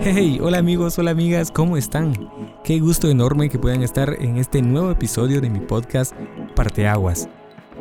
Hey, 0.00 0.40
hola 0.42 0.58
amigos, 0.58 0.98
hola 0.98 1.12
amigas, 1.12 1.52
¿cómo 1.52 1.76
están? 1.76 2.14
Qué 2.64 2.80
gusto 2.80 3.08
enorme 3.08 3.48
que 3.48 3.58
puedan 3.58 3.82
estar 3.82 4.16
en 4.20 4.38
este 4.38 4.60
nuevo 4.60 4.90
episodio 4.90 5.40
de 5.40 5.50
mi 5.50 5.60
podcast 5.60 6.14
Parteaguas. 6.56 7.28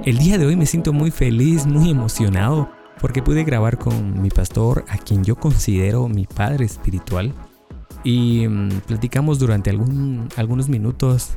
El 0.05 0.19
día 0.19 0.37
de 0.37 0.45
hoy 0.45 0.55
me 0.55 0.67
siento 0.67 0.93
muy 0.93 1.09
feliz, 1.09 1.65
muy 1.65 1.89
emocionado, 1.89 2.69
porque 3.01 3.23
pude 3.23 3.43
grabar 3.43 3.79
con 3.79 4.21
mi 4.21 4.29
pastor, 4.29 4.85
a 4.89 4.97
quien 4.97 5.23
yo 5.23 5.35
considero 5.37 6.07
mi 6.07 6.27
padre 6.27 6.65
espiritual, 6.65 7.33
y 8.03 8.47
mm, 8.47 8.81
platicamos 8.85 9.39
durante 9.39 9.71
algunos 9.71 10.69
minutos. 10.69 11.35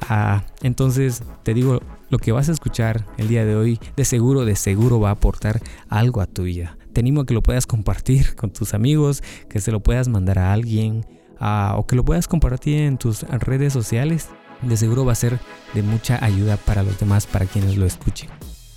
Ah, 0.00 0.44
entonces 0.62 1.22
te 1.42 1.54
digo, 1.54 1.80
lo 2.10 2.18
que 2.18 2.32
vas 2.32 2.48
a 2.48 2.52
escuchar 2.52 3.04
el 3.16 3.28
día 3.28 3.44
de 3.44 3.56
hoy 3.56 3.80
de 3.96 4.04
seguro, 4.04 4.44
de 4.44 4.56
seguro 4.56 5.00
va 5.00 5.10
a 5.10 5.12
aportar 5.12 5.60
algo 5.88 6.20
a 6.20 6.26
tu 6.26 6.44
vida. 6.44 6.78
Te 6.92 7.00
animo 7.00 7.22
a 7.22 7.26
que 7.26 7.34
lo 7.34 7.42
puedas 7.42 7.66
compartir 7.66 8.34
con 8.36 8.50
tus 8.50 8.74
amigos, 8.74 9.22
que 9.48 9.60
se 9.60 9.72
lo 9.72 9.80
puedas 9.80 10.08
mandar 10.08 10.38
a 10.38 10.52
alguien 10.52 11.06
ah, 11.38 11.74
o 11.76 11.86
que 11.86 11.96
lo 11.96 12.04
puedas 12.04 12.28
compartir 12.28 12.80
en 12.80 12.98
tus 12.98 13.22
redes 13.22 13.72
sociales. 13.72 14.28
De 14.62 14.76
seguro 14.76 15.04
va 15.04 15.12
a 15.12 15.16
ser 15.16 15.38
de 15.74 15.82
mucha 15.82 16.24
ayuda 16.24 16.56
para 16.56 16.82
los 16.82 16.98
demás, 16.98 17.26
para 17.26 17.46
quienes 17.46 17.76
lo 17.76 17.86
escuchen. 17.86 18.28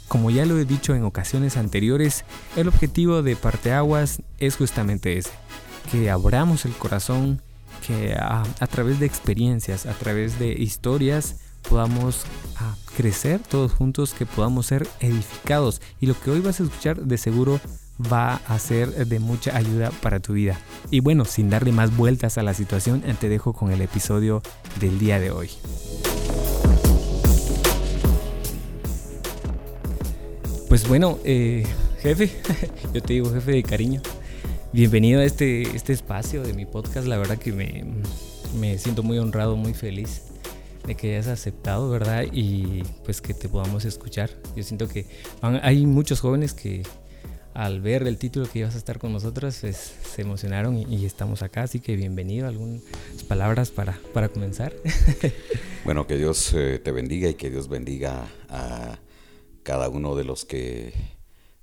Como 0.08 0.30
ya 0.30 0.46
lo 0.46 0.60
he 0.60 0.66
dicho 0.66 0.94
en 0.94 1.06
ocasiones 1.06 1.56
anteriores, 1.56 2.26
el 2.58 2.68
objetivo 2.68 3.24
de 3.24 3.38
Parteaguas 3.38 4.22
es 4.40 4.58
justamente 4.58 5.18
ese, 5.18 5.32
que 5.90 6.12
abramos 6.12 6.66
el 6.66 6.74
corazón, 6.74 7.42
que 7.86 8.14
a, 8.14 8.44
través 8.68 9.00
de 9.00 9.06
experiencias, 9.06 9.86
a 9.86 9.94
través 9.94 10.40
de 10.40 10.54
historias, 10.54 11.38
podamos 11.68 12.24
crecer 12.96 13.40
todos 13.40 13.74
juntos, 13.74 14.14
que 14.14 14.26
podamos 14.26 14.68
ser 14.68 14.88
edificados. 15.00 15.82
Y 16.00 16.06
lo 16.06 16.20
que 16.20 16.32
hoy 16.32 16.40
vas 16.40 16.60
a 16.60 16.64
escuchar 16.64 17.02
de 17.02 17.18
seguro 17.18 17.60
va 18.12 18.42
a 18.48 18.60
ser 18.60 19.08
de 19.08 19.20
mucha 19.20 19.56
ayuda 19.56 19.92
para 20.02 20.20
tu 20.20 20.34
vida. 20.34 20.60
Y 20.90 21.00
bueno, 21.00 21.26
sin 21.26 21.50
darle 21.50 21.72
más 21.72 21.96
vueltas 21.96 22.38
a 22.38 22.44
la 22.44 22.54
situación, 22.54 23.02
te 23.20 23.30
dejo 23.30 23.54
con 23.54 23.72
el 23.72 23.82
episodio 23.82 24.42
del 24.80 25.00
día 25.00 25.20
de 25.20 25.32
hoy. 25.32 25.50
Pues 30.68 30.88
bueno, 30.88 31.20
eh, 31.26 31.68
jefe, 32.02 32.32
yo 32.94 33.02
te 33.02 33.14
digo 33.14 33.34
jefe 33.34 33.52
de 33.52 33.64
cariño. 33.64 34.02
Bienvenido 34.74 35.20
a 35.20 35.26
este, 35.26 35.64
este 35.76 35.92
espacio 35.92 36.44
de 36.44 36.54
mi 36.54 36.66
podcast. 36.66 37.06
La 37.06 37.18
verdad 37.18 37.38
que 37.38 37.52
me, 37.52 37.84
me 38.58 38.78
siento 38.78 39.04
muy 39.04 39.20
honrado, 39.20 39.58
muy 39.58 39.74
feliz 39.74 40.28
de 40.88 40.96
que 40.96 41.10
hayas 41.10 41.28
aceptado, 41.28 41.90
¿verdad? 41.90 42.24
Y 42.32 42.84
pues 43.04 43.20
que 43.20 43.34
te 43.34 43.50
podamos 43.50 43.84
escuchar. 43.84 44.30
Yo 44.56 44.64
siento 44.64 44.88
que 44.88 45.08
hay 45.42 45.86
muchos 45.86 46.22
jóvenes 46.22 46.54
que 46.54 46.84
al 47.54 47.82
ver 47.82 48.08
el 48.08 48.18
título 48.18 48.50
que 48.50 48.60
ibas 48.60 48.76
a 48.76 48.78
estar 48.78 48.98
con 48.98 49.12
nosotros 49.12 49.58
pues, 49.60 49.76
se 49.76 50.22
emocionaron 50.22 50.78
y, 50.78 51.04
estamos 51.06 51.42
acá. 51.42 51.64
Así 51.64 51.82
que 51.82 51.98
bienvenido. 51.98 52.48
¿Algunas 52.48 52.82
palabras 53.28 53.72
para, 53.72 54.00
para 54.14 54.30
comenzar? 54.30 54.74
bueno, 55.84 56.08
que 56.08 56.16
Dios 56.16 56.54
eh, 56.54 56.80
te 56.80 56.94
bendiga 56.94 57.28
y 57.28 57.34
que 57.34 57.50
Dios 57.50 57.68
bendiga 57.68 58.26
a 58.48 59.00
cada 59.64 59.90
uno 59.90 60.16
de 60.16 60.24
los 60.24 60.46
que 60.46 60.94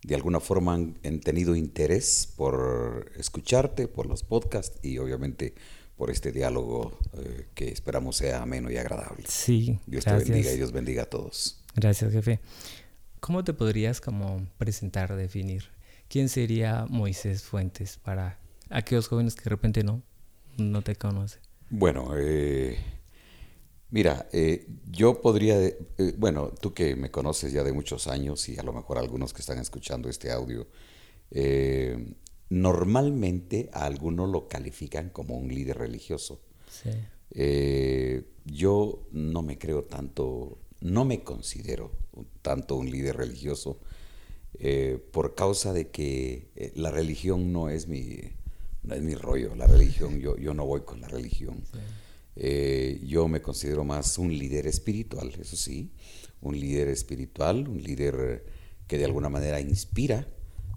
de 0.02 0.14
alguna 0.14 0.40
forma 0.40 0.74
han, 0.74 1.20
tenido 1.20 1.56
interés 1.56 2.32
por 2.36 3.12
escucharte, 3.16 3.88
por 3.88 4.06
los 4.06 4.22
podcasts 4.22 4.78
y 4.82 4.98
obviamente 4.98 5.54
por 5.96 6.10
este 6.10 6.30
diálogo 6.30 6.96
eh, 7.14 7.48
que 7.54 7.70
esperamos 7.70 8.16
sea 8.16 8.42
ameno 8.42 8.70
y 8.70 8.76
agradable. 8.76 9.24
Sí. 9.28 9.80
Dios 9.86 10.04
te 10.04 10.12
bendiga 10.12 10.52
y 10.52 10.56
Dios 10.56 10.72
bendiga 10.72 11.02
a 11.02 11.06
todos. 11.06 11.60
Gracias, 11.74 12.12
jefe. 12.12 12.40
¿Cómo 13.20 13.42
te 13.42 13.52
podrías 13.52 14.00
como 14.00 14.46
presentar, 14.58 15.16
definir? 15.16 15.64
¿Quién 16.08 16.28
sería 16.28 16.86
Moisés 16.88 17.42
Fuentes 17.42 17.98
para 17.98 18.38
aquellos 18.70 19.08
jóvenes 19.08 19.34
que 19.34 19.42
de 19.42 19.50
repente 19.50 19.82
no, 19.82 20.02
no 20.56 20.82
te 20.82 20.94
conocen? 20.94 21.40
Bueno, 21.68 22.12
eh, 22.16 22.78
Mira, 23.90 24.28
eh, 24.32 24.66
yo 24.90 25.22
podría, 25.22 25.58
eh, 25.64 25.76
bueno, 26.18 26.52
tú 26.60 26.74
que 26.74 26.94
me 26.94 27.10
conoces 27.10 27.52
ya 27.52 27.64
de 27.64 27.72
muchos 27.72 28.06
años 28.06 28.46
y 28.48 28.58
a 28.58 28.62
lo 28.62 28.72
mejor 28.72 28.98
algunos 28.98 29.32
que 29.32 29.40
están 29.40 29.58
escuchando 29.58 30.10
este 30.10 30.30
audio, 30.30 30.66
eh, 31.30 32.14
normalmente 32.50 33.70
a 33.72 33.86
algunos 33.86 34.28
lo 34.28 34.46
califican 34.46 35.08
como 35.08 35.36
un 35.36 35.48
líder 35.48 35.78
religioso. 35.78 36.40
Sí. 36.70 36.90
yo 38.44 39.06
no 39.10 39.42
me 39.42 39.58
creo 39.58 39.84
tanto, 39.84 40.58
no 40.80 41.04
me 41.04 41.24
considero 41.24 41.92
tanto 42.42 42.76
un 42.76 42.90
líder 42.90 43.16
religioso 43.16 43.80
por 45.12 45.34
causa 45.34 45.72
de 45.72 45.88
que 45.88 46.72
la 46.74 46.90
religión 46.90 47.52
no 47.52 47.70
es 47.70 47.88
mi, 47.88 48.18
no 48.82 48.94
es 48.94 49.02
mi 49.02 49.14
rollo, 49.14 49.54
la 49.56 49.66
religión, 49.66 50.20
yo, 50.20 50.36
yo 50.36 50.52
no 50.52 50.66
voy 50.66 50.82
con 50.82 51.00
la 51.00 51.08
religión. 51.08 51.64
Sí. 51.72 51.78
Eh, 52.40 53.00
yo 53.04 53.26
me 53.26 53.42
considero 53.42 53.84
más 53.84 54.16
un 54.16 54.36
líder 54.36 54.68
espiritual, 54.68 55.32
eso 55.40 55.56
sí, 55.56 55.90
un 56.40 56.58
líder 56.58 56.86
espiritual, 56.86 57.66
un 57.66 57.82
líder 57.82 58.44
que 58.86 58.96
de 58.96 59.04
alguna 59.04 59.28
manera 59.28 59.60
inspira 59.60 60.28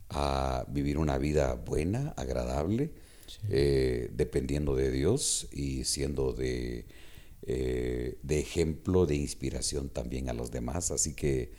a 0.10 0.66
vivir 0.70 0.98
una 0.98 1.20
vida 1.20 1.54
buena, 1.54 2.16
agradable, 2.18 2.92
eh, 3.48 4.10
dependiendo 4.14 4.76
de 4.76 4.92
Dios 4.92 5.48
y 5.52 5.84
siendo 5.84 6.34
de, 6.34 6.88
eh, 7.44 8.18
de 8.24 8.40
ejemplo, 8.40 9.06
de 9.06 9.16
inspiración 9.16 9.90
también 9.90 10.30
a 10.30 10.34
los 10.34 10.50
demás. 10.50 10.90
Así 10.90 11.14
que 11.14 11.52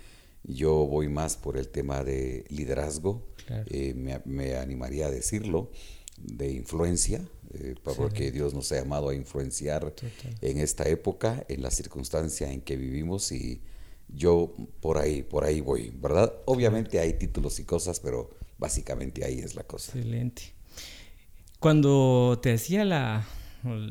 yo 0.43 0.85
voy 0.85 1.09
más 1.09 1.37
por 1.37 1.57
el 1.57 1.69
tema 1.69 2.03
de 2.03 2.45
liderazgo, 2.49 3.25
me, 3.95 4.21
me, 4.25 4.57
animaría 4.57 5.07
a 5.07 5.11
decirlo, 5.11 5.71
de 6.19 6.51
influencia, 6.51 7.25
eh, 7.55 7.75
porque 7.83 8.31
Dios 8.31 8.55
nos 8.55 8.71
ha 8.73 8.77
llamado 8.77 9.11
a 9.11 9.15
influenciar 9.15 9.95
en 10.41 10.59
esta 10.59 10.89
época, 10.89 11.45
en 11.49 11.63
la 11.63 11.71
circunstancia 11.71 12.51
en 12.51 12.63
que 12.63 12.77
vivimos 12.77 13.31
y 13.33 13.61
yo 14.09 14.55
por 14.81 14.99
ahí, 14.99 15.23
por 15.23 15.45
ahí 15.45 15.61
voy, 15.61 15.93
¿verdad? 15.95 16.33
Obviamente 16.47 16.99
hay 16.99 17.15
títulos 17.15 17.59
y 17.59 17.65
cosas, 17.65 18.01
pero 18.01 18.31
básicamente 18.59 19.25
ahí 19.25 19.39
es 19.39 19.55
la 19.55 19.65
cosa. 19.65 19.93
Excelente. 19.93 20.55
Cuando 21.59 22.39
te 22.43 22.53
hacía 22.53 22.85
la, 22.85 23.27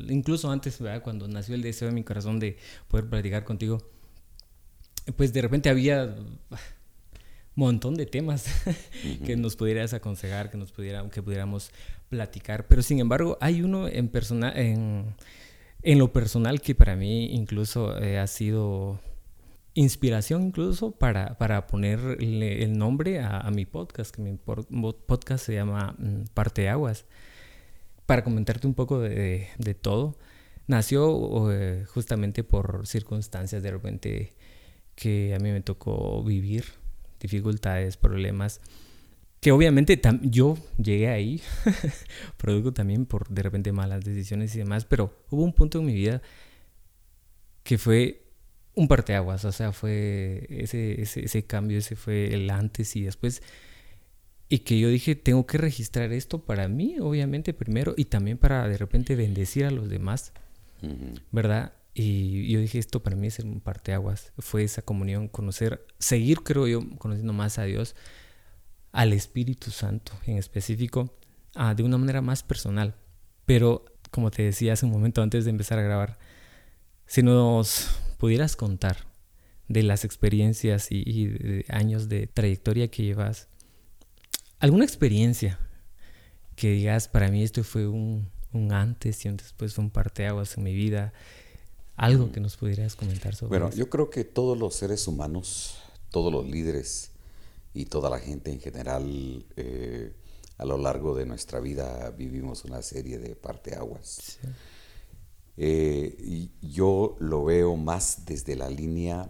incluso 0.08 0.50
antes, 0.50 0.78
cuando 1.02 1.28
nació 1.28 1.54
el 1.54 1.62
deseo 1.62 1.88
de 1.88 1.94
mi 1.94 2.04
corazón 2.04 2.38
de 2.38 2.56
poder 2.88 3.08
platicar 3.08 3.44
contigo, 3.44 3.78
pues 5.16 5.32
de 5.32 5.42
repente 5.42 5.68
había 5.68 6.14
montón 7.54 7.94
de 7.94 8.06
temas 8.06 8.46
que 9.24 9.36
nos 9.36 9.56
pudieras 9.56 9.92
aconsejar, 9.94 10.50
que 10.50 10.56
nos 10.56 10.72
pudiera, 10.72 11.08
que 11.10 11.22
pudiéramos 11.22 11.70
platicar. 12.08 12.66
Pero 12.66 12.82
sin 12.82 13.00
embargo, 13.00 13.38
hay 13.40 13.62
uno 13.62 13.88
en 13.88 14.08
persona, 14.08 14.52
en, 14.54 15.14
en 15.82 15.98
lo 15.98 16.12
personal 16.12 16.60
que 16.60 16.74
para 16.74 16.96
mí 16.96 17.26
incluso 17.34 17.98
eh, 17.98 18.18
ha 18.18 18.26
sido 18.26 19.00
inspiración 19.74 20.42
incluso 20.42 20.92
para, 20.92 21.38
para 21.38 21.66
ponerle 21.66 22.62
el 22.62 22.76
nombre 22.76 23.20
a, 23.20 23.50
mi 23.50 23.64
podcast, 23.64 24.14
que 24.14 24.22
mi 24.22 24.36
podcast 24.36 25.46
se 25.46 25.54
llama 25.54 25.94
mm, 25.98 26.24
Parte 26.34 26.68
Aguas. 26.68 27.06
Para 28.06 28.24
comentarte 28.24 28.66
un 28.66 28.74
poco 28.74 29.00
de, 29.00 29.48
de, 29.58 29.74
todo, 29.74 30.18
nació 30.66 31.50
eh, 31.52 31.84
justamente 31.86 32.44
por 32.44 32.86
circunstancias 32.86 33.62
de 33.62 33.70
repente 33.70 34.32
que 34.94 35.34
a 35.34 35.38
mí 35.38 35.50
me 35.50 35.62
tocó 35.62 36.22
vivir 36.22 36.81
dificultades, 37.22 37.96
problemas, 37.96 38.60
que 39.40 39.52
obviamente 39.52 40.00
yo 40.22 40.56
llegué 40.76 41.08
ahí, 41.08 41.40
producto 42.36 42.72
también 42.72 43.06
por 43.06 43.28
de 43.28 43.42
repente 43.42 43.72
malas 43.72 44.04
decisiones 44.04 44.54
y 44.54 44.58
demás, 44.58 44.84
pero 44.84 45.14
hubo 45.30 45.42
un 45.42 45.52
punto 45.52 45.78
en 45.78 45.86
mi 45.86 45.94
vida 45.94 46.22
que 47.62 47.78
fue 47.78 48.22
un 48.74 48.88
parteaguas, 48.88 49.44
o 49.44 49.52
sea, 49.52 49.72
fue 49.72 50.46
ese, 50.48 51.00
ese, 51.00 51.24
ese 51.24 51.44
cambio, 51.44 51.78
ese 51.78 51.96
fue 51.96 52.32
el 52.34 52.48
antes 52.50 52.96
y 52.96 53.02
después, 53.02 53.42
y 54.48 54.60
que 54.60 54.78
yo 54.78 54.88
dije, 54.88 55.14
tengo 55.14 55.46
que 55.46 55.58
registrar 55.58 56.12
esto 56.12 56.44
para 56.44 56.68
mí, 56.68 56.96
obviamente, 57.00 57.52
primero, 57.52 57.94
y 57.96 58.06
también 58.06 58.38
para 58.38 58.68
de 58.68 58.76
repente 58.78 59.16
bendecir 59.16 59.64
a 59.64 59.70
los 59.70 59.88
demás, 59.88 60.32
¿verdad? 61.30 61.72
Y 61.94 62.50
yo 62.50 62.60
dije, 62.60 62.78
esto 62.78 63.02
para 63.02 63.16
mí 63.16 63.26
es 63.26 63.38
un 63.40 63.60
parteaguas. 63.60 64.32
Fue 64.38 64.64
esa 64.64 64.82
comunión, 64.82 65.28
conocer, 65.28 65.86
seguir, 65.98 66.42
creo 66.42 66.66
yo, 66.66 66.80
conociendo 66.98 67.32
más 67.32 67.58
a 67.58 67.64
Dios, 67.64 67.94
al 68.92 69.12
Espíritu 69.12 69.70
Santo 69.70 70.12
en 70.26 70.38
específico, 70.38 71.14
ah, 71.54 71.74
de 71.74 71.82
una 71.82 71.98
manera 71.98 72.22
más 72.22 72.42
personal. 72.42 72.94
Pero, 73.44 73.84
como 74.10 74.30
te 74.30 74.42
decía 74.42 74.72
hace 74.72 74.86
un 74.86 74.92
momento 74.92 75.22
antes 75.22 75.44
de 75.44 75.50
empezar 75.50 75.78
a 75.78 75.82
grabar, 75.82 76.18
si 77.06 77.22
nos 77.22 77.90
pudieras 78.18 78.56
contar 78.56 78.96
de 79.68 79.82
las 79.82 80.04
experiencias 80.04 80.88
y, 80.90 81.26
de 81.26 81.64
años 81.68 82.08
de 82.08 82.26
trayectoria 82.26 82.88
que 82.88 83.02
llevas, 83.02 83.48
alguna 84.60 84.84
experiencia 84.84 85.58
que 86.56 86.70
digas, 86.70 87.08
para 87.08 87.28
mí 87.28 87.42
esto 87.42 87.64
fue 87.64 87.86
un, 87.86 88.30
un 88.52 88.72
antes 88.72 89.24
y 89.24 89.28
un 89.28 89.36
después, 89.36 89.74
fue 89.74 89.84
un 89.84 89.90
parteaguas 89.90 90.56
en 90.56 90.64
mi 90.64 90.74
vida 90.74 91.12
algo 91.96 92.32
que 92.32 92.40
nos 92.40 92.56
pudieras 92.56 92.96
comentar 92.96 93.34
sobre 93.34 93.50
Bueno, 93.58 93.70
yo 93.74 93.88
creo 93.88 94.10
que 94.10 94.24
todos 94.24 94.58
los 94.58 94.74
seres 94.74 95.06
humanos 95.06 95.76
todos 96.12 96.30
los 96.30 96.46
líderes 96.46 97.10
y 97.74 97.86
toda 97.86 98.08
la 98.08 98.20
gente 98.20 98.52
en 98.52 98.60
general 98.60 99.44
eh, 99.56 100.12
a 100.58 100.64
lo 100.64 100.78
largo 100.78 101.16
de 101.16 101.26
nuestra 101.26 101.58
vida 101.58 102.10
vivimos 102.10 102.64
una 102.64 102.82
serie 102.82 103.18
de 103.18 103.34
parteaguas. 103.34 104.38
Eh, 105.56 106.16
y 106.20 106.52
yo 106.60 107.16
lo 107.18 107.44
veo 107.44 107.76
más 107.76 108.24
desde 108.26 108.54
la 108.54 108.70
línea 108.70 109.28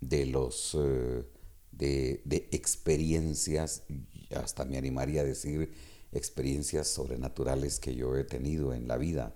de 0.00 0.26
los 0.26 0.76
eh, 0.80 1.24
de, 1.72 2.22
de, 2.24 2.48
experiencias, 2.52 3.82
hasta 4.34 4.64
me 4.64 4.78
animaría 4.78 5.22
a 5.22 5.24
decir 5.24 5.72
experiencias 6.12 6.88
sobrenaturales 6.88 7.80
que 7.80 7.94
yo 7.94 8.16
he 8.16 8.24
tenido 8.24 8.72
en 8.72 8.86
la 8.86 8.96
vida. 8.96 9.34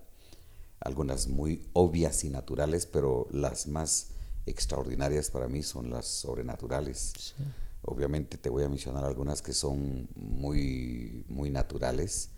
Algunas 0.80 1.28
muy 1.28 1.68
obvias 1.72 2.24
y 2.24 2.30
naturales, 2.30 2.86
pero 2.86 3.26
las 3.30 3.66
más 3.66 4.08
extraordinarias 4.46 5.30
para 5.30 5.48
mí 5.48 5.62
son 5.62 5.90
las 5.90 6.06
sobrenaturales. 6.06 7.34
Obviamente 7.82 8.38
te 8.38 8.48
voy 8.48 8.64
a 8.64 8.68
mencionar 8.68 9.04
algunas 9.04 9.42
que 9.42 9.52
son 9.52 10.08
muy, 10.14 11.24
muy 11.28 11.50
naturales, 11.50 12.30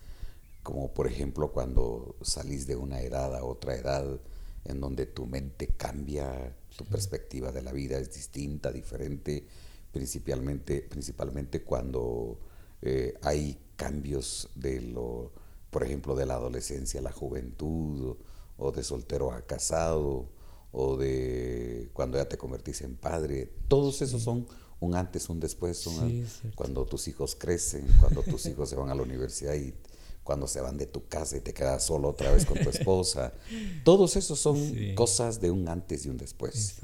como 0.62 0.93
por 0.93 1.06
ejemplo 1.06 1.52
cuando 1.52 2.17
salís 2.23 2.67
de 2.67 2.76
una 2.76 3.00
edad 3.00 3.35
a 3.35 3.44
otra 3.44 3.75
edad, 3.75 4.20
en 4.64 4.81
donde 4.81 5.06
tu 5.06 5.26
mente 5.26 5.69
cambia, 5.69 6.55
tu 6.76 6.84
perspectiva 6.84 7.52
de 7.52 7.62
la 7.62 7.73
vida 7.73 7.99
es 7.99 8.12
distinta, 8.12 8.70
diferente, 8.70 9.46
principalmente, 9.93 10.82
principalmente 10.82 11.62
cuando 11.62 12.38
eh, 12.82 13.14
hay 13.23 13.58
cambios 13.76 14.50
de 14.55 14.81
lo, 14.81 15.32
por 15.70 15.84
ejemplo, 15.84 16.14
de 16.14 16.26
la 16.26 16.34
adolescencia 16.34 17.00
a 17.00 17.02
la 17.02 17.12
juventud, 17.12 18.17
o 18.58 18.72
de 18.72 18.82
soltero 18.82 19.32
a 19.32 19.43
casado, 19.43 20.28
o 20.72 20.96
de 20.96 21.88
cuando 21.93 22.19
ya 22.19 22.28
te 22.28 22.37
convertís 22.37 22.82
en 22.82 22.96
padre. 22.96 23.50
Todos 23.69 24.02
esos 24.02 24.22
son 24.22 24.46
un 24.81 24.94
antes, 24.94 25.28
un 25.28 25.40
después, 25.40 25.78
son 25.78 26.26
cuando 26.55 26.84
tus 26.84 27.08
hijos 27.08 27.34
crecen, 27.34 27.87
cuando 28.00 28.22
tus 28.22 28.46
hijos 28.46 28.69
se 28.69 28.76
van 28.76 28.90
a 28.90 28.94
la 28.94 29.02
universidad 29.02 29.55
y 29.55 29.75
cuando 30.22 30.46
se 30.46 30.60
van 30.60 30.76
de 30.76 30.87
tu 30.87 31.08
casa 31.08 31.38
y 31.38 31.40
te 31.40 31.55
quedas 31.55 31.84
solo 31.84 32.10
otra 32.10 32.31
vez 32.31 32.44
con 32.44 32.58
tu 32.58 32.69
esposa. 32.69 33.32
Todos 33.84 34.14
esos 34.16 34.38
son 34.38 34.60
cosas 34.94 35.40
de 35.40 35.50
un 35.50 35.66
antes 35.69 36.05
y 36.05 36.10
un 36.10 36.19
después. 36.19 36.76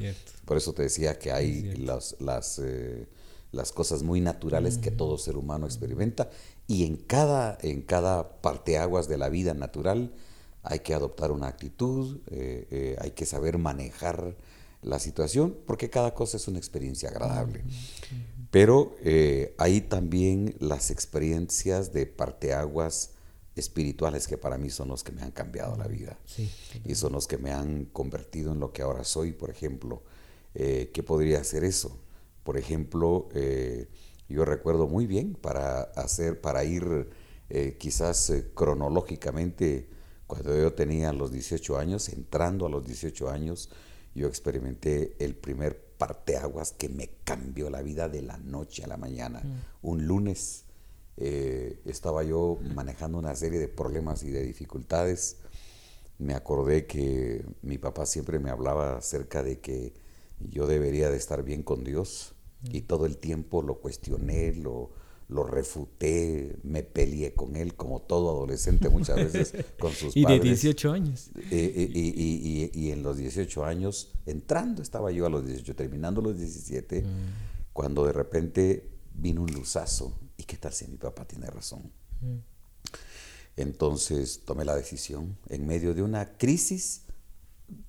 Por 0.46 0.56
eso 0.56 0.72
te 0.72 0.84
decía 0.84 1.18
que 1.18 1.30
hay 1.30 1.76
las, 1.76 2.16
las, 2.20 2.58
eh, 2.64 3.06
las, 3.52 3.70
cosas 3.70 4.02
muy 4.02 4.22
naturales 4.22 4.78
que 4.78 4.90
todo 4.90 5.18
ser 5.18 5.36
humano 5.36 5.66
experimenta 5.66 6.30
y 6.66 6.86
en 6.86 6.96
cada, 6.96 7.58
en 7.60 7.82
cada 7.82 8.40
parteaguas 8.40 9.08
de 9.08 9.18
la 9.18 9.28
vida 9.28 9.52
natural 9.52 10.14
hay 10.64 10.80
que 10.80 10.94
adoptar 10.94 11.30
una 11.30 11.46
actitud, 11.46 12.20
eh, 12.30 12.66
eh, 12.70 12.96
hay 13.00 13.12
que 13.12 13.26
saber 13.26 13.58
manejar 13.58 14.36
la 14.84 14.98
situación, 14.98 15.56
porque 15.66 15.90
cada 15.90 16.14
cosa 16.14 16.36
es 16.36 16.46
una 16.46 16.58
experiencia 16.58 17.08
agradable. 17.08 17.64
Pero 18.50 18.94
eh, 19.02 19.54
hay 19.58 19.80
también 19.80 20.54
las 20.60 20.90
experiencias 20.90 21.92
de 21.92 22.06
parteaguas 22.06 23.10
espirituales 23.56 24.28
que 24.28 24.38
para 24.38 24.58
mí 24.58 24.70
son 24.70 24.88
los 24.88 25.02
que 25.02 25.12
me 25.12 25.22
han 25.22 25.32
cambiado 25.32 25.76
la 25.76 25.88
vida. 25.88 26.18
y 26.84 26.94
son 26.94 27.12
los 27.12 27.26
que 27.26 27.38
me 27.38 27.50
han 27.50 27.86
convertido 27.86 28.52
en 28.52 28.60
lo 28.60 28.72
que 28.72 28.82
ahora 28.82 29.04
soy, 29.04 29.32
por 29.32 29.50
ejemplo. 29.50 30.02
Eh, 30.54 30.90
¿Qué 30.94 31.02
podría 31.02 31.42
ser 31.42 31.64
eso? 31.64 31.98
Por 32.44 32.58
ejemplo, 32.58 33.28
eh, 33.34 33.88
yo 34.28 34.44
recuerdo 34.44 34.86
muy 34.86 35.06
bien 35.06 35.34
para 35.34 35.82
hacer, 35.82 36.40
para 36.40 36.64
ir 36.64 37.10
quizás 37.78 38.32
cronológicamente, 38.54 39.88
cuando 40.26 40.56
yo 40.56 40.72
tenía 40.72 41.12
los 41.12 41.30
18 41.32 41.78
años, 41.78 42.08
entrando 42.08 42.66
a 42.66 42.68
los 42.70 42.84
18 42.84 43.30
años, 43.30 43.70
yo 44.14 44.28
experimenté 44.28 45.16
el 45.18 45.34
primer 45.34 45.84
parteaguas 45.98 46.72
que 46.72 46.88
me 46.88 47.10
cambió 47.24 47.70
la 47.70 47.82
vida 47.82 48.08
de 48.08 48.22
la 48.22 48.38
noche 48.38 48.84
a 48.84 48.86
la 48.86 48.96
mañana. 48.96 49.40
Mm. 49.40 49.88
Un 49.88 50.06
lunes 50.06 50.64
eh, 51.16 51.80
estaba 51.84 52.22
yo 52.22 52.58
manejando 52.74 53.18
una 53.18 53.34
serie 53.36 53.58
de 53.58 53.68
problemas 53.68 54.22
y 54.22 54.30
de 54.30 54.42
dificultades. 54.42 55.38
Me 56.18 56.34
acordé 56.34 56.86
que 56.86 57.44
mi 57.62 57.78
papá 57.78 58.06
siempre 58.06 58.38
me 58.38 58.50
hablaba 58.50 58.98
acerca 58.98 59.42
de 59.42 59.60
que 59.60 59.94
yo 60.40 60.66
debería 60.66 61.10
de 61.10 61.16
estar 61.16 61.42
bien 61.42 61.62
con 61.62 61.84
Dios 61.84 62.34
y 62.70 62.82
mm. 62.82 62.86
todo 62.86 63.06
el 63.06 63.18
tiempo 63.18 63.62
lo 63.62 63.80
cuestioné, 63.80 64.54
lo, 64.54 64.90
lo 65.28 65.44
refuté, 65.44 66.56
me 66.62 66.82
peleé 66.82 67.34
con 67.34 67.56
él 67.56 67.74
como 67.74 68.02
todo 68.02 68.30
adolescente 68.30 68.88
muchas 68.88 69.16
veces 69.16 69.54
con 69.80 69.92
sus 69.92 70.16
y 70.16 70.22
padres. 70.22 70.40
Y 70.40 70.42
de 70.42 70.48
18 70.48 70.92
años. 70.92 71.30
y, 71.50 72.70
y, 72.72 72.90
en 72.90 73.02
los 73.02 73.16
18 73.16 73.64
años, 73.64 74.12
entrando 74.26 74.82
estaba 74.82 75.10
yo 75.10 75.26
a 75.26 75.30
los 75.30 75.46
18, 75.46 75.74
terminando 75.74 76.20
los 76.20 76.38
17, 76.38 77.02
mm. 77.02 77.06
cuando 77.72 78.04
de 78.04 78.12
repente 78.12 78.90
vino 79.14 79.42
un 79.42 79.52
luzazo. 79.52 80.12
¿Y 80.36 80.44
qué 80.44 80.56
tal 80.56 80.72
si 80.72 80.86
mi 80.88 80.96
papá 80.96 81.24
tiene 81.24 81.46
razón? 81.46 81.90
Mm. 82.20 82.38
Entonces 83.56 84.42
tomé 84.44 84.64
la 84.64 84.74
decisión 84.74 85.38
en 85.48 85.66
medio 85.66 85.94
de 85.94 86.02
una 86.02 86.36
crisis 86.36 87.03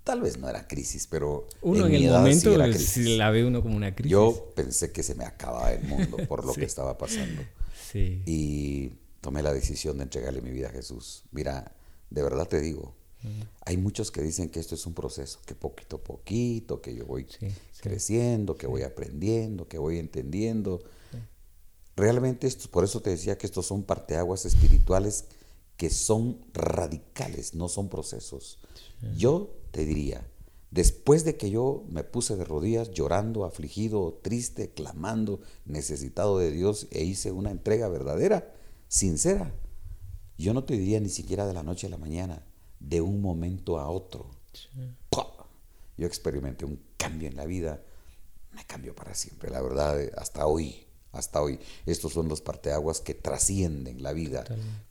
tal 0.03 0.21
vez 0.21 0.37
no 0.37 0.49
era 0.49 0.67
crisis, 0.67 1.07
pero 1.07 1.47
uno 1.61 1.87
en, 1.87 1.95
el 1.95 2.09
momento 2.09 2.55
sí 2.77 3.17
la 3.17 3.29
ve 3.29 3.45
uno 3.45 3.61
como 3.61 3.75
una 3.75 3.93
crisis. 3.93 4.11
Yo 4.11 4.51
pensé 4.55 4.91
que 4.91 5.03
se 5.03 5.15
me 5.15 5.25
acababa 5.25 5.73
el 5.73 5.83
mundo 5.83 6.17
por 6.27 6.45
lo 6.45 6.53
que 6.55 6.65
estaba 6.65 6.97
pasando. 6.97 7.41
Sí. 7.91 8.21
Y 8.25 8.91
tomé 9.21 9.41
la 9.41 9.53
decisión 9.53 9.97
de 9.97 10.03
entregarle 10.03 10.41
mi 10.41 10.51
vida 10.51 10.67
a 10.67 10.71
Jesús. 10.71 11.23
Mira, 11.31 11.75
de 12.09 12.23
verdad 12.23 12.47
te 12.47 12.61
digo, 12.61 12.95
hay 13.65 13.77
muchos 13.77 14.11
que 14.11 14.21
dicen 14.21 14.49
que 14.49 14.59
esto 14.59 14.75
es 14.75 14.85
un 14.85 14.93
proceso, 14.93 15.39
que 15.45 15.55
poquito 15.55 15.97
a 15.97 16.03
poquito, 16.03 16.81
que 16.81 16.93
yo 16.93 17.05
voy 17.05 17.25
creciendo, 17.81 18.55
que 18.55 18.67
voy 18.67 18.83
aprendiendo, 18.83 19.67
que 19.67 19.77
voy 19.77 19.97
entendiendo. 19.97 20.83
Realmente, 21.95 22.45
esto, 22.45 22.69
por 22.69 22.83
eso 22.83 23.01
te 23.01 23.09
decía 23.09 23.37
que 23.37 23.47
estos 23.47 23.65
son 23.65 23.83
parteaguas 23.83 24.45
espirituales 24.45 25.25
que 25.77 25.89
son 25.89 26.39
radicales, 26.53 27.55
no 27.55 27.67
son 27.67 27.89
procesos. 27.89 28.59
Yo 29.17 29.53
te 29.75 29.85
diría, 29.85 30.25
después 30.71 31.25
de 31.25 31.35
que 31.35 31.49
yo 31.49 31.83
me 31.89 32.05
puse 32.05 32.37
de 32.37 32.45
rodillas 32.45 32.91
llorando, 32.91 33.43
afligido, 33.43 34.17
triste, 34.23 34.69
clamando, 34.69 35.41
necesitado 35.65 36.39
de 36.39 36.49
Dios 36.49 36.87
e 36.91 37.03
hice 37.03 37.33
una 37.33 37.51
entrega 37.51 37.89
verdadera, 37.89 38.55
sincera, 38.87 39.53
yo 40.37 40.53
no 40.53 40.63
te 40.63 40.77
diría 40.77 41.01
ni 41.01 41.09
siquiera 41.09 41.45
de 41.45 41.53
la 41.53 41.61
noche 41.61 41.87
a 41.87 41.89
la 41.89 41.97
mañana, 41.97 42.45
de 42.79 43.01
un 43.01 43.19
momento 43.19 43.77
a 43.77 43.89
otro. 43.89 44.31
Yo 45.97 46.07
experimenté 46.07 46.63
un 46.63 46.81
cambio 46.95 47.27
en 47.27 47.35
la 47.35 47.45
vida, 47.45 47.83
me 48.53 48.63
cambió 48.63 48.95
para 48.95 49.13
siempre, 49.13 49.51
la 49.51 49.61
verdad, 49.61 49.99
hasta 50.15 50.47
hoy, 50.47 50.85
hasta 51.11 51.41
hoy. 51.41 51.59
Estos 51.85 52.13
son 52.13 52.29
los 52.29 52.39
parteaguas 52.39 53.01
que 53.01 53.13
trascienden 53.13 54.01
la 54.01 54.13
vida, 54.13 54.45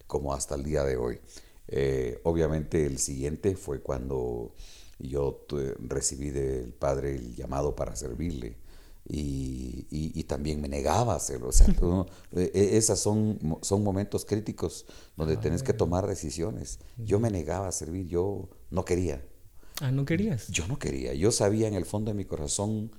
como 0.06 0.34
hasta 0.34 0.56
el 0.56 0.62
día 0.62 0.84
de 0.84 0.98
hoy. 0.98 1.20
Eh, 1.68 2.20
obviamente 2.24 2.86
el 2.86 2.98
siguiente 2.98 3.56
fue 3.56 3.80
cuando 3.80 4.54
yo 4.98 5.46
recibí 5.78 6.30
del 6.30 6.72
Padre 6.72 7.16
el 7.16 7.34
llamado 7.34 7.74
para 7.74 7.96
servirle. 7.96 8.56
Y, 9.06 10.24
también 10.24 10.62
me 10.62 10.68
negaba 10.68 11.12
a 11.12 11.16
hacerlo. 11.16 11.48
O 11.48 11.52
sea, 11.52 11.66
e, 12.32 12.50
e, 12.54 12.76
esas 12.78 12.98
son, 12.98 13.38
son 13.60 13.82
momentos 13.84 14.24
críticos 14.24 14.86
donde 15.16 15.36
tenés 15.36 15.62
que 15.62 15.74
tomar 15.74 16.06
decisiones. 16.06 16.80
Yo 16.96 17.20
me 17.20 17.30
negaba 17.30 17.68
a 17.68 17.72
servir, 17.72 18.06
yo 18.06 18.48
no 18.70 18.84
quería. 18.84 19.22
Ah, 19.80 19.90
¿no 19.90 20.04
querías? 20.04 20.48
Yo 20.48 20.66
no 20.66 20.78
quería. 20.78 21.12
Yo 21.14 21.30
sabía 21.30 21.68
en 21.68 21.74
el 21.74 21.84
fondo 21.84 22.10
de 22.10 22.16
mi 22.16 22.24
corazón 22.24 22.92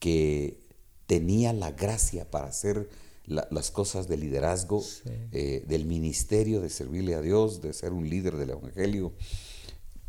que 0.00 0.64
tenía 1.06 1.52
la 1.52 1.70
gracia 1.70 2.30
para 2.30 2.46
hacer 2.46 2.88
las 3.26 3.70
cosas 3.70 4.06
de 4.08 4.16
liderazgo, 4.16 4.82
eh, 5.32 5.64
del 5.66 5.86
ministerio, 5.86 6.60
de 6.60 6.68
servirle 6.68 7.14
a 7.14 7.20
Dios, 7.20 7.62
de 7.62 7.72
ser 7.72 7.92
un 7.92 8.08
líder 8.08 8.36
del 8.36 8.50
Evangelio. 8.50 9.12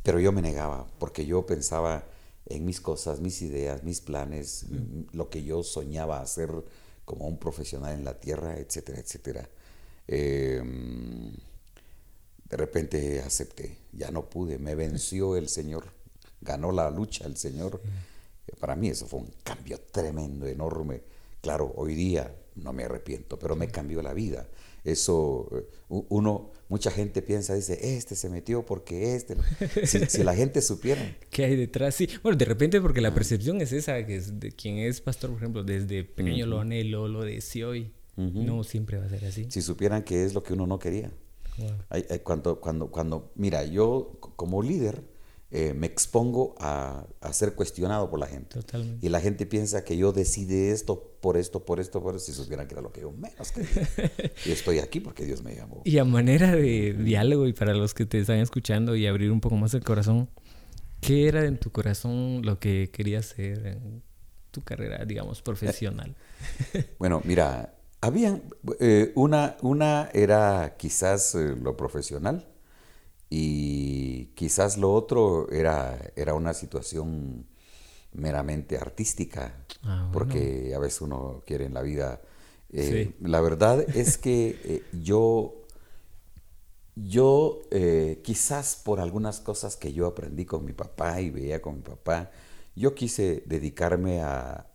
Pero 0.03 0.19
yo 0.19 0.31
me 0.31 0.41
negaba 0.41 0.87
porque 0.99 1.25
yo 1.25 1.45
pensaba 1.45 2.05
en 2.45 2.65
mis 2.65 2.81
cosas, 2.81 3.21
mis 3.21 3.41
ideas, 3.41 3.83
mis 3.83 4.01
planes, 4.01 4.65
lo 5.13 5.29
que 5.29 5.43
yo 5.43 5.63
soñaba 5.63 6.21
hacer 6.21 6.51
como 7.05 7.27
un 7.27 7.37
profesional 7.39 7.93
en 7.93 8.03
la 8.03 8.19
tierra, 8.19 8.57
etcétera, 8.57 8.99
etcétera. 8.99 9.49
Em, 10.07 11.31
de 12.49 12.57
repente 12.57 13.21
acepté, 13.21 13.77
ya 13.93 14.11
no 14.11 14.29
pude, 14.29 14.59
me 14.59 14.75
venció 14.75 15.35
el 15.35 15.49
Señor, 15.49 15.85
ganó 16.41 16.71
la 16.71 16.91
lucha 16.91 17.25
el 17.25 17.37
Señor. 17.37 17.81
Para 18.59 18.75
mí 18.75 18.89
eso 18.89 19.07
fue 19.07 19.21
un 19.21 19.33
cambio 19.43 19.79
tremendo, 19.91 20.45
enorme. 20.45 21.01
Claro, 21.41 21.73
hoy 21.75 21.95
día 21.95 22.31
no 22.55 22.73
me 22.73 22.83
arrepiento, 22.83 23.37
pero 23.37 23.55
me 23.55 23.67
cambió 23.67 24.01
la 24.01 24.13
vida. 24.13 24.47
Eso, 24.83 25.49
eh, 25.51 25.65
uno, 25.89 26.51
mucha 26.69 26.91
gente 26.91 27.21
piensa, 27.21 27.55
dice, 27.55 27.97
este 27.97 28.15
se 28.15 28.29
metió 28.29 28.65
porque 28.65 29.15
este. 29.15 29.35
Si, 29.85 30.23
la 30.23 30.35
gente 30.35 30.61
supiera. 30.61 31.01
¿Qué 31.31 31.45
hay 31.45 31.55
detrás? 31.55 31.95
Sí, 31.95 32.07
bueno, 32.21 32.37
de 32.37 32.45
repente 32.45 32.79
porque 32.79 33.01
la 33.01 33.13
percepción 33.13 33.61
es 33.61 33.73
esa, 33.73 34.05
que 34.05 34.15
es 34.15 34.39
de 34.39 34.51
quien 34.51 34.77
es 34.77 35.01
pastor, 35.01 35.31
por 35.31 35.39
ejemplo, 35.39 35.63
desde 35.63 36.03
pequeño 36.03 36.45
lo 36.45 36.59
anhelo, 36.59 37.07
lo 37.07 37.23
deseó 37.23 37.75
y 37.75 37.91
no 38.15 38.63
siempre 38.63 38.97
va 38.97 39.05
a 39.05 39.09
ser 39.09 39.25
así. 39.25 39.47
Si 39.49 39.61
supieran 39.61 40.03
que 40.03 40.23
es 40.23 40.33
lo 40.33 40.43
que 40.43 40.53
uno 40.53 40.67
no 40.67 40.79
quería. 40.79 41.11
cuando, 42.23 42.61
cuando, 42.61 42.91
cuando, 42.91 43.31
mira, 43.35 43.65
yo 43.65 44.19
como 44.19 44.61
líder, 44.61 45.03
eh, 45.57 45.73
me 45.73 45.87
expongo 45.87 46.53
a, 46.59 47.07
ser 47.31 47.53
cuestionado 47.53 48.09
por 48.09 48.19
la 48.19 48.27
gente. 48.27 48.59
Y 49.01 49.07
la 49.07 49.21
gente 49.21 49.45
piensa 49.45 49.85
que 49.85 49.95
yo 49.95 50.11
decide 50.11 50.71
esto 50.71 51.15
por 51.21 51.37
esto, 51.37 51.63
por 51.63 51.79
esto, 51.79 52.03
por 52.03 52.13
esto, 52.13 52.25
si 52.25 52.33
supieran 52.33 52.67
que 52.67 52.73
era 52.73 52.81
lo 52.81 52.91
que 52.91 52.99
yo 52.99 53.13
menos 53.13 53.53
quería. 53.53 53.89
y 54.45 54.51
estoy 54.51 54.79
aquí 54.79 54.99
porque 54.99 55.23
Dios 55.23 55.43
me 55.43 55.55
llamó. 55.55 55.81
Y 55.85 55.97
a 55.97 56.03
manera 56.03 56.53
de 56.53 56.91
diálogo 56.91 57.47
y 57.47 57.53
para 57.53 57.73
los 57.73 57.93
que 57.93 58.05
te 58.05 58.19
están 58.19 58.39
escuchando 58.39 58.97
y 58.97 59.07
abrir 59.07 59.31
un 59.31 59.39
poco 59.39 59.55
más 59.55 59.73
el 59.73 59.83
corazón, 59.85 60.29
¿qué 60.99 61.29
era 61.29 61.45
en 61.45 61.57
tu 61.57 61.71
corazón 61.71 62.41
lo 62.43 62.59
que 62.59 62.89
querías 62.91 63.31
hacer 63.31 63.65
en 63.65 64.03
tu 64.51 64.61
carrera, 64.61 65.05
digamos, 65.05 65.41
profesional? 65.41 66.17
bueno, 66.99 67.21
mira, 67.23 67.75
había 68.01 68.41
eh, 68.81 69.13
una, 69.15 69.55
una 69.61 70.09
era 70.13 70.75
quizás 70.77 71.33
eh, 71.35 71.55
lo 71.55 71.77
profesional 71.77 72.45
y 73.29 74.27
quizás 74.35 74.77
lo 74.77 74.93
otro 74.93 75.49
era, 75.51 75.99
era 76.15 76.33
una 76.33 76.53
situación 76.53 77.45
meramente 78.13 78.77
artística, 78.77 79.65
ah, 79.83 80.09
porque 80.13 80.73
a 80.75 80.79
veces 80.79 81.01
uno 81.01 81.43
quiere 81.45 81.65
en 81.65 81.73
la 81.73 81.81
vida. 81.81 82.21
Eh, 82.71 83.13
la 83.21 83.41
verdad 83.41 83.81
es 83.95 84.17
que 84.17 84.59
eh, 84.63 84.83
yo, 85.01 85.65
yo 86.95 87.61
eh, 87.71 88.21
quizás 88.23 88.75
por 88.83 88.99
algunas 88.99 89.39
cosas 89.39 89.75
que 89.75 89.93
yo 89.93 90.07
aprendí 90.07 90.45
con 90.45 90.65
mi 90.65 90.73
papá 90.73 91.21
y 91.21 91.29
veía 91.29 91.61
con 91.61 91.75
mi 91.75 91.81
papá, 91.81 92.31
yo 92.75 92.93
quise 92.93 93.43
dedicarme 93.45 94.21
a, 94.21 94.67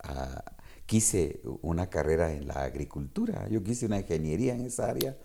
quise 0.87 1.41
una 1.61 1.89
carrera 1.89 2.33
en 2.33 2.47
la 2.47 2.63
agricultura, 2.63 3.47
yo 3.49 3.63
quise 3.63 3.85
una 3.85 3.99
ingeniería 3.99 4.55
en 4.55 4.65
esa 4.65 4.89
área 4.89 5.15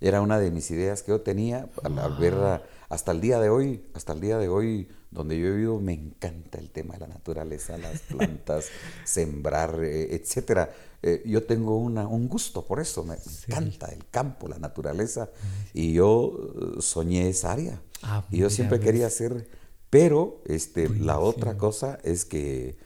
era 0.00 0.20
una 0.20 0.38
de 0.38 0.50
mis 0.50 0.70
ideas 0.70 1.02
que 1.02 1.10
yo 1.12 1.20
tenía 1.20 1.68
al, 1.82 2.18
verla 2.18 2.62
hasta 2.88 3.12
el 3.12 3.20
día 3.20 3.40
de 3.40 3.50
hoy, 3.50 3.84
hasta 3.94 4.12
el 4.12 4.20
día 4.20 4.38
de 4.38 4.48
hoy, 4.48 4.88
donde 5.10 5.38
yo 5.38 5.48
he 5.48 5.50
vivido, 5.50 5.80
me 5.80 5.92
encanta 5.92 6.58
el 6.58 6.70
tema 6.70 6.94
de 6.94 7.00
la 7.00 7.08
naturaleza, 7.08 7.76
las 7.78 8.00
plantas, 8.08 8.66
sembrar, 9.04 9.82
eh, 9.82 10.14
etcétera. 10.14 10.70
Eh, 11.02 11.22
yo 11.26 11.44
tengo 11.44 11.78
una, 11.78 12.06
un 12.08 12.28
gusto 12.28 12.64
por 12.64 12.80
eso, 12.80 13.04
me, 13.04 13.14
encanta 13.14 13.86
el 13.86 14.06
campo, 14.08 14.48
la 14.48 14.58
naturaleza, 14.58 15.30
y 15.72 15.92
yo 15.92 16.32
eh, 16.78 16.80
soñé 16.80 17.28
esa 17.28 17.52
área. 17.52 17.80
Ah, 18.02 18.24
y 18.30 18.38
yo 18.38 18.50
siempre 18.50 18.80
quería 18.80 19.06
hacer, 19.06 19.48
pero 19.90 20.42
este, 20.46 20.88
la 20.88 21.18
otra 21.18 21.56
cosa 21.56 21.98
es 22.04 22.24
que 22.24 22.76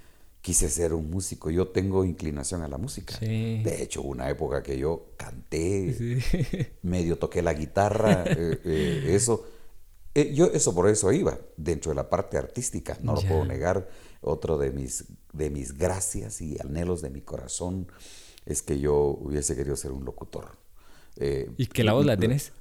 quise 0.43 0.69
ser 0.69 0.93
un 0.93 1.09
músico. 1.09 1.51
Yo 1.51 1.69
tengo 1.69 2.05
inclinación 2.05 2.63
a 2.63 2.69
la 2.69 2.77
música. 2.77 3.17
De 3.21 3.83
hecho, 3.83 4.03
una 4.03 4.29
época 4.29 4.63
que 4.63 4.77
yo 4.77 5.13
canté, 5.17 6.21
medio 6.83 7.17
toqué 7.17 7.41
la 7.41 7.55
guitarra, 7.55 8.25
eh, 8.27 8.61
eh, 8.65 9.05
eso. 9.11 9.47
Eh, 10.15 10.35
yo 10.35 10.47
eso 10.47 10.75
por 10.75 10.91
eso 10.91 11.11
iba, 11.11 11.39
dentro 11.57 11.91
de 11.91 11.95
la 11.95 12.11
parte 12.11 12.37
artística, 12.37 12.99
no 13.01 13.15
lo 13.15 13.23
puedo 13.23 13.45
negar. 13.47 13.89
Otro 14.21 14.59
de 14.59 14.71
mis, 14.71 15.05
de 15.33 15.49
mis 15.49 15.79
gracias 15.79 16.43
y 16.43 16.59
anhelos 16.61 17.01
de 17.01 17.11
mi 17.11 17.23
corazón 17.23 17.91
es 18.45 18.61
que 18.63 18.79
yo 18.79 18.95
hubiese 18.97 19.57
querido 19.57 19.77
ser 19.77 19.93
un 19.93 20.05
locutor. 20.05 20.59
¿Y 21.57 21.67
que 21.67 21.85
la 21.85 21.93
voz 21.93 22.05
la 22.05 22.17
tenés? 22.19 22.53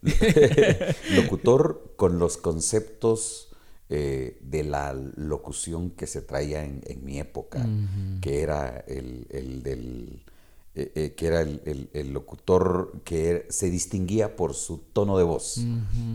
locutor 1.16 1.94
con 1.98 2.20
los 2.20 2.38
conceptos 2.38 3.51
eh, 3.94 4.38
de 4.40 4.64
la 4.64 4.94
locución 4.94 5.90
que 5.90 6.08
se 6.08 6.22
traía 6.22 6.64
en, 6.64 6.82
mi 7.04 7.20
época, 7.20 7.68
que 8.22 8.40
era 8.40 8.86
el, 8.88 9.28
del... 9.64 10.24
Eh, 10.76 10.94
eh, 10.96 11.14
que 11.18 11.28
era 11.28 11.42
el, 11.42 12.14
locutor 12.14 13.02
que 13.04 13.46
se 13.50 13.70
distinguía 13.70 14.38
por 14.38 14.54
su 14.54 14.78
tono 14.78 15.18
de 15.18 15.26
voz. 15.26 15.60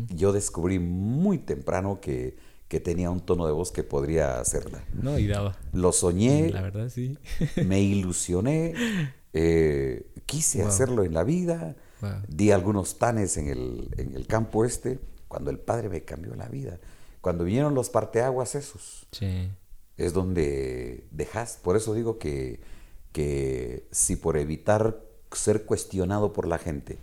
Yo 0.09 0.33
descubrí 0.33 0.79
muy 0.79 1.37
temprano 1.37 2.01
que, 2.01 2.39
tenía 2.83 3.11
un 3.11 3.21
tono 3.21 3.45
de 3.45 3.53
voz 3.53 3.73
que 3.73 3.83
podría 3.83 4.41
hacerla. 4.41 4.83
No, 4.95 5.19
y 5.19 5.27
daba. 5.27 5.59
Lo 5.75 5.93
soñé. 5.93 6.49
La 6.49 6.63
verdad, 6.63 6.89
sí. 6.89 7.19
me 7.67 7.83
ilusioné. 7.83 8.73
quise 10.25 10.63
hacerlo 10.63 11.05
en 11.05 11.13
la 11.13 11.25
vida. 11.25 11.77
Di 12.27 12.53
algunos 12.53 12.97
tanes 12.97 13.37
en 13.37 13.49
el, 13.49 13.91
en 13.99 14.15
el 14.15 14.27
campo 14.27 14.65
este, 14.65 14.99
cuando 15.29 15.51
el 15.51 15.59
padre 15.59 15.91
me 15.91 16.05
cambió 16.05 16.35
la 16.37 16.49
vida. 16.49 16.81
Cuando 17.27 17.43
vinieron 17.43 17.75
los 17.75 17.91
parteaguas 17.91 18.55
esos, 18.55 19.09
es 19.97 20.13
donde 20.13 21.09
dejas. 21.11 21.59
Por 21.61 21.75
eso 21.75 21.93
digo 21.93 22.21
que, 22.21 22.61
que 23.11 23.89
si 23.91 24.15
por 24.15 24.37
evitar 24.37 25.01
ser 25.33 25.65
cuestionado 25.65 26.33
por 26.33 26.47
la 26.47 26.59
gente, 26.59 26.99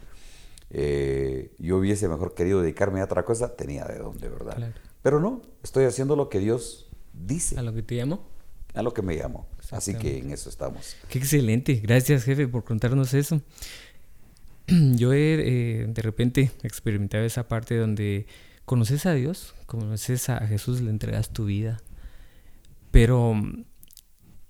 eh, 0.70 1.52
yo 1.60 1.76
hubiese 1.76 2.08
mejor 2.08 2.36
querido 2.36 2.62
dedicarme 2.62 3.02
a 3.02 3.04
otra 3.04 3.26
cosa, 3.26 3.58
tenía 3.58 3.84
de 3.84 3.98
dónde, 3.98 4.30
¿verdad? 4.30 4.74
Pero 5.02 5.20
no, 5.20 5.42
estoy 5.62 5.84
haciendo 5.84 6.16
lo 6.16 6.30
que 6.30 6.40
Dios 6.40 6.88
dice. 7.12 7.60
¿A 7.60 7.62
lo 7.62 7.74
que 7.74 7.84
te 7.84 7.98
llamó? 7.98 8.26
A 8.74 8.82
lo 8.82 8.94
que 8.94 9.02
me 9.02 9.18
llamó. 9.18 9.46
Así 9.72 9.94
que 9.94 10.20
en 10.20 10.32
eso 10.32 10.50
estamos. 10.50 10.96
Qué 11.10 11.20
excelente. 11.20 11.82
Gracias, 11.84 12.24
jefe, 12.24 12.48
por 12.48 12.64
contarnos 12.64 13.14
eso. 13.14 13.42
Yo 14.68 15.12
he 15.12 15.34
eh, 15.82 15.86
de 15.90 16.02
repente 16.02 16.52
experimentado 16.64 17.26
esa 17.26 17.46
parte 17.50 17.76
donde 17.76 18.26
conoces 18.66 19.06
a 19.06 19.14
Dios, 19.14 19.56
conoces 19.66 20.30
a 20.30 20.46
Jesús, 20.48 20.82
le 20.82 20.90
entregas 20.90 21.32
tu 21.32 21.46
vida. 21.46 21.82
Pero 22.92 23.36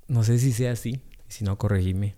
no 0.08 0.24
sé 0.24 0.39
si 0.39 0.51
sea 0.51 0.74
así, 0.74 1.01
si 1.27 1.43
no, 1.43 1.58
corregime. 1.58 2.15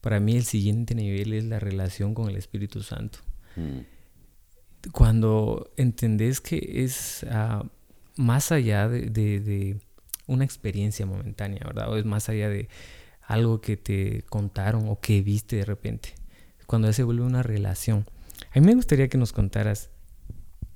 Para 0.00 0.20
mí 0.20 0.36
el 0.36 0.44
siguiente 0.44 0.94
nivel 0.94 1.32
es 1.32 1.44
la 1.44 1.60
relación 1.60 2.14
con 2.14 2.28
el 2.28 2.36
Espíritu 2.36 2.82
Santo. 2.82 3.20
Mm. 3.56 4.90
Cuando 4.92 5.70
entendés 5.76 6.40
que 6.40 6.84
es 6.84 7.24
ah, 7.30 7.64
más 8.16 8.50
allá 8.50 8.88
de, 8.88 9.78
una 10.26 10.44
experiencia 10.44 11.06
momentánea, 11.06 11.62
¿verdad? 11.64 11.90
O 11.90 11.96
es 11.96 12.04
más 12.04 12.28
allá 12.28 12.48
de 12.48 12.68
algo 13.22 13.60
que 13.60 13.76
te 13.76 14.22
contaron 14.22 14.88
o 14.88 15.00
que 15.00 15.22
viste 15.22 15.56
de 15.56 15.64
repente. 15.64 16.14
Cuando 16.66 16.92
se 16.92 17.02
vuelve 17.02 17.22
una 17.22 17.42
relación. 17.42 18.06
A 18.52 18.60
mí 18.60 18.66
me 18.66 18.74
gustaría 18.74 19.08
que 19.08 19.18
nos 19.18 19.32
contaras 19.32 19.90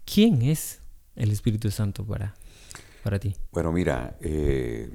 ¿Quién 0.05 0.43
es 0.43 0.81
el 1.17 1.31
Espíritu 1.31 1.71
Santo 1.71 2.05
para, 2.05 2.35
para 3.03 3.19
ti? 3.19 3.35
Bueno, 3.53 3.73
mira, 3.73 4.17
eh, 4.21 4.91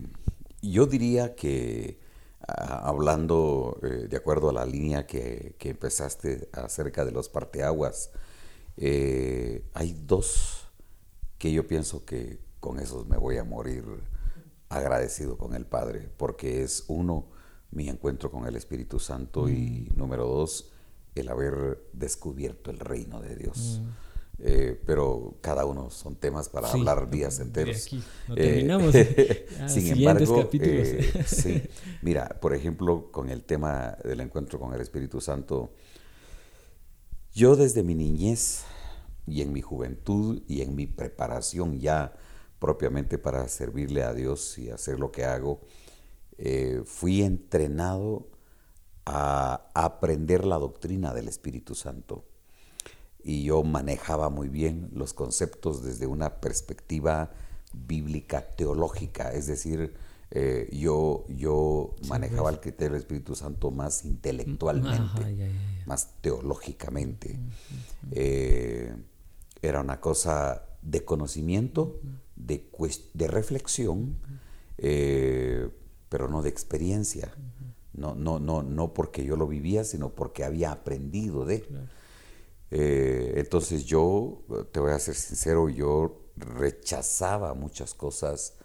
yo 0.61 0.85
diría 0.85 1.35
que 1.35 1.99
ah, 2.47 2.81
hablando 2.85 3.79
eh, 3.83 4.07
de 4.09 4.17
acuerdo 4.17 4.49
a 4.49 4.53
la 4.53 4.65
línea 4.65 5.05
que, 5.07 5.55
empezaste 5.59 6.49
acerca 6.53 7.05
de 7.05 7.11
los 7.11 7.29
parteaguas, 7.29 8.11
eh, 8.77 9.65
hay 9.73 9.93
dos 10.05 10.67
que 11.37 11.51
yo 11.51 11.67
pienso 11.67 12.05
que 12.05 12.39
con 12.59 12.79
esos 12.79 13.07
me 13.07 13.17
voy 13.17 13.37
a 13.37 13.43
morir 13.43 13.83
agradecido 14.67 15.37
con 15.37 15.55
el 15.55 15.65
Padre, 15.65 16.09
porque 16.17 16.61
es 16.61 16.85
uno, 16.87 17.27
mi 17.71 17.89
encuentro 17.89 18.29
con 18.31 18.45
el 18.45 18.55
Espíritu 18.55 18.99
Santo 18.99 19.49
y 19.49 19.89
mm. 19.91 19.97
número 19.97 20.27
dos, 20.27 20.71
el 21.15 21.29
haber 21.29 21.83
descubierto 21.93 22.69
el 22.69 22.79
reino 22.79 23.19
de 23.21 23.35
Dios. 23.35 23.81
Mm. 23.81 24.08
Eh, 24.41 24.79
pero 24.86 25.38
cada 25.41 25.65
uno 25.65 25.89
son 25.89 26.15
temas 26.15 26.48
para 26.48 26.69
hablar 26.69 27.10
días 27.10 27.39
enteros. 27.39 27.91
no 28.27 28.36
eh, 28.36 28.43
terminamos. 28.43 28.96
Ah, 29.60 29.67
sin 29.67 29.88
embargo, 29.88 30.50
eh, 30.53 31.25
sí. 31.25 31.62
Mira, 32.01 32.38
por 32.39 32.53
ejemplo, 32.53 33.12
con 33.12 33.29
el 33.29 33.43
tema 33.43 33.98
del 34.03 34.22
encuentro 34.22 34.58
con 34.60 34.74
el 34.74 34.79
Espíritu 34.79 35.19
Santo, 35.19 35.74
yo 37.34 37.58
desde 37.58 37.84
mi 37.84 37.96
niñez 37.96 38.63
y 39.27 39.41
en 39.41 39.51
mi 39.51 39.62
juventud 39.62 40.41
y 40.48 40.62
en 40.62 40.75
mi 40.75 40.88
preparación 40.88 41.79
ya 41.79 42.13
propiamente 42.60 43.17
para 43.17 43.48
servirle 43.50 44.03
a 44.03 44.13
Dios 44.13 44.58
y 44.58 44.69
hacer 44.69 45.00
lo 45.00 45.12
que 45.12 45.25
hago, 45.25 45.62
fui 46.86 47.22
entrenado 47.22 48.29
a 49.05 49.69
aprender 49.74 50.46
la 50.46 50.58
doctrina 50.58 51.13
del 51.13 51.27
Espíritu 51.27 51.75
Santo 51.75 52.24
y 53.29 53.43
yo 53.43 53.62
manejaba 53.62 54.31
muy 54.31 54.50
bien 54.50 54.89
los 54.91 55.13
conceptos 55.13 55.83
desde 55.83 56.07
una 56.07 56.41
perspectiva 56.41 57.29
bíblica 57.74 58.41
teológica, 58.41 59.31
es 59.31 59.45
decir, 59.45 59.93
eh, 60.31 60.67
yo, 60.74 61.25
yo 61.27 61.93
manejaba 62.07 62.43
pues. 62.43 62.55
el 62.55 62.62
criterio 62.62 62.93
del 62.93 63.01
Espíritu 63.01 63.36
Santo 63.36 63.69
más 63.69 64.03
intelectualmente, 64.03 65.51
más 65.86 66.09
teológicamente. 66.21 67.39
Eh, 68.09 68.95
era 69.62 69.81
una 69.81 70.01
cosa 70.01 70.63
de 70.81 71.05
conocimiento, 71.05 72.00
de, 72.36 72.67
de 73.13 73.27
reflexión, 73.27 74.17
eh, 74.79 75.69
pero 76.09 76.27
no 76.27 76.41
de 76.41 76.50
experiencia. 76.50 77.31
No, 77.93 78.15
no, 78.15 78.39
no, 78.39 78.63
no 78.63 78.95
porque 78.95 79.24
yo 79.24 79.36
lo 79.36 79.48
vivía, 79.48 79.83
sino 79.83 80.09
porque 80.09 80.43
había 80.43 80.71
aprendido 80.71 81.45
de. 81.45 81.67
Eh, 82.71 83.33
entonces 83.38 83.85
yo, 83.85 84.43
te 84.71 84.79
voy 84.79 84.91
a 84.91 84.99
ser 84.99 85.15
sincero, 85.15 85.69
yo 85.69 86.31
rechazaba 86.35 87.53
muchas 87.53 87.93
cosas 87.93 88.55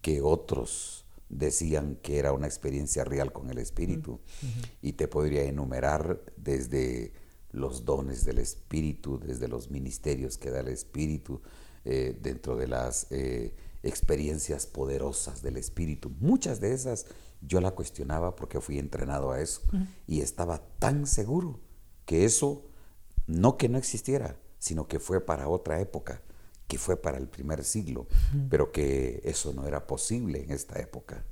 que 0.00 0.20
otros 0.20 1.04
decían 1.28 1.98
que 2.02 2.18
era 2.18 2.32
una 2.32 2.46
experiencia 2.46 3.04
real 3.04 3.32
con 3.32 3.50
el 3.50 3.58
Espíritu. 3.58 4.20
Y 4.82 4.94
te 4.94 5.08
podría 5.08 5.44
enumerar 5.44 6.22
desde 6.36 7.12
los 7.50 7.84
dones 7.84 8.24
del 8.24 8.38
Espíritu, 8.38 9.18
desde 9.18 9.48
los 9.48 9.70
ministerios 9.70 10.38
que 10.38 10.50
da 10.50 10.60
el 10.60 10.68
Espíritu, 10.68 11.40
eh, 11.84 12.18
dentro 12.20 12.56
de 12.56 12.66
las 12.66 13.06
eh, 13.10 13.54
experiencias 13.82 14.66
poderosas 14.66 15.42
del 15.42 15.56
Espíritu. 15.56 16.10
Muchas 16.18 16.60
de 16.60 16.72
esas 16.72 17.06
yo 17.40 17.60
la 17.60 17.70
cuestionaba 17.70 18.34
porque 18.34 18.60
fui 18.60 18.78
entrenado 18.78 19.30
a 19.30 19.40
eso 19.40 19.62
y 20.06 20.20
estaba 20.20 20.58
tan 20.78 21.06
seguro 21.06 21.60
que 22.04 22.24
eso 22.24 22.67
no 23.28 23.56
que 23.56 23.68
no 23.68 23.78
existiera, 23.78 24.36
sino 24.58 24.88
que 24.88 24.98
fue 24.98 25.24
para 25.24 25.48
otra 25.48 25.80
época, 25.80 26.20
que 26.66 26.78
fue 26.78 26.96
para 26.96 27.18
el 27.18 27.28
primer 27.28 27.62
siglo, 27.62 28.06
pero 28.50 28.72
que 28.72 29.20
eso 29.24 29.52
no 29.52 29.66
era 29.66 29.86
posible 29.86 30.42
en 30.42 30.50
esta 30.50 30.80
época. 30.80 31.24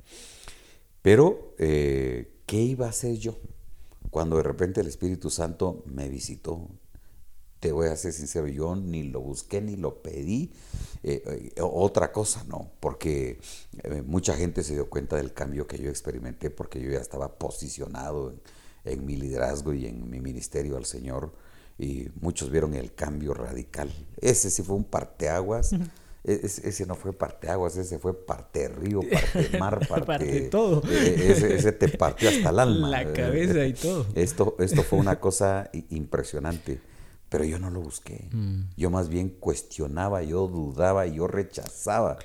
Pero, 1.03 1.55
eh, 1.59 2.41
¿qué 2.47 2.57
iba 2.57 2.87
a 2.87 2.91
hacer 2.91 3.17
yo 3.17 3.39
cuando 4.11 4.37
de 4.37 4.43
repente 4.43 4.81
el 4.81 4.87
Espíritu 4.87 5.31
Santo 5.31 5.85
me 5.87 6.09
visitó? 6.09 6.69
Te 7.61 7.73
voy 7.73 7.89
a 7.89 7.97
ser 7.97 8.13
sincero, 8.13 8.47
yo 8.47 8.77
ni 8.77 9.05
lo 9.05 9.21
busqué 9.21 9.61
ni 9.61 9.77
lo 9.77 10.03
pedí. 10.03 10.53
Eh, 11.03 11.23
eh, 11.25 11.61
otra 11.61 12.13
cosa, 12.13 12.45
no, 12.45 12.71
porque 12.81 13.39
mucha 14.05 14.35
gente 14.35 14.63
se 14.63 14.75
dio 14.75 14.91
cuenta 14.91 15.17
del 15.17 15.33
cambio 15.33 15.67
que 15.67 15.79
yo 15.79 15.89
experimenté 15.91 16.51
porque 16.51 16.81
yo 16.81 16.91
ya 16.91 17.01
estaba 17.01 17.39
posicionado 17.39 18.35
en 18.85 19.07
mi 19.07 19.17
liderazgo 19.17 19.73
y 19.73 19.87
en 19.87 20.09
mi 20.11 20.21
ministerio 20.21 20.77
al 20.77 20.85
Señor 20.85 21.33
y 21.79 22.09
muchos 22.21 22.51
vieron 22.51 22.75
el 22.75 22.95
cambio 22.95 23.35
radical. 23.35 23.91
Ese 24.21 24.51
sí 24.51 24.63
fue 24.63 24.77
un 24.77 24.85
parteaguas. 24.85 25.73
E-, 26.25 26.41
ese, 26.43 26.87
no 26.87 26.95
fue 26.95 27.13
parteaguas, 27.13 27.77
ese 27.77 27.99
fue 27.99 28.15
parte 28.15 28.69
río, 28.69 29.01
parte 29.01 29.59
mar, 29.61 29.87
parte, 29.87 30.49
todo. 30.51 30.83
E-, 30.89 31.33
ese, 31.33 31.73
te 31.73 31.89
partió 31.89 32.29
hasta 32.29 32.51
el 32.51 32.59
alma. 32.59 32.89
La 32.89 33.13
cabeza 33.13 33.65
y 33.67 33.75
todo. 33.75 34.07
Esto, 34.15 34.57
esto 34.59 34.83
fue 34.83 34.99
una 34.99 35.21
cosa 35.21 35.71
impresionante, 35.91 36.81
pero 37.29 37.45
yo 37.45 37.59
no 37.59 37.71
lo 37.71 37.81
busqué. 37.81 38.29
Mm. 38.33 38.71
Yo 38.77 38.91
más 38.91 39.09
bien 39.09 39.29
cuestionaba, 39.29 40.23
yo 40.23 40.49
dudaba, 40.49 41.07
yo 41.07 41.29
rechazaba. 41.29 42.19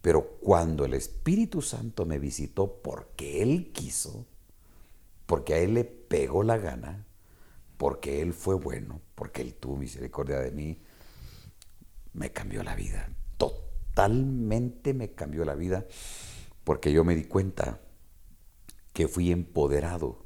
Pero 0.00 0.36
cuando 0.40 0.84
el 0.84 0.94
Espíritu 0.94 1.62
Santo 1.62 2.04
me 2.04 2.18
visitó 2.18 2.80
porque 2.82 3.42
Él 3.42 3.70
quiso, 3.72 4.26
porque 5.24 5.54
a 5.54 5.58
Él 5.58 5.74
le 5.74 5.84
pegó 5.84 6.42
la 6.42 6.58
gana, 6.58 7.03
porque 7.84 8.22
Él 8.22 8.32
fue 8.32 8.54
bueno, 8.54 9.02
porque 9.14 9.42
Él 9.42 9.56
tuvo 9.56 9.76
misericordia 9.76 10.40
de 10.40 10.50
mí, 10.52 10.78
me 12.14 12.32
cambió 12.32 12.62
la 12.62 12.74
vida. 12.74 13.10
Totalmente 13.36 14.94
me 14.94 15.12
cambió 15.12 15.44
la 15.44 15.54
vida, 15.54 15.84
porque 16.64 16.94
yo 16.94 17.04
me 17.04 17.14
di 17.14 17.24
cuenta 17.24 17.82
que 18.94 19.06
fui 19.06 19.30
empoderado 19.30 20.24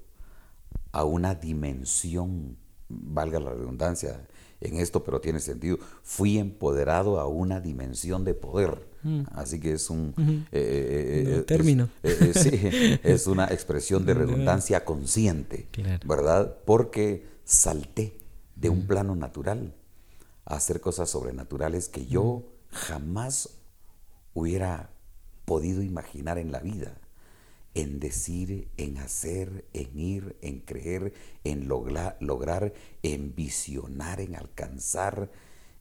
a 0.92 1.02
una 1.02 1.34
dimensión, 1.34 2.58
valga 2.88 3.40
la 3.40 3.50
redundancia 3.50 4.28
en 4.60 4.76
esto, 4.76 5.02
pero 5.02 5.20
tiene 5.20 5.40
sentido, 5.40 5.78
fui 6.04 6.38
empoderado 6.38 7.18
a 7.18 7.26
una 7.26 7.58
dimensión 7.58 8.22
de 8.22 8.34
poder. 8.34 8.86
Mm. 9.02 9.22
Así 9.32 9.58
que 9.58 9.72
es 9.72 9.90
un 9.90 10.14
eh, 10.16 10.44
eh, 10.52 11.38
eh, 11.38 11.42
término. 11.42 11.88
sí, 12.34 12.50
es 13.02 13.26
una 13.26 13.46
expresión 13.46 14.06
de 14.06 14.14
redundancia 14.14 14.84
consciente, 14.84 15.66
¿verdad? 16.06 16.56
Porque 16.64 17.37
salté 17.48 18.20
de 18.56 18.68
un 18.68 18.86
plano 18.86 19.16
natural 19.16 19.74
a 20.44 20.56
hacer 20.56 20.82
cosas 20.82 21.08
sobrenaturales 21.08 21.88
que 21.88 22.04
yo 22.04 22.44
jamás 22.70 23.58
hubiera 24.34 24.90
podido 25.46 25.82
imaginar 25.82 26.36
en 26.36 26.52
la 26.52 26.60
vida. 26.60 27.00
En 27.72 28.00
decir, 28.00 28.68
en 28.76 28.98
hacer, 28.98 29.64
en 29.72 29.98
ir, 29.98 30.36
en 30.42 30.60
creer, 30.60 31.14
en 31.42 31.68
lograr, 31.68 32.74
en 33.02 33.34
visionar, 33.34 34.20
en 34.20 34.36
alcanzar. 34.36 35.30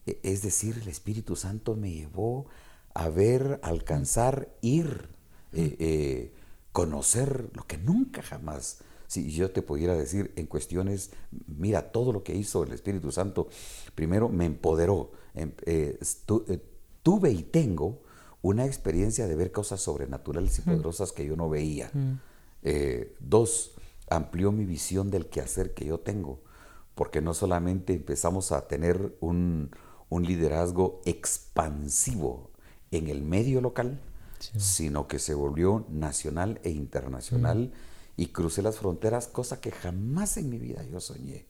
E, 0.06 0.20
es 0.24 0.42
decir, 0.44 0.80
el 0.82 0.88
Espíritu 0.88 1.36
Santo 1.36 1.76
me 1.76 1.92
llevó 1.92 2.48
a 2.94 3.10
ver, 3.10 3.60
alcanzar, 3.62 4.56
ir, 4.62 5.10
eh, 5.52 5.76
eh, 5.80 6.34
conocer 6.72 7.50
lo 7.54 7.68
que 7.68 7.78
nunca 7.78 8.22
jamás 8.22 8.80
si 9.08 9.32
yo 9.32 9.52
te 9.52 9.62
pudiera 9.62 9.96
decir 9.96 10.34
en 10.36 10.46
cuestiones, 10.46 11.12
mira, 11.48 11.92
todo 11.92 12.12
lo 12.12 12.24
que 12.24 12.36
hizo 12.36 12.64
el 12.64 12.74
Espíritu 12.74 13.12
Santo, 13.12 13.48
primero 13.96 14.30
me 14.30 14.46
empoderó, 14.46 15.12
em, 15.34 15.54
eh, 15.66 15.98
eh, 16.48 16.62
tuve 17.02 17.32
y 17.32 17.44
tengo 17.44 18.02
una 18.42 18.66
experiencia 18.66 19.28
de 19.28 19.36
ver 19.36 19.52
cosas 19.52 19.82
sobrenaturales 19.82 20.60
y 20.60 20.62
poderosas 20.62 21.14
que 21.14 21.26
yo 21.26 21.36
no 21.36 21.50
veía. 21.50 21.90
Eh, 22.64 23.16
dos, 23.20 23.72
amplió 24.10 24.52
mi 24.52 24.66
visión 24.66 25.10
del 25.10 25.28
quehacer 25.28 25.74
que 25.74 25.86
yo 25.86 26.00
tengo, 26.00 26.42
porque 26.94 27.22
no 27.22 27.34
solamente 27.34 27.94
empezamos 27.94 28.52
a 28.52 28.68
tener 28.68 29.16
un, 29.22 29.72
liderazgo 30.10 31.02
expansivo 31.06 32.52
en 32.92 33.08
el 33.08 33.22
medio 33.22 33.62
local, 33.62 34.02
sino 34.58 35.08
que 35.08 35.20
se 35.20 35.34
volvió 35.34 35.86
nacional 35.90 36.60
e 36.64 36.70
internacional 36.70 37.74
y 38.18 38.28
crucé 38.28 38.64
las 38.64 38.80
fronteras, 38.80 39.28
cosa 39.28 39.62
que 39.62 39.72
jamás 39.72 40.38
en 40.38 40.50
mi 40.50 40.58
vida 40.58 40.84
yo 40.84 41.00
soñé. 41.00 41.46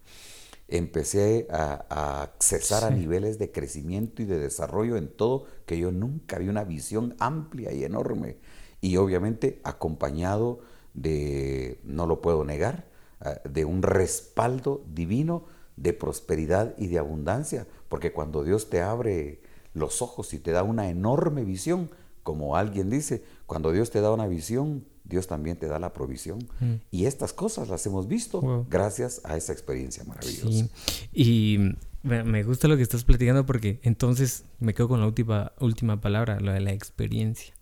Empecé 0.67 1.47
a, 1.49 2.23
accesar 2.23 2.84
a 2.84 2.89
niveles 2.89 3.39
de 3.39 3.53
crecimiento 3.53 4.21
y 4.21 4.25
de 4.25 4.38
desarrollo 4.38 4.97
en 4.97 5.08
todo 5.08 5.45
que 5.65 5.80
yo 5.80 5.93
nunca 5.93 6.38
vi 6.38 6.49
una 6.49 6.65
visión 6.65 7.15
amplia 7.19 7.71
y 7.71 7.86
enorme. 7.86 8.38
Y 8.82 8.97
obviamente 8.97 9.62
acompañado 9.63 10.60
de, 10.93 11.80
no 11.86 12.06
lo 12.06 12.21
puedo 12.21 12.43
negar, 12.43 12.86
ah, 13.21 13.39
de 13.49 13.63
un 13.63 13.82
respaldo 13.82 14.84
divino 14.93 15.45
de 15.77 15.93
prosperidad 15.93 16.75
y 16.77 16.88
de 16.88 16.99
abundancia. 16.99 17.65
Porque 17.88 18.12
cuando 18.12 18.43
Dios 18.43 18.69
te 18.69 18.82
abre 18.82 19.41
los 19.73 20.01
ojos 20.01 20.34
y 20.34 20.39
te 20.39 20.51
da 20.51 20.63
una 20.63 20.89
enorme 20.89 21.45
visión, 21.45 21.89
como 22.23 22.58
alguien 22.58 22.89
dice, 22.89 23.23
cuando 23.45 23.71
Dios 23.71 23.89
te 23.89 24.01
da 24.01 24.12
una 24.12 24.27
visión, 24.27 24.84
Dios 25.08 25.28
también 25.28 25.58
te 25.58 25.67
da 25.67 25.80
la 25.80 25.93
provisión. 25.93 26.39
Mm. 26.60 26.74
Y 26.91 27.06
estas 27.06 27.34
cosas 27.34 27.70
las 27.70 27.86
hemos 27.86 28.08
visto 28.08 28.65
gracias 28.70 29.22
a 29.24 29.38
esa 29.38 29.54
experiencia 29.54 30.04
maravillosa. 30.04 30.67
Y 31.13 31.76
me 32.04 32.43
gusta 32.43 32.67
lo 32.67 32.78
que 32.78 32.84
estás 32.84 33.04
platicando 33.04 33.46
porque 33.46 33.80
entonces 33.84 34.46
me 34.60 34.74
quedo 34.74 34.88
con 34.88 35.00
la 35.00 35.08
última, 35.08 35.52
última 35.60 36.00
palabra, 36.00 36.39
lo 36.39 36.52
de 36.52 36.62
la 36.62 36.72
experiencia. 36.72 37.54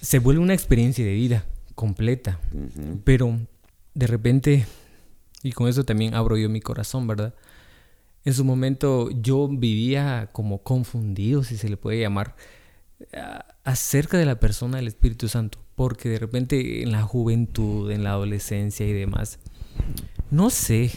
Se 0.00 0.18
vuelve 0.18 0.42
una 0.42 0.54
experiencia 0.54 1.04
de 1.04 1.14
vida 1.14 1.46
completa, 1.74 2.38
pero 3.04 3.38
de 3.94 4.06
repente, 4.06 4.66
y 5.42 5.52
con 5.52 5.68
eso 5.68 5.84
también 5.84 6.14
abro 6.14 6.36
yo 6.36 6.48
mi 6.48 6.60
corazón, 6.60 7.06
¿verdad? 7.06 7.34
En 8.24 8.32
su 8.34 8.44
momento 8.44 9.10
yo 9.10 9.48
vivía 9.48 10.30
como 10.32 10.62
confundido, 10.62 11.42
si 11.42 11.56
se 11.56 11.68
le 11.68 11.76
puede 11.76 12.00
llamar, 12.00 12.36
acerca 13.64 14.18
de 14.18 14.26
la 14.26 14.38
persona 14.38 14.76
del 14.76 14.88
Espíritu 14.88 15.28
Santo, 15.28 15.58
porque 15.74 16.08
de 16.08 16.18
repente 16.18 16.82
en 16.82 16.92
la 16.92 17.02
juventud, 17.02 17.90
en 17.90 18.04
la 18.04 18.10
adolescencia 18.10 18.86
y 18.86 18.92
demás, 18.92 19.38
no 20.30 20.50
sé 20.50 20.92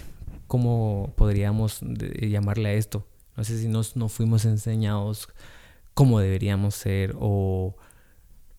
cómo 0.48 1.14
podríamos 1.16 1.82
llamarle 1.82 2.70
a 2.70 2.74
esto. 2.74 3.06
No 3.36 3.44
sé 3.44 3.60
si 3.60 3.68
nos, 3.68 3.96
no 3.96 4.10
fuimos 4.10 4.46
enseñados 4.46 5.30
cómo 5.94 6.20
deberíamos 6.20 6.76
ser 6.76 7.16
o... 7.20 7.76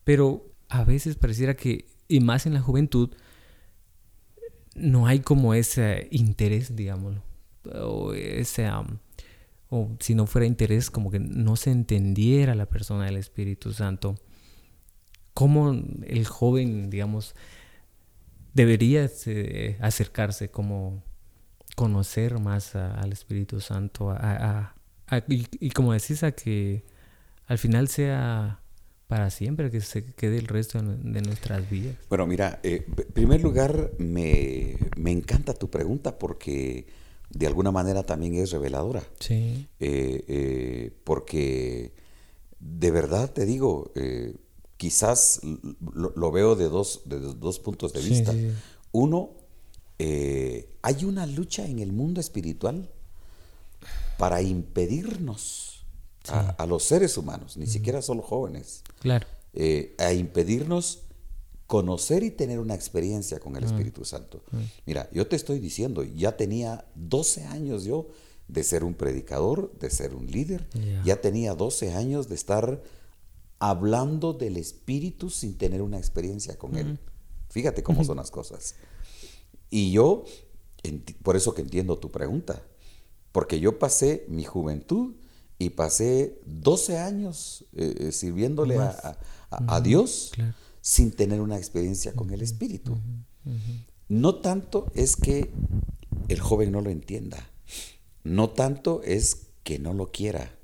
Pero 0.03 0.45
a 0.69 0.83
veces 0.83 1.15
pareciera 1.15 1.55
que, 1.55 1.85
y 2.07 2.19
más 2.19 2.45
en 2.45 2.53
la 2.53 2.61
juventud, 2.61 3.11
no 4.75 5.07
hay 5.07 5.19
como 5.19 5.53
ese 5.53 6.07
interés, 6.11 6.75
digámoslo, 6.75 7.21
o 7.73 8.13
ese 8.13 8.69
o 9.69 9.89
si 9.99 10.15
no 10.15 10.25
fuera 10.25 10.47
interés, 10.47 10.89
como 10.89 11.11
que 11.11 11.19
no 11.19 11.55
se 11.55 11.71
entendiera 11.71 12.55
la 12.55 12.65
persona 12.65 13.05
del 13.05 13.17
Espíritu 13.17 13.71
Santo. 13.71 14.15
¿Cómo 15.39 15.71
el 15.71 16.25
joven, 16.27 16.89
digamos, 16.89 17.33
debería 18.53 19.09
eh, 19.25 19.77
acercarse, 19.79 20.49
como 20.49 21.01
conocer 21.77 22.39
más 22.39 22.75
al 22.75 23.13
Espíritu 23.13 23.61
Santo? 23.61 24.13
y, 25.29 25.69
como 25.69 25.93
decís, 25.93 26.23
a 26.23 26.33
que 26.33 26.83
al 27.47 27.57
final 27.57 27.87
sea 27.87 28.59
para 29.07 29.29
siempre, 29.29 29.71
que 29.71 29.79
se 29.79 30.03
quede 30.13 30.39
el 30.39 30.47
resto 30.47 30.81
de 30.81 31.21
nuestras 31.21 31.69
vidas. 31.69 31.95
Bueno, 32.09 32.27
mira, 32.27 32.59
eh, 32.63 32.85
en 32.85 33.13
primer 33.13 33.41
lugar, 33.41 33.93
me, 33.97 34.75
me 34.97 35.11
encanta 35.11 35.53
tu 35.53 35.69
pregunta 35.69 36.19
porque 36.19 36.85
de 37.29 37.47
alguna 37.47 37.71
manera 37.71 38.03
también 38.03 38.35
es 38.35 38.51
reveladora. 38.51 39.03
Sí. 39.21 39.69
Eh, 39.79 40.25
eh, 40.27 40.91
porque 41.05 41.93
de 42.59 42.91
verdad 42.91 43.31
te 43.31 43.45
digo, 43.45 43.93
eh, 43.95 44.35
quizás 44.79 45.41
lo, 45.93 46.31
veo 46.31 46.55
de 46.55 46.69
dos, 46.69 47.01
de 47.03 47.19
dos 47.19 47.59
puntos 47.59 47.91
de 47.91 48.01
vista. 48.01 48.33
Uno, 48.93 49.31
hay 49.99 51.03
una 51.03 51.25
lucha 51.25 51.67
en 51.67 51.79
el 51.79 51.91
mundo 51.91 52.21
espiritual 52.21 52.89
para 54.17 54.41
impedirnos 54.41 55.83
a, 56.29 56.65
los 56.65 56.83
seres 56.83 57.17
humanos, 57.17 57.57
ni 57.57 57.67
siquiera 57.67 58.01
solo 58.01 58.21
jóvenes, 58.21 58.83
claro. 59.01 59.27
a 59.97 60.13
impedirnos 60.13 61.01
conocer 61.67 62.23
y 62.23 62.31
tener 62.31 62.57
una 62.57 62.73
experiencia 62.73 63.39
con 63.39 63.55
el 63.57 63.63
mm. 63.63 63.67
Espíritu 63.67 64.05
Santo. 64.05 64.41
Mm. 64.51 64.57
Mira, 64.87 65.09
yo 65.11 65.27
te 65.27 65.35
estoy 65.35 65.59
diciendo, 65.59 66.03
ya 66.03 66.35
tenía 66.35 66.85
12 66.95 67.45
años 67.45 67.83
yo 67.83 68.07
de 68.47 68.63
ser 68.63 68.83
un 68.83 68.95
predicador, 68.95 69.71
de 69.79 69.91
ser 69.91 70.15
un 70.15 70.25
líder, 70.25 70.67
ya 71.05 71.21
tenía 71.21 71.53
12 71.53 71.93
años 71.93 72.27
de 72.27 72.33
estar 72.33 72.81
hablando 73.59 74.33
del 74.33 74.57
espíritu 74.57 75.29
sin 75.29 75.57
tener 75.57 75.81
una 75.81 75.97
experiencia 75.97 76.57
con 76.57 76.75
él. 76.75 76.99
Fíjate 77.49 77.83
cómo 77.83 78.03
son 78.03 78.17
las 78.17 78.31
cosas. 78.31 78.75
Y 79.69 79.91
yo, 79.91 80.23
por 81.23 81.35
eso 81.35 81.53
que 81.53 81.61
entiendo 81.61 81.97
tu 81.97 82.09
pregunta, 82.09 82.63
porque 83.31 83.59
yo 83.59 83.77
pasé 83.77 84.25
mi 84.27 84.43
juventud 84.43 85.15
y 85.59 85.71
pasé 85.71 86.39
12 86.45 86.97
años 86.97 87.65
eh, 87.73 87.95
eh, 87.99 88.11
sirviéndole 88.11 88.77
a, 88.79 89.81
Dios 89.81 90.31
sin 90.81 91.11
tener 91.11 91.41
una 91.41 91.57
experiencia 91.57 92.13
con 92.13 92.31
el 92.31 92.41
Espíritu. 92.41 92.97
No 94.07 94.35
tanto 94.35 94.87
es 94.95 95.15
que 95.15 95.51
el 96.29 96.39
joven 96.39 96.71
no 96.71 96.81
lo 96.81 96.89
entienda, 96.89 97.49
no 98.23 98.49
tanto 98.49 99.01
es 99.03 99.47
que 99.63 99.79
no 99.79 99.93
lo 99.93 100.11
quiera, 100.11 100.58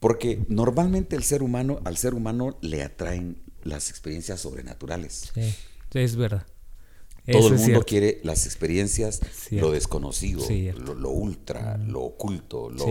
porque 0.00 0.44
normalmente 0.48 1.16
el 1.16 1.24
ser 1.24 1.42
humano, 1.42 1.80
al 1.84 1.96
ser 1.96 2.14
humano 2.14 2.58
le 2.60 2.82
atraen 2.82 3.42
las 3.62 3.90
experiencias 3.90 4.40
sobrenaturales. 4.40 5.32
Sí, 5.34 5.54
es 5.94 6.16
verdad. 6.16 6.46
Todo 7.30 7.48
el 7.48 7.58
mundo 7.58 7.84
quiere 7.84 8.20
las 8.24 8.46
experiencias, 8.46 9.20
lo 9.50 9.72
desconocido, 9.72 10.46
lo, 10.78 11.10
ultra, 11.10 11.76
mm. 11.76 11.90
lo 11.90 12.00
oculto. 12.02 12.70
Lo, 12.70 12.86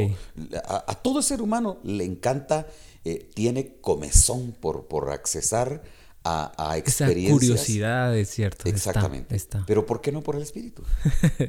a, 0.63 0.93
todo 1.01 1.23
ser 1.23 1.41
humano 1.41 1.79
le 1.83 2.03
encanta, 2.03 2.67
eh, 3.03 3.29
tiene 3.33 3.77
comezón 3.81 4.51
por, 4.51 4.87
por 4.87 5.09
accesar 5.09 5.81
a, 6.23 6.53
a 6.71 6.77
experiencias. 6.77 7.25
Esa 7.25 7.33
curiosidad, 7.33 8.17
es 8.17 8.29
cierto. 8.29 8.69
Exactamente. 8.69 9.35
Está, 9.35 9.63
Pero 9.65 9.87
¿por 9.87 10.01
qué 10.01 10.11
no 10.11 10.21
por 10.21 10.35
el 10.35 10.43
espíritu? 10.43 10.83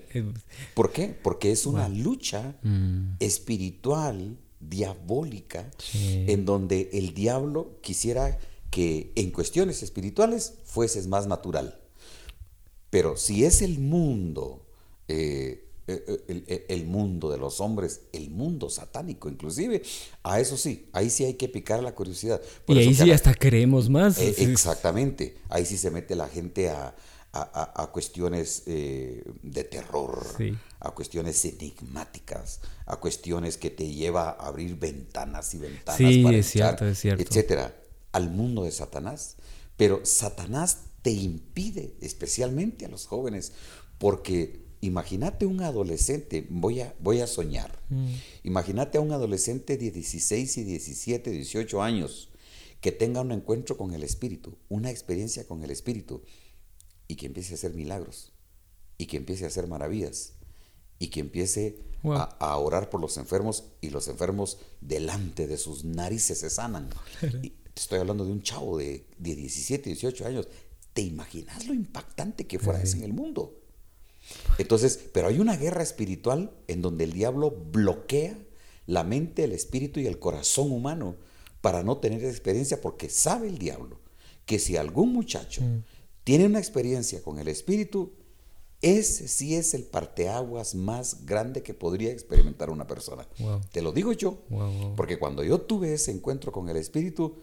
¿Por 0.75 0.90
qué? 0.90 1.09
Porque 1.23 1.53
es 1.53 1.66
una 1.66 1.88
lucha 1.90 2.57
mm. 2.62 3.16
espiritual, 3.18 4.38
diabólica, 4.61 5.71
en 5.94 6.44
donde 6.44 6.90
el 6.92 7.14
diablo 7.14 7.79
quisiera 7.81 8.38
que 8.71 9.12
en 9.14 9.31
cuestiones 9.31 9.83
espirituales 9.83 10.55
fueses 10.64 11.07
más 11.07 11.27
natural. 11.27 11.79
Pero 12.90 13.16
si 13.16 13.44
es 13.44 13.62
el 13.62 13.79
mundo, 13.79 14.66
eh, 15.09 15.64
eh, 15.87 16.23
eh, 16.29 16.66
el, 16.68 16.85
mundo 16.87 17.31
de 17.31 17.38
los 17.38 17.61
hombres, 17.61 18.03
el 18.12 18.31
mundo 18.31 18.71
satánico 18.71 19.29
inclusive, 19.29 19.83
a 20.23 20.40
eso 20.40 20.57
sí, 20.57 20.88
ahí 20.92 21.11
sí 21.11 21.25
hay 21.25 21.35
que 21.35 21.49
picar 21.49 21.83
la 21.83 21.94
curiosidad. 21.94 22.40
y 22.66 22.79
ahí 22.79 22.94
sí 22.94 23.11
hasta 23.11 23.35
creemos 23.35 23.88
más. 23.88 24.18
exactamente, 24.38 25.37
ahí 25.49 25.64
sí 25.64 25.77
se 25.77 25.90
mete 25.90 26.14
la 26.14 26.29
gente 26.29 26.71
a, 26.71 26.94
cuestiones 27.92 28.64
de 28.66 29.64
terror, 29.71 30.27
a 30.81 30.91
cuestiones 30.93 31.45
enigmáticas, 31.45 32.61
a 32.87 32.97
cuestiones 32.97 33.57
que 33.57 33.71
te 33.71 33.93
lleva 33.93 34.31
a 34.31 34.47
abrir 34.47 34.79
ventanas 34.79 35.55
y 35.55 35.59
ventanas 35.59 35.99
para 36.23 36.37
es 36.37 36.51
cierto, 36.51 36.87
es 36.87 36.99
cierto. 36.99 37.23
etcétera, 37.23 37.75
al 38.12 38.31
mundo 38.31 38.64
de 38.64 38.71
Satanás. 38.71 39.37
Pero 39.77 40.05
Satanás 40.05 40.79
te 41.03 41.11
impide, 41.11 41.97
especialmente 42.01 42.85
a 42.85 42.88
los 42.88 43.07
jóvenes, 43.07 43.53
porque 43.99 44.67
imagínate 44.81 45.47
un 45.47 45.62
adolescente, 45.62 46.47
voy 46.49 46.81
a, 46.81 46.95
voy 47.01 47.21
a 47.21 47.27
soñar, 47.27 47.81
mm. 47.88 48.09
imagínate 48.45 48.99
a 48.99 49.01
un 49.01 49.12
adolescente 49.12 49.77
de 49.77 49.91
16 49.91 50.59
y 50.59 50.64
17, 50.64 51.31
18 51.31 51.83
años 51.83 52.31
que 52.81 52.93
tenga 52.93 53.21
un 53.21 53.33
encuentro 53.33 53.77
con 53.77 53.93
el 53.93 54.05
Espíritu, 54.05 54.57
una 54.69 54.91
experiencia 54.91 55.47
con 55.47 55.64
el 55.64 55.71
Espíritu, 55.71 56.23
y 57.09 57.17
que 57.17 57.27
empiece 57.27 57.55
a 57.55 57.57
hacer 57.57 57.75
milagros, 57.75 58.33
y 58.99 59.07
que 59.07 59.17
empiece 59.17 59.45
a 59.45 59.49
hacer 59.49 59.67
maravillas, 59.67 60.35
y 60.98 61.08
que 61.08 61.20
empiece 61.20 61.78
a, 62.04 62.56
orar 62.56 62.90
por 62.90 63.00
los 63.00 63.16
enfermos, 63.16 63.64
y 63.80 63.90
los 63.90 64.08
enfermos 64.08 64.58
delante 64.80 65.46
de 65.46 65.56
sus 65.56 65.84
narices 65.84 66.40
se 66.40 66.50
sanan. 66.50 66.88
Y 67.42 67.52
estoy 67.74 68.00
hablando 68.00 68.24
de 68.24 68.32
un 68.32 68.42
chavo 68.42 68.76
de, 68.76 69.06
de 69.18 69.37
17, 69.37 69.90
18 69.90 70.26
años 70.26 70.48
¿Te 70.98 71.02
imaginas 71.02 71.64
lo 71.68 71.74
impactante 71.74 72.48
que 72.48 72.58
fuera 72.58 72.82
eso 72.82 72.96
en 72.96 73.04
el 73.04 73.12
mundo? 73.12 73.62
Entonces, 74.58 74.98
pero 75.12 75.28
hay 75.28 75.38
una 75.38 75.56
guerra 75.56 75.84
espiritual 75.84 76.50
en 76.66 76.82
donde 76.82 77.04
el 77.04 77.12
diablo 77.12 77.52
bloquea 77.52 78.37
la 78.87 79.04
mente, 79.04 79.44
el 79.44 79.52
espíritu 79.52 80.00
y 80.00 80.08
el 80.08 80.18
corazón 80.18 80.72
humano 80.72 81.14
para 81.61 81.84
no 81.84 81.98
tener 81.98 82.24
experiencia 82.24 82.80
porque 82.80 83.08
sabe 83.11 83.46
el 83.46 83.58
diablo 83.58 84.00
que 84.44 84.58
si 84.58 84.76
algún 84.76 85.12
muchacho 85.12 85.62
mm. 85.62 85.84
tiene 86.24 86.46
una 86.46 86.58
experiencia 86.58 87.22
con 87.22 87.38
el 87.38 87.46
espíritu, 87.46 88.14
ese 88.81 89.29
sí 89.29 89.55
es 89.55 89.75
el 89.75 89.85
parteaguas 89.85 90.75
más 90.75 91.27
grande 91.27 91.62
que 91.62 91.75
podría 91.75 92.12
experimentar 92.12 92.71
una 92.71 92.87
persona. 92.87 93.27
Te 93.73 93.83
lo 93.83 93.93
digo 93.93 94.12
yo, 94.12 94.38
porque 94.97 95.19
cuando 95.19 95.43
yo 95.43 95.61
tuve 95.61 95.95
ese 95.95 96.12
encuentro 96.12 96.53
con 96.53 96.69
el 96.69 96.77
espíritu, 96.77 97.37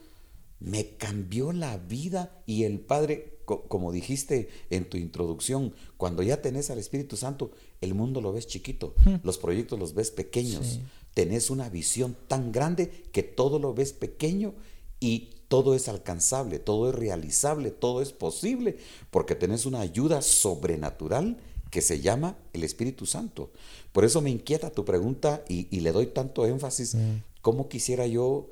me 0.60 0.96
cambió 0.96 1.52
la 1.52 1.78
vida 1.78 2.42
y 2.46 2.64
el 2.64 2.80
Padre 2.80 3.36
como 3.46 3.92
dijiste 3.92 4.50
en 4.70 4.90
tu 4.90 4.98
introducción, 4.98 5.74
cuando 5.98 6.24
ya 6.24 6.42
tenés 6.42 6.70
al 6.72 6.80
Espíritu 6.80 7.16
Santo, 7.16 7.52
el 7.82 7.94
mundo 7.94 8.22
lo 8.22 8.34
ves 8.34 8.48
chiquito, 8.48 8.96
hmm. 9.06 9.16
los 9.24 9.38
proyectos 9.38 9.80
los 9.80 9.94
ves 9.94 10.12
pequeños, 10.12 10.80
tenés 11.14 11.50
una 11.50 11.70
visión 11.70 12.18
tan 12.28 12.52
grande 12.52 12.90
que 13.12 13.24
todo 13.24 13.60
lo 13.60 13.74
ves 13.74 13.94
pequeño 13.94 14.56
y 15.00 15.30
todo 15.56 15.74
es 15.74 15.88
alcanzable, 15.88 16.60
todo 16.60 16.90
es 16.90 16.96
realizable, 16.96 17.72
todo 17.72 18.02
es 18.02 18.12
posible, 18.12 18.76
porque 19.10 19.36
tenés 19.36 19.66
una 19.66 19.80
ayuda 19.80 20.22
sobrenatural 20.22 21.38
que 21.72 21.80
se 21.80 22.02
llama 22.02 22.38
el 22.52 22.66
Espíritu 22.66 23.06
Santo. 23.06 23.52
Por 23.94 24.04
eso 24.04 24.20
me 24.20 24.30
inquieta 24.30 24.70
tu 24.70 24.84
pregunta 24.84 25.46
y, 25.48 25.80
le 25.80 25.94
doy 25.94 26.08
tanto 26.08 26.46
énfasis, 26.46 26.96
hmm. 26.96 27.24
¿cómo 27.42 27.70
quisiera 27.70 28.06
yo 28.06 28.50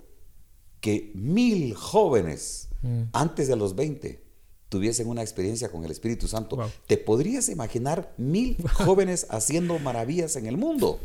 que 0.79 1.11
mil 1.13 1.73
jóvenes 1.73 2.69
hmm. 2.83 3.01
antes 3.11 3.49
de 3.49 3.57
los 3.57 3.75
20 3.75 4.23
tuviesen 4.69 5.09
una 5.09 5.23
experiencia 5.23 5.69
con 5.69 5.83
el 5.83 5.91
Espíritu 5.91 6.29
Santo. 6.29 6.57
¿Te 6.87 6.95
podrías 6.97 7.49
imaginar 7.49 8.13
mil 8.17 8.55
jóvenes 8.75 9.27
haciendo 9.29 9.77
maravillas 9.77 10.37
en 10.37 10.45
el 10.45 10.55
mundo? 10.55 11.01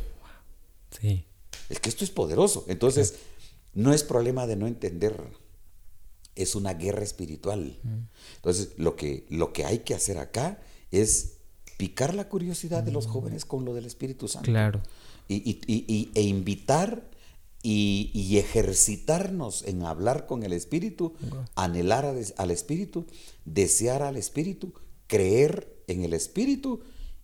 Sí. 1.01 1.25
Es 1.69 1.81
que 1.81 1.89
esto 1.89 2.05
es 2.05 2.11
poderoso. 2.13 2.65
Entonces, 2.69 3.17
no 3.75 3.93
es 3.93 4.05
problema 4.05 4.47
de 4.47 4.55
no 4.55 4.69
entender. 4.69 5.21
Es 6.39 6.55
una 6.55 6.75
guerra 6.75 7.03
espiritual. 7.03 7.79
Entonces, 8.37 8.71
lo 8.77 8.97
que, 8.97 9.27
lo 9.29 9.53
que 9.53 9.65
hay 9.65 9.81
que 9.81 9.95
hacer 9.95 10.19
acá 10.19 10.61
es 10.91 11.35
picar 11.77 12.15
la 12.15 12.29
curiosidad 12.29 12.83
de 12.83 12.93
los 12.93 13.07
jóvenes 13.07 13.45
con 13.45 13.65
lo 13.65 13.75
del 13.75 13.85
Espíritu 13.85 14.29
Santo. 14.29 14.51
Claro. 14.51 14.81
y, 15.29 16.11
e 16.15 16.23
invitar 16.23 17.09
y, 17.63 18.39
ejercitarnos 18.39 19.65
en 19.65 19.83
hablar 19.83 20.27
con 20.27 20.43
el 20.43 20.53
Espíritu, 20.53 21.15
anhelar 21.55 22.05
al 22.37 22.51
Espíritu, 22.51 23.07
desear 23.45 24.03
al 24.03 24.17
Espíritu, 24.17 24.73
creer 25.07 25.83
en 25.87 26.05
el 26.05 26.13
Espíritu 26.13 26.81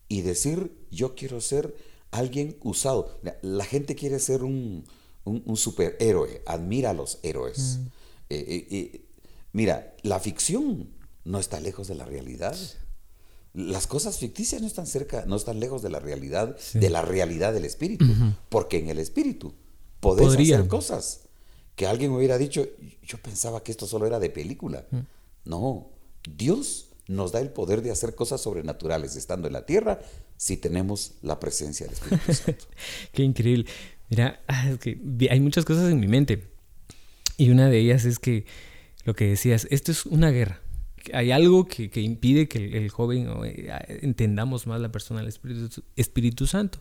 y 0.08 0.22
decir, 0.22 0.72
yo 0.90 1.14
quiero 1.14 1.40
ser 1.40 1.76
alguien 2.10 2.56
usado. 2.62 3.18
La 3.42 3.64
gente 3.64 3.94
quiere 3.94 4.18
ser 4.18 4.42
un, 4.42 4.84
superhéroe, 5.54 6.42
admira 6.46 6.90
a 6.90 6.94
los 6.94 7.18
héroes. 7.22 7.78
Mm. 7.78 7.86
Eh, 8.28 8.44
eh, 8.48 8.66
eh, 8.70 9.04
mira, 9.52 9.94
la 10.02 10.20
ficción 10.20 10.90
no 11.24 11.38
está 11.38 11.60
lejos 11.60 11.88
de 11.88 11.94
la 11.94 12.04
realidad. 12.04 12.56
Las 13.52 13.86
cosas 13.86 14.18
ficticias 14.18 14.60
no 14.60 14.66
están 14.66 14.86
cerca, 14.86 15.24
no 15.26 15.36
están 15.36 15.60
lejos 15.60 15.82
de 15.82 15.90
la 15.90 16.00
realidad, 16.00 16.56
de 16.74 16.90
la 16.90 17.02
realidad 17.02 17.52
del 17.52 17.64
espíritu, 17.64 18.04
porque 18.48 18.78
en 18.78 18.88
el 18.88 18.98
espíritu 18.98 19.54
podés 20.00 20.34
hacer 20.34 20.66
cosas 20.66 21.20
que 21.76 21.86
alguien 21.86 22.12
hubiera 22.12 22.36
dicho, 22.36 22.66
yo 23.02 23.18
pensaba 23.18 23.62
que 23.62 23.70
esto 23.70 23.86
solo 23.86 24.06
era 24.06 24.18
de 24.18 24.30
película. 24.30 24.86
Mm. 24.90 24.98
No, 25.44 25.90
Dios 26.36 26.88
nos 27.06 27.32
da 27.32 27.40
el 27.40 27.50
poder 27.50 27.82
de 27.82 27.90
hacer 27.90 28.14
cosas 28.14 28.40
sobrenaturales 28.40 29.16
estando 29.16 29.46
en 29.46 29.52
la 29.52 29.66
tierra 29.66 30.00
si 30.36 30.56
tenemos 30.56 31.14
la 31.22 31.38
presencia 31.38 31.86
del 31.86 31.94
Espíritu 31.94 32.34
Santo. 32.34 32.64
Qué 33.12 33.22
increíble. 33.22 33.66
Mira, 34.08 34.40
ah, 34.46 34.70
es 34.70 34.78
que 34.78 34.98
hay 35.30 35.40
muchas 35.40 35.64
cosas 35.64 35.90
en 35.90 36.00
mi 36.00 36.08
mente. 36.08 36.53
Y 37.36 37.50
una 37.50 37.68
de 37.68 37.78
ellas 37.78 38.04
es 38.04 38.18
que 38.18 38.46
lo 39.04 39.14
que 39.14 39.28
decías, 39.28 39.66
esto 39.70 39.92
es 39.92 40.06
una 40.06 40.30
guerra. 40.30 40.60
Hay 41.12 41.32
algo 41.32 41.66
que, 41.66 41.90
impide 42.00 42.48
que 42.48 42.78
el, 42.78 42.88
joven 42.88 43.28
eh, 43.44 43.98
entendamos 44.02 44.66
más 44.66 44.80
la 44.80 44.90
persona 44.90 45.20
del 45.20 45.28
Espíritu, 45.28 45.82
Espíritu 45.96 46.46
Santo. 46.46 46.78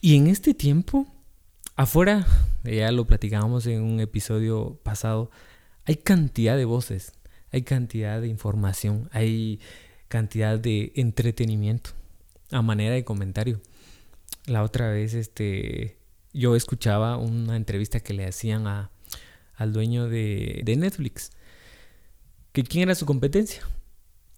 Y 0.00 0.16
en 0.16 0.28
este 0.28 0.54
tiempo 0.54 1.08
Afuera, 1.76 2.24
ya 2.62 2.92
lo 2.92 3.04
platicábamos 3.04 3.66
en 3.66 3.82
un 3.82 3.98
episodio 3.98 4.78
pasado, 4.84 5.32
hay 5.86 5.96
cantidad 5.96 6.56
de 6.56 6.64
voces, 6.64 7.14
hay 7.50 7.62
cantidad 7.62 8.20
de 8.20 8.28
información, 8.28 9.08
hay 9.10 9.58
cantidad 10.06 10.56
de 10.56 10.92
entretenimiento 10.94 11.90
a 12.52 12.62
manera 12.62 12.94
de 12.94 13.04
comentario. 13.04 13.60
La 14.46 14.62
otra 14.62 14.88
vez, 14.88 15.14
este, 15.14 15.98
yo 16.32 16.54
escuchaba 16.54 17.16
una 17.16 17.56
entrevista 17.56 17.98
que 17.98 18.14
le 18.14 18.24
hacían 18.24 18.68
a, 18.68 18.92
al 19.56 19.72
dueño 19.72 20.08
de, 20.08 20.62
Netflix, 20.76 21.32
que 22.52 22.62
quién 22.62 22.84
era 22.84 22.94
su 22.94 23.06
competencia. 23.06 23.62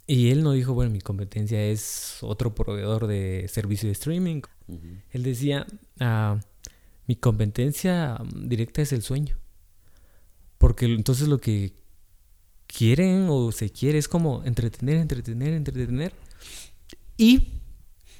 Y 0.07 0.31
él 0.31 0.43
no 0.43 0.53
dijo, 0.53 0.73
bueno, 0.73 0.91
mi 0.91 1.01
competencia 1.01 1.61
es 1.65 2.19
otro 2.21 2.55
proveedor 2.55 3.07
de 3.07 3.47
servicio 3.49 3.89
de 3.89 3.93
streaming. 3.93 4.43
Él 5.11 5.23
decía, 5.25 5.67
ah, 5.99 6.39
mi 7.07 7.17
competencia 7.17 8.19
directa 8.35 8.83
es 8.83 8.93
el 8.93 9.03
sueño. 9.03 9.37
Porque 10.59 10.87
entonces 10.87 11.29
lo 11.29 11.39
que 11.39 11.73
quieren 12.67 13.27
o 13.29 13.53
se 13.53 13.71
quiere 13.71 13.99
es 13.99 14.09
como 14.09 14.45
entretener, 14.45 14.97
entretener, 14.97 15.55
entretener. 15.55 16.13
Y 17.17 17.49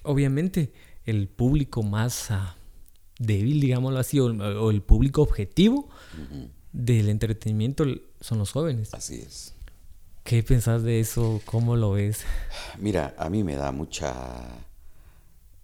obviamente 0.03 0.73
el 1.05 1.29
público 1.29 1.83
más 1.83 2.31
ah, 2.31 2.57
débil, 3.19 3.61
digámoslo 3.61 3.99
así, 3.99 4.19
o, 4.21 4.71
el 4.71 4.83
público 4.83 5.23
objetivo 5.23 5.89
del 6.77 7.09
entretenimiento 7.09 7.85
son 8.21 8.39
los 8.39 8.53
jóvenes. 8.53 8.93
Así 8.93 9.17
es. 9.27 9.55
¿Qué 10.25 10.43
pensás 10.43 10.83
de 10.83 11.01
eso? 11.01 11.41
¿Cómo 11.47 11.77
lo 11.77 11.93
ves? 11.93 12.19
Mira, 12.79 13.15
a 13.17 13.31
mí 13.31 13.45
me 13.45 13.55
da 13.55 13.73
mucha, 13.73 14.15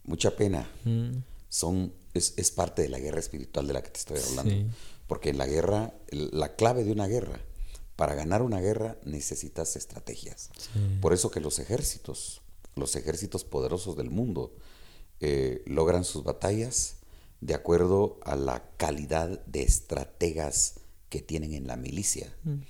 mucha 0.05 0.35
pena. 0.37 0.69
Mm. 0.85 1.19
Son, 1.49 1.93
es, 2.15 2.33
es, 2.37 2.51
parte 2.51 2.83
de 2.83 2.89
la 2.89 2.99
guerra 2.99 3.19
espiritual 3.19 3.67
de 3.67 3.73
la 3.75 3.83
que 3.83 3.91
te 3.91 3.99
estoy 3.99 4.19
hablando. 4.31 4.73
Porque 5.07 5.31
en 5.31 5.39
la 5.39 5.47
guerra, 5.47 5.93
la 6.11 6.55
clave 6.55 6.85
de 6.85 6.93
una 6.93 7.07
guerra, 7.07 7.41
para 7.97 8.15
ganar 8.15 8.41
una 8.41 8.61
guerra 8.61 8.97
necesitas 9.05 9.77
estrategias. 9.77 10.51
Por 11.03 11.13
eso 11.13 11.31
que 11.31 11.41
los 11.41 11.59
ejércitos, 11.59 12.41
los 12.75 12.97
ejércitos 12.97 13.45
poderosos 13.45 13.97
del 13.97 14.11
mundo, 14.11 14.55
eh, 15.21 15.63
logran 15.67 16.05
sus 16.05 16.25
batallas 16.25 16.97
de 17.43 17.55
acuerdo 17.55 18.19
a 18.25 18.37
la 18.37 18.63
calidad 18.79 19.45
de 19.47 19.63
estrategas 19.63 20.77
que 21.13 21.21
tienen 21.21 21.53
en 21.53 21.67
la 21.67 21.77
milicia. 21.77 22.35
Mm. 22.45 22.63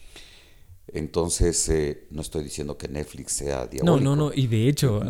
Entonces, 0.88 1.68
eh, 1.68 2.08
no 2.10 2.22
estoy 2.22 2.42
diciendo 2.42 2.76
que 2.76 2.88
Netflix 2.88 3.34
sea 3.34 3.68
diabólico. 3.68 3.84
No, 3.84 4.16
no, 4.16 4.16
no, 4.16 4.34
y 4.34 4.48
de 4.48 4.68
hecho... 4.68 5.00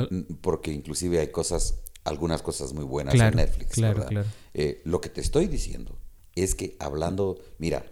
Porque 0.42 0.70
inclusive 0.70 1.18
hay 1.18 1.28
cosas, 1.28 1.78
algunas 2.04 2.42
cosas 2.42 2.74
muy 2.74 2.84
buenas 2.84 3.14
en 3.14 3.34
Netflix. 3.34 3.72
Claro, 3.72 4.04
claro. 4.04 4.28
Eh, 4.52 4.82
lo 4.84 5.00
que 5.00 5.08
te 5.08 5.22
estoy 5.22 5.46
diciendo 5.46 5.98
es 6.34 6.54
que 6.54 6.76
hablando, 6.78 7.40
mira, 7.56 7.90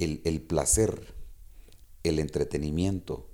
el, 0.00 0.20
el 0.24 0.40
placer, 0.40 1.14
el 2.02 2.18
entretenimiento 2.18 3.30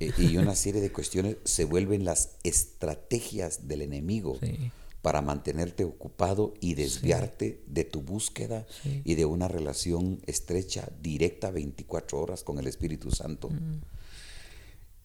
eh, 0.00 0.12
y 0.16 0.38
una 0.38 0.54
serie 0.64 0.80
de 0.80 0.90
cuestiones 0.90 1.36
se 1.44 1.66
vuelven 1.66 2.06
las 2.06 2.38
estrategias 2.42 3.68
del 3.68 3.82
enemigo. 3.82 4.38
Sí 4.40 4.72
para 5.04 5.20
mantenerte 5.20 5.84
ocupado 5.84 6.54
y 6.62 6.76
desviarte 6.76 7.62
de 7.66 7.84
tu 7.84 8.00
búsqueda 8.00 8.66
y 9.04 9.16
de 9.16 9.26
una 9.26 9.48
relación 9.48 10.22
estrecha, 10.24 10.90
directa, 11.02 11.50
24 11.50 12.18
horas 12.18 12.42
con 12.42 12.58
el 12.58 12.66
Espíritu 12.66 13.10
Santo. 13.10 13.50
Mm. 13.50 13.82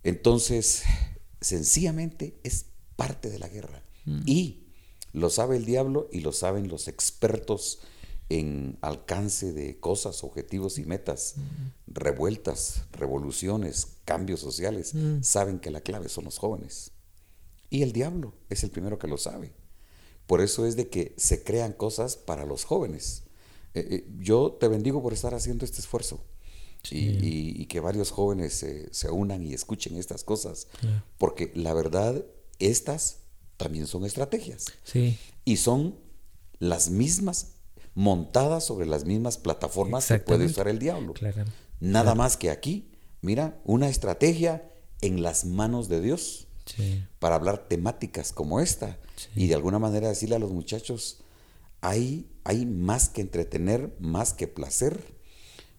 Entonces, 0.03 0.83
sencillamente 1.41 2.39
es 2.43 2.67
parte 2.95 3.29
de 3.29 3.39
la 3.39 3.49
guerra. 3.49 3.83
Mm. 4.05 4.21
Y 4.25 4.67
lo 5.11 5.29
sabe 5.29 5.57
el 5.57 5.65
diablo 5.65 6.07
y 6.13 6.21
lo 6.21 6.31
saben 6.31 6.69
los 6.69 6.87
expertos 6.87 7.79
en 8.29 8.77
alcance 8.79 9.51
de 9.51 9.81
cosas, 9.81 10.23
objetivos 10.23 10.79
y 10.79 10.85
metas, 10.85 11.35
revueltas, 11.87 12.83
revoluciones, 12.93 13.97
cambios 14.05 14.39
sociales. 14.39 14.93
Saben 15.23 15.59
que 15.59 15.71
la 15.71 15.81
clave 15.81 16.07
son 16.07 16.23
los 16.23 16.37
jóvenes. 16.37 16.93
Y 17.69 17.81
el 17.81 17.91
diablo 17.91 18.33
es 18.49 18.63
el 18.63 18.71
primero 18.71 18.97
que 18.97 19.09
lo 19.09 19.17
sabe. 19.17 19.58
Por 20.29 20.41
eso 20.41 20.67
es 20.67 20.75
de 20.75 20.89
que 20.89 21.15
se 21.17 21.43
crean 21.43 21.73
cosas 21.73 22.15
para 22.15 22.45
los 22.45 22.63
jóvenes. 22.63 23.23
Eh, 23.73 23.87
eh, 23.89 24.07
yo 24.19 24.55
te 24.59 24.67
bendigo 24.67 25.01
por 25.01 25.11
estar 25.11 25.33
haciendo 25.33 25.65
este 25.65 25.79
esfuerzo. 25.79 26.23
Y, 26.91 27.65
que 27.65 27.79
varios 27.79 28.11
jóvenes 28.11 28.63
se 28.91 29.09
unan 29.09 29.43
y 29.43 29.55
escuchen 29.55 29.97
estas 29.97 30.23
cosas. 30.23 30.67
Porque 31.17 31.51
la 31.55 31.73
verdad, 31.73 32.23
estas 32.59 33.21
también 33.57 33.87
son 33.87 34.05
estrategias. 34.05 34.67
Sí. 34.83 35.17
Y 35.45 35.57
son 35.57 35.97
las 36.59 36.91
mismas 36.91 37.53
montadas 37.95 38.63
sobre 38.63 38.85
las 38.85 39.05
mismas 39.05 39.39
plataformas 39.39 40.05
que 40.05 40.19
puede 40.19 40.45
usar 40.45 40.67
el 40.67 40.77
diablo. 40.77 41.15
Nada 41.79 42.13
más 42.13 42.37
que 42.37 42.51
aquí, 42.51 42.91
mira, 43.21 43.59
una 43.65 43.89
estrategia 43.89 44.71
en 45.01 45.23
las 45.23 45.45
manos 45.45 45.89
de 45.89 46.01
Dios 46.01 46.48
para 47.19 47.35
hablar 47.35 47.67
temáticas 47.67 48.31
como 48.31 48.59
esta. 48.59 48.97
Y 49.35 49.47
de 49.47 49.55
alguna 49.55 49.79
manera 49.79 50.09
decirle 50.09 50.35
a 50.35 50.39
los 50.39 50.51
muchachos, 50.51 51.19
hay, 51.81 52.29
hay 52.43 52.65
más 52.65 53.09
que 53.09 53.21
entretener, 53.21 53.95
más 53.99 54.33
que 54.33 54.47
placer, 54.47 55.03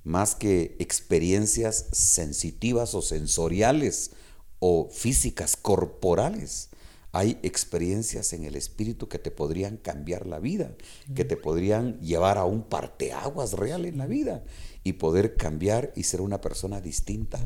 más 0.05 0.35
que 0.35 0.77
experiencias 0.79 1.87
sensitivas 1.93 2.95
o 2.95 3.03
sensoriales 3.03 4.13
o 4.59 4.89
físicas, 4.91 5.57
corporales. 5.57 6.69
Hay 7.13 7.39
experiencias 7.43 8.33
en 8.33 8.45
el 8.45 8.55
espíritu 8.55 9.09
que 9.09 9.19
te 9.19 9.33
podrían 9.33 9.77
cambiar 9.79 10.27
la 10.27 10.39
vida, 10.39 10.77
que 11.15 11.25
te 11.25 11.37
podrían 11.37 11.99
llevar 11.99 12.39
a 12.39 12.45
un 12.45 12.63
parteaguas 12.63 13.55
real 13.55 13.85
en 13.85 13.99
la 13.99 14.07
vida 14.07 14.45
y 14.85 14.93
poder 14.95 15.35
cambiar 15.35 15.93
y 15.97 16.05
ser 16.05 16.21
una 16.21 16.41
persona 16.41 16.81
distinta. 16.81 17.41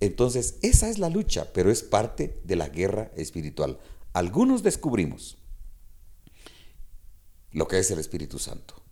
Entonces, 0.00 0.58
esa 0.62 0.88
es 0.88 0.98
la 0.98 1.10
lucha, 1.10 1.52
pero 1.52 1.70
es 1.70 1.82
parte 1.82 2.40
de 2.44 2.56
la 2.56 2.68
guerra 2.68 3.10
espiritual. 3.16 3.78
Algunos 4.12 4.62
descubrimos 4.62 5.36
lo 7.52 7.68
que 7.68 7.78
es 7.78 7.90
el 7.90 7.98
Espíritu 7.98 8.38
Santo, 8.38 8.82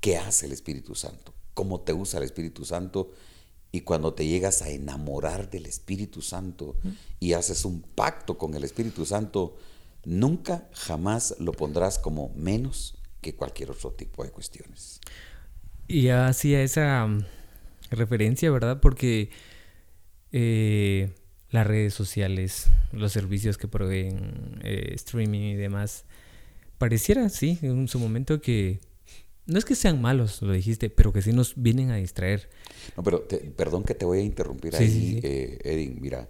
qué 0.00 0.18
hace 0.18 0.46
el 0.46 0.52
Espíritu 0.52 0.94
Santo, 0.94 1.34
cómo 1.54 1.80
te 1.80 1.92
usa 1.92 2.18
el 2.18 2.24
Espíritu 2.24 2.64
Santo 2.64 3.12
y 3.72 3.82
cuando 3.82 4.14
te 4.14 4.26
llegas 4.26 4.62
a 4.62 4.70
enamorar 4.70 5.50
del 5.50 5.66
Espíritu 5.66 6.22
Santo 6.22 6.76
y 7.20 7.34
haces 7.34 7.64
un 7.64 7.82
pacto 7.82 8.36
con 8.36 8.54
el 8.54 8.64
Espíritu 8.64 9.06
Santo, 9.06 9.56
nunca 10.04 10.68
jamás 10.72 11.36
lo 11.38 11.52
pondrás 11.52 11.98
como 11.98 12.30
menos 12.34 12.96
que 13.20 13.36
cualquier 13.36 13.70
otro 13.70 13.92
tipo 13.92 14.24
de 14.24 14.30
cuestiones. 14.30 15.00
Y 15.86 16.08
hacía 16.08 16.62
esa 16.62 17.06
mm, 17.06 17.24
referencia, 17.90 18.50
¿verdad? 18.50 18.80
Porque 18.80 19.30
eh, 20.32 21.10
las 21.50 21.66
redes 21.66 21.94
sociales, 21.94 22.68
los 22.92 23.12
servicios 23.12 23.58
que 23.58 23.68
proveen 23.68 24.60
eh, 24.62 24.92
streaming 24.94 25.40
y 25.40 25.54
demás, 25.56 26.04
pareciera, 26.78 27.28
sí, 27.28 27.58
en 27.62 27.88
su 27.88 27.98
momento 27.98 28.40
que 28.40 28.80
no 29.46 29.58
es 29.58 29.64
que 29.64 29.74
sean 29.74 30.00
malos, 30.00 30.42
lo 30.42 30.52
dijiste, 30.52 30.90
pero 30.90 31.12
que 31.12 31.22
sí 31.22 31.32
nos 31.32 31.54
vienen 31.56 31.90
a 31.90 31.96
distraer. 31.96 32.48
No, 32.96 33.02
pero 33.02 33.26
perdón 33.56 33.82
que 33.84 33.94
te 33.94 34.04
voy 34.04 34.18
a 34.18 34.22
interrumpir 34.22 34.76
ahí, 34.76 35.20
eh, 35.22 35.58
Edin, 35.64 35.98
mira, 36.00 36.28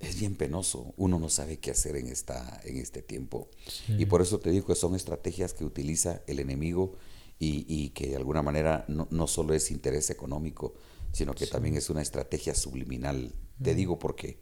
es 0.00 0.18
bien 0.18 0.34
penoso, 0.34 0.94
uno 0.96 1.18
no 1.18 1.28
sabe 1.28 1.58
qué 1.58 1.70
hacer 1.70 1.94
en, 1.96 2.08
esta, 2.08 2.60
en 2.64 2.78
este 2.78 3.02
tiempo. 3.02 3.50
Y 3.88 4.06
por 4.06 4.22
eso 4.22 4.40
te 4.40 4.50
digo 4.50 4.66
que 4.66 4.74
son 4.74 4.96
estrategias 4.96 5.52
que 5.52 5.64
utiliza 5.64 6.22
el 6.26 6.40
enemigo 6.40 6.96
y, 7.38 7.66
y 7.68 7.90
que 7.90 8.08
de 8.08 8.16
alguna 8.16 8.42
manera 8.42 8.86
no, 8.88 9.06
no 9.10 9.26
solo 9.26 9.52
es 9.52 9.70
interés 9.70 10.08
económico, 10.08 10.74
sino 11.12 11.34
que 11.34 11.46
también 11.46 11.76
es 11.76 11.90
una 11.90 12.02
estrategia 12.02 12.54
subliminal. 12.54 13.34
Te 13.62 13.74
digo 13.74 13.98
porque, 13.98 14.40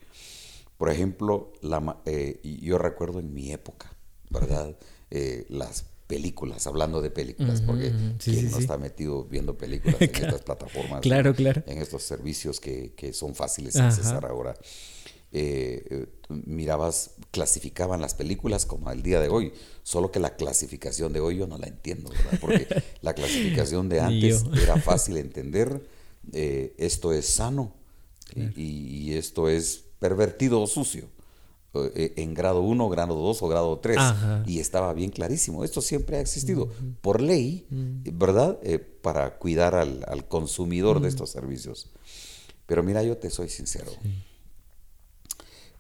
por 0.76 0.90
ejemplo, 0.90 1.52
la, 1.60 2.00
eh, 2.06 2.40
yo 2.42 2.78
recuerdo 2.78 3.20
en 3.20 3.32
mi 3.32 3.52
época, 3.52 3.92
¿verdad? 4.30 4.76
Eh, 5.10 5.46
las 5.48 5.86
películas, 6.06 6.66
hablando 6.66 7.02
de 7.02 7.10
películas, 7.10 7.60
porque 7.60 7.92
¿quién 8.22 8.50
no 8.50 8.58
está 8.58 8.78
metido 8.78 9.24
viendo 9.24 9.56
películas 9.56 10.00
en 10.00 10.10
estas 10.14 10.42
plataformas? 10.42 11.00
Claro, 11.00 11.34
claro. 11.34 11.62
En 11.66 11.78
estos 11.78 12.02
servicios 12.02 12.60
que, 12.60 12.94
que 12.94 13.12
son 13.12 13.34
fáciles 13.34 13.74
de 13.74 13.82
accesar 13.82 14.24
ahora. 14.24 14.54
Eh, 15.30 16.06
mirabas, 16.30 17.10
clasificaban 17.30 18.00
las 18.00 18.14
películas 18.14 18.64
como 18.64 18.88
al 18.88 19.02
día 19.02 19.20
de 19.20 19.28
hoy, 19.28 19.52
sol 19.82 20.10
que 20.10 20.20
la 20.20 20.36
clasificación 20.36 21.12
de 21.12 21.20
hoy 21.20 21.36
yo 21.36 21.46
no 21.46 21.58
la 21.58 21.66
entiendo, 21.66 22.08
¿verdad? 22.10 22.38
Porque 22.40 22.66
la 23.02 23.14
clasificación 23.14 23.90
de 23.90 24.00
antes 24.00 24.44
era 24.62 24.76
fácil 24.80 25.18
entender 25.18 25.86
eh, 26.32 26.74
esto 26.78 27.12
es 27.12 27.26
sano 27.26 27.74
y, 28.34 29.14
esto 29.14 29.48
es 29.48 29.84
pervertido 29.98 30.60
o 30.60 30.66
sucio. 30.66 31.08
Eh, 31.74 32.14
en 32.16 32.34
grado 32.34 32.60
1, 32.62 32.88
grado 32.88 33.14
2 33.14 33.42
o 33.42 33.48
grado 33.48 33.78
3. 33.78 33.98
Y 34.46 34.60
estaba 34.60 34.92
bien 34.92 35.10
clarísimo. 35.10 35.64
Esto 35.64 35.80
siempre 35.80 36.16
ha 36.16 36.20
existido 36.20 36.68
por 37.00 37.20
ley, 37.20 37.66
¿verdad? 37.70 38.58
Eh, 38.62 38.78
para 38.78 39.38
cuidar 39.38 39.74
al, 39.74 40.28
consumidor 40.28 41.00
de 41.00 41.08
estos 41.08 41.30
servicios. 41.30 41.90
Pero 42.66 42.82
mira, 42.82 43.02
yo 43.02 43.16
te 43.16 43.30
soy 43.30 43.48
sincero. 43.48 43.90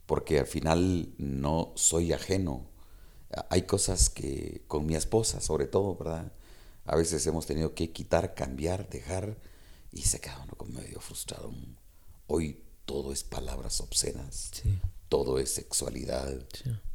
Porque 0.06 0.38
al 0.38 0.46
final 0.46 1.12
no 1.18 1.72
soy 1.74 2.12
ajeno. 2.12 2.66
Hay 3.50 3.62
cosas 3.62 4.08
que 4.08 4.62
con 4.66 4.86
mi 4.86 4.94
esposa, 4.94 5.40
sobre 5.40 5.66
todo, 5.66 5.96
¿verdad? 5.96 6.32
A 6.86 6.96
veces 6.96 7.26
hemos 7.26 7.44
tenido 7.44 7.74
que 7.74 7.90
quitar, 7.90 8.34
cambiar, 8.34 8.88
dejar 8.88 9.36
y 9.98 10.02
se 10.02 10.20
queda 10.20 10.40
uno 10.44 10.54
como 10.56 10.78
medio 10.80 11.00
frustrado. 11.00 11.52
Hoy 12.28 12.62
todo 12.84 13.12
es 13.12 13.24
palabras 13.24 13.80
obscenas, 13.80 14.52
todo 15.08 15.40
es 15.40 15.50
sexualidad, 15.50 16.40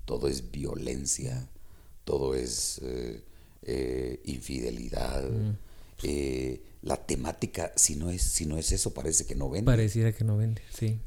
todo 0.06 0.30
es 0.30 0.52
violencia, 0.52 1.50
todo 2.06 2.34
es 2.34 2.80
eh, 2.82 3.22
eh, 3.63 4.22
infidelidad. 4.24 5.30
Mm. 5.30 5.58
Eh, 6.04 6.63
la 6.82 6.98
temática, 6.98 7.74
si 7.76 7.96
no, 7.96 8.10
es, 8.10 8.22
si 8.22 8.46
no 8.46 8.58
es 8.58 8.72
eso, 8.72 8.94
parece 8.94 9.26
que 9.26 9.36
no 9.36 9.50
vende. 9.50 9.66
Pareciera 9.66 10.13
que 10.13 10.24
no 10.24 10.38
vende, 10.38 10.62
sí. 10.74 11.00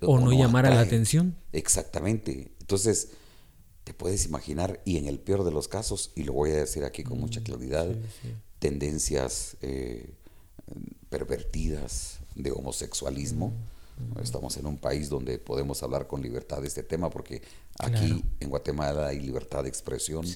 o, 0.00 0.18
no, 0.18 0.32
llamar 0.32 0.66
a 0.66 0.74
la 0.74 0.80
atención. 0.80 1.36
Exactamente. 1.52 2.52
Entonces, 2.60 3.10
te 3.84 3.94
puedes 3.94 4.26
imaginar, 4.26 4.80
y 4.84 4.96
en 4.96 5.06
el 5.06 5.18
peor 5.20 5.44
de 5.44 5.50
los 5.52 5.68
casos, 5.68 6.12
y 6.16 6.24
lo 6.24 6.32
voy 6.32 6.50
a 6.50 6.56
decir 6.56 6.84
aquí 6.84 7.04
con 7.04 7.18
mucha 7.18 7.40
mm, 7.40 7.44
claridad, 7.44 7.88
tendencias 8.58 9.56
pervertidas 11.08 12.20
de 12.34 12.52
homosexualismo. 12.52 13.52
Estamos 14.20 14.56
en 14.56 14.66
un 14.66 14.76
país 14.76 15.08
donde 15.08 15.38
podemos 15.38 15.82
hablar 15.82 16.08
con 16.08 16.20
libertad 16.20 16.60
de 16.60 16.68
este 16.68 16.82
tema 16.82 17.10
porque 17.10 17.42
aquí 17.78 18.24
en 18.40 18.50
Guatemala 18.50 19.06
hay 19.06 19.20
libertad 19.20 19.62
de 19.62 19.68
expresión 19.68 20.26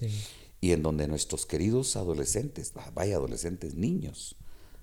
y 0.61 0.73
en 0.73 0.83
donde 0.83 1.09
nuestros 1.09 1.47
queridos 1.47 1.97
adolescentes, 1.97 2.73
vaya 2.95 3.17
adolescentes, 3.17 3.75
niños, 3.75 4.37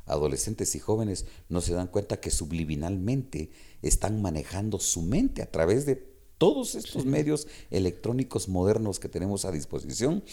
adolescentes 0.05 0.75
y 0.75 0.79
jóvenes 0.79 1.25
no 1.49 1.61
se 1.61 1.73
dan 1.73 1.87
cuenta 1.87 2.19
que 2.19 2.31
subliminalmente 2.31 3.51
están 3.81 4.21
manejando 4.21 4.79
su 4.79 5.01
mente 5.01 5.41
a 5.41 5.51
través 5.51 5.85
de 5.85 5.95
todos 6.37 6.75
estos 6.75 7.05
medios 7.05 7.47
electrónicos 7.71 8.49
modernos 8.49 8.99
que 8.99 9.09
tenemos 9.09 9.45
a 9.45 9.51
disposición 9.51 10.23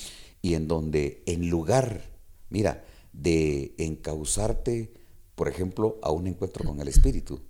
y 0.41 0.55
en 0.55 0.67
donde 0.67 1.23
en 1.27 1.49
lugar, 1.49 2.11
mira, 2.51 2.85
de 3.13 3.75
encauzarte, 3.79 4.93
por 5.35 5.49
ejemplo, 5.49 5.99
a 6.03 6.11
un 6.11 6.27
encuentro 6.27 6.65
con 6.65 6.81
el 6.81 6.89
Espíritu, 6.89 7.41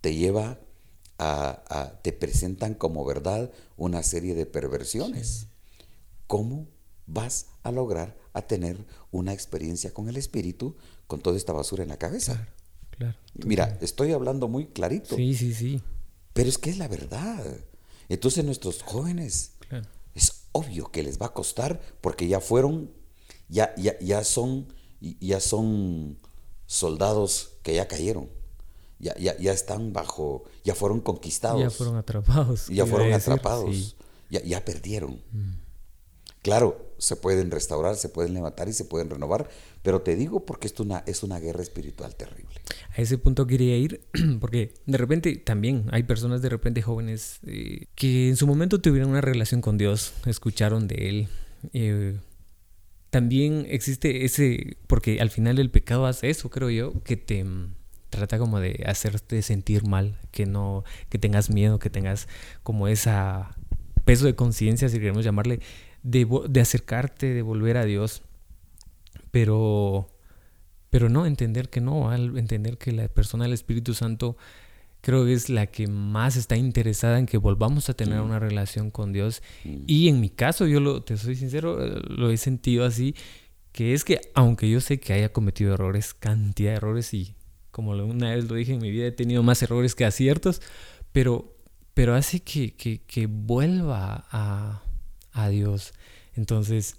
te 0.00 0.14
lleva 0.14 0.58
a, 1.18 2.00
te 2.02 2.12
presentan 2.12 2.74
como 2.74 3.04
verdad 3.04 3.50
una 3.76 4.02
serie 4.02 4.34
de 4.34 4.46
perversiones. 4.46 5.46
¿Cómo 6.26 6.66
vas 7.06 7.46
a 7.62 7.70
lograr 7.70 8.16
a 8.32 8.42
tener 8.42 8.84
una 9.10 9.32
experiencia 9.32 9.92
con 9.92 10.08
el 10.08 10.16
Espíritu 10.16 10.76
con 11.06 11.20
toda 11.20 11.36
esta 11.36 11.52
basura 11.52 11.82
en 11.82 11.90
la 11.90 11.98
cabeza? 11.98 12.48
Claro, 12.90 13.16
Mira, 13.44 13.78
estoy 13.80 14.12
hablando 14.12 14.48
muy 14.48 14.66
clarito. 14.66 15.16
Sí, 15.16 15.34
sí, 15.34 15.54
sí. 15.54 15.80
Pero 16.32 16.48
es 16.48 16.58
que 16.58 16.70
es 16.70 16.78
la 16.78 16.88
verdad. 16.88 17.44
Entonces 18.08 18.44
nuestros 18.44 18.82
jóvenes, 18.82 19.52
es 20.14 20.44
obvio 20.52 20.90
que 20.90 21.02
les 21.02 21.20
va 21.20 21.26
a 21.26 21.32
costar 21.32 21.80
porque 22.00 22.28
ya 22.28 22.40
fueron, 22.40 22.90
ya, 23.48 23.74
ya, 23.76 23.98
ya 23.98 24.22
son, 24.22 24.68
ya 25.00 25.40
son 25.40 26.18
soldados 26.66 27.56
que 27.62 27.74
ya 27.74 27.88
cayeron. 27.88 28.28
Ya, 28.98 29.14
ya, 29.18 29.36
ya 29.38 29.52
están 29.52 29.92
bajo, 29.92 30.44
ya 30.64 30.74
fueron 30.74 31.00
conquistados. 31.00 31.60
Ya 31.60 31.70
fueron 31.70 31.96
atrapados. 31.96 32.68
Ya 32.68 32.86
fueron 32.86 33.12
atrapados. 33.12 33.96
Ya, 34.30 34.42
ya 34.42 34.64
perdieron. 34.64 35.20
Mm. 35.32 35.64
Claro, 36.44 36.94
se 36.98 37.16
pueden 37.16 37.50
restaurar, 37.50 37.96
se 37.96 38.10
pueden 38.10 38.34
levantar 38.34 38.68
y 38.68 38.74
se 38.74 38.84
pueden 38.84 39.08
renovar, 39.08 39.48
pero 39.82 40.02
te 40.02 40.14
digo 40.14 40.44
porque 40.44 40.66
esto 40.66 40.82
una, 40.82 41.02
es 41.06 41.22
una 41.22 41.40
guerra 41.40 41.62
espiritual 41.62 42.14
terrible. 42.16 42.60
A 42.96 43.00
ese 43.00 43.16
punto 43.16 43.46
quería 43.46 43.78
ir, 43.78 44.04
porque 44.40 44.74
de 44.84 44.98
repente 44.98 45.36
también 45.36 45.86
hay 45.90 46.02
personas 46.02 46.42
de 46.42 46.50
repente 46.50 46.82
jóvenes 46.82 47.38
eh, 47.46 47.86
que 47.94 48.28
en 48.28 48.36
su 48.36 48.46
momento 48.46 48.78
tuvieron 48.80 49.10
una 49.10 49.22
relación 49.22 49.62
con 49.62 49.78
Dios, 49.78 50.12
escucharon 50.26 50.86
de 50.86 51.08
Él. 51.08 51.28
Eh, 51.72 52.18
también 53.14 53.64
existe 53.70 54.24
ese, 54.24 54.76
porque 54.88 55.20
al 55.20 55.30
final 55.30 55.60
el 55.60 55.70
pecado 55.70 56.04
hace 56.06 56.30
eso, 56.30 56.50
creo 56.50 56.68
yo, 56.68 57.00
que 57.04 57.16
te 57.16 57.44
mm, 57.44 57.72
trata 58.10 58.38
como 58.38 58.58
de 58.58 58.82
hacerte 58.88 59.40
sentir 59.42 59.86
mal, 59.86 60.18
que 60.32 60.46
no, 60.46 60.82
que 61.10 61.20
tengas 61.20 61.48
miedo, 61.48 61.78
que 61.78 61.90
tengas 61.90 62.26
como 62.64 62.88
esa 62.88 63.56
peso 64.04 64.26
de 64.26 64.34
conciencia, 64.34 64.88
si 64.88 64.98
queremos 64.98 65.24
llamarle, 65.24 65.60
de, 66.02 66.26
acercarte, 66.60 67.32
de 67.32 67.42
volver 67.42 67.76
a 67.76 67.84
Dios, 67.84 68.22
pero, 69.30 70.08
pero 70.90 71.08
no 71.08 71.24
entender 71.24 71.68
que 71.68 71.80
no, 71.80 72.12
entender 72.12 72.78
que 72.78 72.90
la 72.90 73.06
persona 73.06 73.44
del 73.44 73.52
Espíritu 73.52 73.94
Santo 73.94 74.36
creo 75.04 75.26
que 75.26 75.34
es 75.34 75.50
la 75.50 75.66
que 75.66 75.86
más 75.86 76.34
está 76.34 76.56
interesada 76.56 77.18
en 77.18 77.26
que 77.26 77.36
volvamos 77.36 77.90
a 77.90 77.94
tener 77.94 78.22
una 78.22 78.38
relación 78.38 78.90
con 78.90 79.12
Dios. 79.12 79.42
Y 79.62 80.08
en 80.08 80.18
mi 80.18 80.30
caso, 80.30 80.66
yo 80.66 80.80
lo, 80.80 81.02
te 81.02 81.18
soy 81.18 81.36
sincero, 81.36 81.84
eh, 81.84 82.00
lo 82.08 82.30
he 82.30 82.38
sentido 82.38 82.86
así, 82.86 83.14
que 83.70 83.92
es 83.92 84.02
que 84.02 84.32
aunque 84.34 84.70
yo 84.70 84.80
sé 84.80 85.00
que 85.00 85.12
haya 85.12 85.30
cometido 85.30 85.74
errores, 85.74 86.14
cantidad 86.14 86.70
de 86.70 86.76
errores, 86.78 87.12
y 87.12 87.34
como 87.70 87.90
una 87.90 88.34
vez 88.34 88.48
lo 88.48 88.54
dije 88.54 88.72
en 88.72 88.80
mi 88.80 88.90
vida, 88.90 89.06
he 89.06 89.12
tenido 89.12 89.42
más 89.42 89.62
errores 89.62 89.94
que 89.94 90.06
aciertos, 90.06 90.62
pero, 91.12 91.54
pero 91.92 92.14
hace 92.14 92.40
que, 92.40 92.74
que, 92.74 93.02
que 93.02 93.26
vuelva 93.26 94.24
a, 94.30 94.84
a 95.32 95.48
Dios. 95.50 95.92
Entonces, 96.32 96.96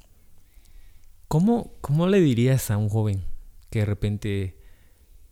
¿cómo, 1.28 1.74
¿cómo 1.82 2.06
le 2.06 2.22
dirías 2.22 2.70
a 2.70 2.78
un 2.78 2.90
joven 2.90 3.24
que 3.72 3.80
de 3.80 3.86
repente 3.86 4.58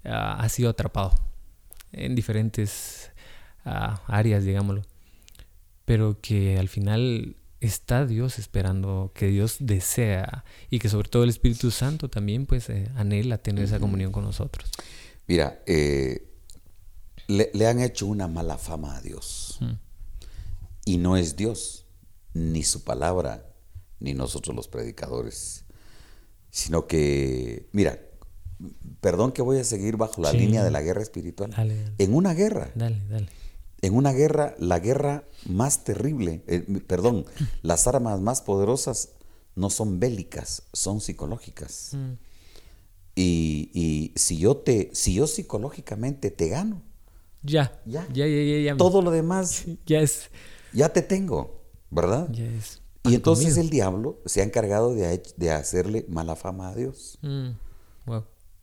ah, 0.05 0.37
ha 0.39 0.49
sido 0.49 0.71
atrapado 0.71 1.13
en 1.93 2.15
diferentes 2.15 3.11
ah, 3.65 4.01
áreas, 4.07 4.43
digámoslo, 4.43 4.83
pero 5.85 6.19
que 6.21 6.57
al 6.57 6.69
final 6.69 7.37
está 7.59 8.05
Dios 8.05 8.39
esperando, 8.39 9.11
que 9.15 9.27
Dios 9.27 9.57
desea 9.59 10.43
y 10.69 10.79
que 10.79 10.89
sobre 10.89 11.09
todo 11.09 11.23
el 11.23 11.29
Espíritu 11.29 11.71
Santo 11.71 12.09
también 12.09 12.45
pues 12.45 12.69
eh, 12.69 12.89
anhela 12.95 13.37
tener 13.37 13.63
esa 13.63 13.79
comunión 13.79 14.11
con 14.11 14.23
nosotros? 14.23 14.69
Mira, 15.27 15.61
eh, 15.65 16.27
le, 17.27 17.67
han 17.67 17.79
hecho 17.79 18.05
una 18.07 18.27
mala 18.27 18.57
fama 18.57 18.97
a 18.97 19.01
Dios. 19.01 19.59
Y 20.85 20.97
no 20.97 21.15
es 21.15 21.37
Dios 21.37 21.85
ni 22.33 22.63
su 22.63 22.83
palabra, 22.83 23.49
ni 23.99 24.13
nosotros 24.13 24.55
los 24.55 24.67
predicadores, 24.67 25.63
sino 26.51 26.87
que, 26.87 27.69
mira, 27.71 27.99
perdón 29.01 29.31
que 29.31 29.41
voy 29.41 29.59
a 29.59 29.63
seguir 29.63 29.97
bajo 29.97 30.21
la 30.21 30.31
línea 30.33 30.63
de 30.63 30.71
la 30.71 30.81
guerra 30.81 31.01
espiritual. 31.01 31.51
En 31.97 32.13
una 32.13 32.33
guerra, 32.33 32.71
en 33.81 33.95
una 33.95 34.13
guerra, 34.13 34.55
la 34.59 34.79
guerra 34.79 35.25
más 35.45 35.83
terrible, 35.83 36.43
eh, 36.47 36.61
perdón, 36.87 37.25
las 37.61 37.87
armas 37.87 38.21
más 38.21 38.41
poderosas 38.41 39.09
no 39.55 39.69
son 39.69 39.99
bélicas, 39.99 40.63
son 40.73 41.01
psicológicas. 41.01 41.91
Mm. 41.93 42.13
Y, 43.15 43.69
y, 43.73 44.13
si 44.15 44.39
yo 44.39 44.57
te, 44.57 44.89
si 44.93 45.13
yo 45.13 45.27
psicológicamente 45.27 46.31
te 46.31 46.47
gano, 46.47 46.81
ya, 47.43 47.79
ya, 47.85 48.07
ya, 48.11 48.25
ya, 48.25 48.59
ya, 48.61 48.77
todo 48.77 49.01
lo 49.01 49.11
demás, 49.11 49.65
ya 49.85 49.99
es, 49.99 50.29
ya 50.71 50.89
te 50.89 51.01
tengo. 51.03 51.63
¿verdad? 51.93 52.29
Y 53.03 53.15
entonces 53.15 53.57
el 53.57 53.69
diablo 53.69 54.19
se 54.25 54.41
ha 54.41 54.43
encargado 54.43 54.93
de, 54.95 55.51
hacerle 55.51 56.05
mala 56.09 56.35
fama 56.35 56.69
a 56.69 56.75
Dios. 56.75 57.17
Mm, 57.21 57.51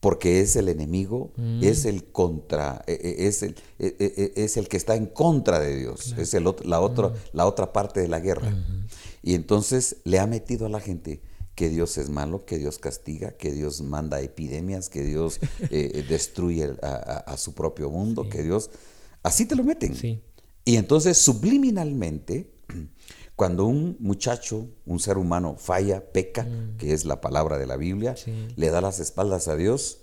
Porque 0.01 0.41
es 0.41 0.57
el 0.57 0.69
enemigo, 0.69 1.33
mm. 1.37 1.63
es 1.63 1.85
el 1.85 2.05
contra, 2.05 2.83
e, 2.87 2.93
e, 2.93 3.27
es 3.27 3.43
el, 3.43 3.55
e, 3.79 4.33
es 4.35 4.57
el 4.57 4.67
que 4.67 4.79
está 4.79 4.97
en 4.97 5.07
contra 5.07 5.61
de 5.61 5.77
Dios, 5.77 6.15
es 6.17 6.33
el, 6.33 6.45
la, 6.65 6.81
otra, 6.81 7.09
mm. 7.09 7.15
la 7.35 7.47
otra 7.47 7.73
parte 7.73 8.01
de 8.01 8.09
la 8.09 8.19
guerra. 8.19 8.53
Y 9.23 9.35
entonces 9.35 9.97
le 10.05 10.19
ha 10.19 10.27
metido 10.27 10.67
a 10.67 10.71
la 10.71 10.81
gente 10.81 11.21
que 11.55 11.69
Dios 11.69 11.99
es 11.99 12.09
malo, 12.09 12.47
que 12.47 12.57
Dios 12.57 12.79
castiga, 12.79 13.33
que 13.33 13.53
Dios 13.53 13.83
manda 13.83 14.23
epidemias, 14.23 14.89
que 14.89 15.03
Dios 15.03 15.39
eh, 15.71 16.05
destruye 16.09 16.75
a, 16.83 17.37
su 17.37 17.53
propio 17.53 17.91
mundo, 17.91 18.29
que 18.31 18.43
Dios... 18.43 18.71
Así 19.23 19.45
te 19.45 19.55
lo 19.55 19.63
meten. 19.63 19.95
Y 20.65 20.77
entonces 20.77 21.19
subliminalmente 21.19 22.51
cuando 23.41 23.65
un 23.65 23.97
muchacho, 24.01 24.69
un 24.85 24.99
ser 24.99 25.17
humano 25.17 25.57
falla, 25.57 26.13
peca, 26.13 26.43
mm. 26.43 26.77
que 26.77 26.93
es 26.93 27.07
la 27.07 27.23
palabra 27.23 27.57
de 27.57 27.67
la 27.67 27.79
Biblia, 27.79 28.15
le 28.55 28.69
da 28.69 28.83
las 28.83 29.01
espaldas 29.01 29.49
a 29.49 29.57
Dios, 29.57 30.03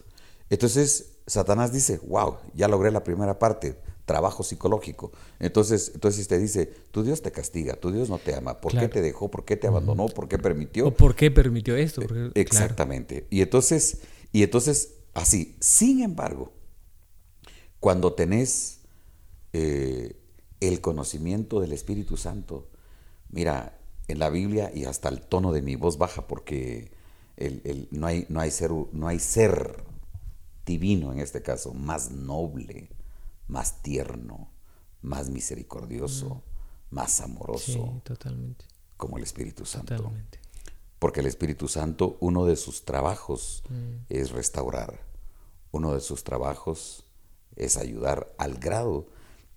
entonces 0.50 1.20
Satanás 1.28 1.72
dice, 1.72 2.00
wow, 2.08 2.38
ya 2.56 2.68
logré 2.68 2.90
la 2.90 3.04
primera 3.04 3.38
parte, 3.38 3.78
trabajo 4.06 4.42
psicológico. 4.42 5.12
Entonces, 5.38 5.92
entonces 5.94 6.28
te 6.28 6.40
dice, 6.40 6.66
tu 6.90 7.04
Dios 7.04 7.22
te 7.22 7.32
castiga, 7.32 7.76
tu 7.76 7.92
Dios 7.92 8.10
no 8.10 8.18
te 8.18 8.34
ama, 8.34 8.60
¿por 8.60 8.76
qué 8.76 8.88
te 8.88 9.04
dejó? 9.04 9.30
¿Por 9.30 9.46
qué 9.46 9.56
te 9.56 9.68
abandonó? 9.68 10.08
¿Por 10.08 10.28
qué 10.28 10.40
permitió? 10.40 10.88
¿O 10.88 10.92
por 10.92 11.14
qué 11.14 11.30
permitió 11.30 11.78
esto? 11.78 12.02
Exactamente. 12.34 13.28
Y 13.30 13.44
entonces, 13.44 14.00
y 14.32 14.42
entonces, 14.42 14.96
así, 15.14 15.56
sin 15.62 16.02
embargo, 16.02 16.54
cuando 17.80 18.14
tenés 18.14 18.80
eh, 19.54 20.20
el 20.60 20.82
conocimiento 20.82 21.60
del 21.62 21.74
Espíritu 21.74 22.18
Santo, 22.18 22.70
Mira, 23.30 23.80
en 24.08 24.20
la 24.20 24.30
Biblia 24.30 24.72
y 24.74 24.86
hasta 24.86 25.10
el 25.10 25.22
tono 25.22 25.52
de 25.52 25.62
mi 25.62 25.76
voz 25.76 25.98
baja 25.98 26.28
porque 26.28 26.92
no, 27.92 28.08
hay, 28.08 28.26
no, 28.30 28.40
hay 28.40 28.52
ser, 28.52 28.72
no 28.72 29.08
hay 29.08 29.20
ser 29.20 29.84
divino 30.66 31.12
en 31.12 31.20
este 31.20 31.42
caso 31.42 31.74
más 31.74 32.12
noble, 32.12 32.90
más 33.48 33.82
tierno, 33.82 34.50
más 35.02 35.30
misericordioso, 35.30 36.44
más 36.90 37.22
amoroso. 37.22 38.02
totalmente. 38.04 38.66
Como 38.96 39.18
el 39.18 39.24
Espíritu 39.24 39.66
Santo. 39.66 40.12
Porque 41.00 41.20
el 41.20 41.28
Espíritu 41.28 41.68
Santo, 41.68 42.18
uno 42.22 42.46
de 42.46 42.56
sus 42.56 42.84
trabajos 42.84 43.64
mm. 43.70 44.06
es 44.10 44.32
restaurar. 44.32 45.00
Uno 45.72 45.94
de 45.94 46.00
sus 46.00 46.24
trabajos 46.24 47.06
es 47.56 47.78
ayudar 47.78 48.34
al 48.40 48.56
grado 48.56 49.08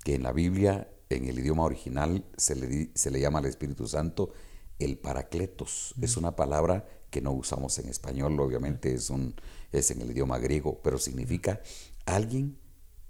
que 0.04 0.14
en 0.14 0.22
la 0.22 0.32
Biblia 0.32 0.88
en 1.10 1.28
el 1.28 1.38
idioma 1.38 1.64
original 1.64 2.24
se 2.36 2.54
le, 2.54 2.90
se 2.94 3.10
le 3.10 3.20
llama 3.20 3.40
al 3.40 3.46
Espíritu 3.46 3.86
Santo 3.86 4.32
el 4.78 4.96
paracletos. 4.96 5.94
Es 6.00 6.16
una 6.16 6.36
palabra 6.36 6.88
que 7.10 7.20
no 7.20 7.32
usamos 7.32 7.78
en 7.78 7.88
español, 7.88 8.38
obviamente 8.40 8.94
es, 8.94 9.10
un, 9.10 9.34
es 9.72 9.90
en 9.90 10.00
el 10.00 10.12
idioma 10.12 10.38
griego, 10.38 10.80
pero 10.82 10.98
significa 10.98 11.60
alguien 12.06 12.56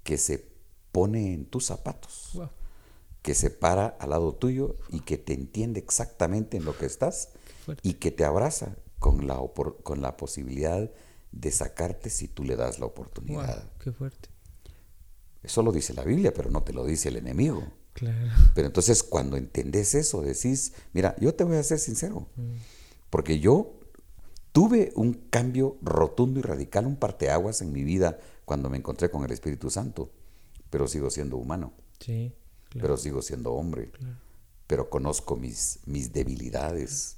que 0.03 0.19
se 0.19 0.51
pone 0.91 1.35
en 1.35 1.45
tus 1.45 1.67
zapatos, 1.67 2.41
que 3.23 3.35
se 3.35 3.51
para 3.51 3.87
al 3.87 4.11
lado 4.11 4.35
tuyo 4.35 4.77
y 4.89 5.01
que 5.01 5.19
te 5.19 5.35
entiende 5.35 5.79
exactamente 5.79 6.57
en 6.57 6.65
lo 6.65 6.77
que 6.77 6.87
estás 6.87 7.29
y 7.83 7.95
que 7.95 8.11
te 8.11 8.25
abraza 8.25 8.77
con 8.99 9.27
la, 9.27 9.39
con 9.83 10.01
la 10.01 10.17
posibilidad 10.17 10.91
de 11.31 11.51
sacarte 11.53 12.11
si 12.11 12.27
tú 12.27 12.43
le 12.43 12.57
das 12.57 12.81
la 12.81 12.87
oportunidad. 12.87 13.71
qué 13.79 13.93
fuerte. 13.93 14.31
Eso 15.43 15.63
lo 15.63 15.71
dice 15.71 15.95
la 15.95 16.05
Biblia, 16.05 16.35
pero 16.35 16.51
no 16.51 16.63
te 16.63 16.73
lo 16.73 16.85
dice 16.85 17.11
el 17.11 17.17
enemigo. 17.17 17.63
Claro. 17.93 18.31
Pero 18.55 18.67
entonces 18.67 19.03
cuando 19.03 19.37
entendés 19.37 19.95
eso, 19.95 20.23
decís, 20.23 20.73
mira, 20.93 21.17
yo 21.21 21.35
te 21.35 21.45
voy 21.45 21.57
a 21.57 21.63
ser 21.63 21.79
sincero, 21.79 22.29
porque 23.11 23.41
yo 23.41 23.81
tuve 24.53 24.93
un 24.95 25.15
cambio 25.15 25.77
rotundo 25.83 26.41
y 26.41 26.43
radical, 26.43 26.87
un 26.87 26.97
parteaguas 26.97 27.63
en 27.63 27.73
mi 27.73 27.85
vida 27.85 28.19
cuando 28.45 28.71
me 28.71 28.79
encontré 28.79 29.11
con 29.11 29.25
el 29.25 29.33
Espíritu 29.33 29.71
Santo, 29.71 30.11
pero 30.71 30.89
sigo 30.89 31.11
siendo 31.11 31.37
humano. 31.37 31.73
Sí. 31.99 32.33
Pero 32.73 32.97
sigo 32.97 33.23
siendo 33.23 33.53
hombre. 33.53 33.91
Pero 34.67 34.89
conozco 34.89 35.37
mis, 35.37 35.81
mis 35.87 36.13
debilidades. 36.13 37.17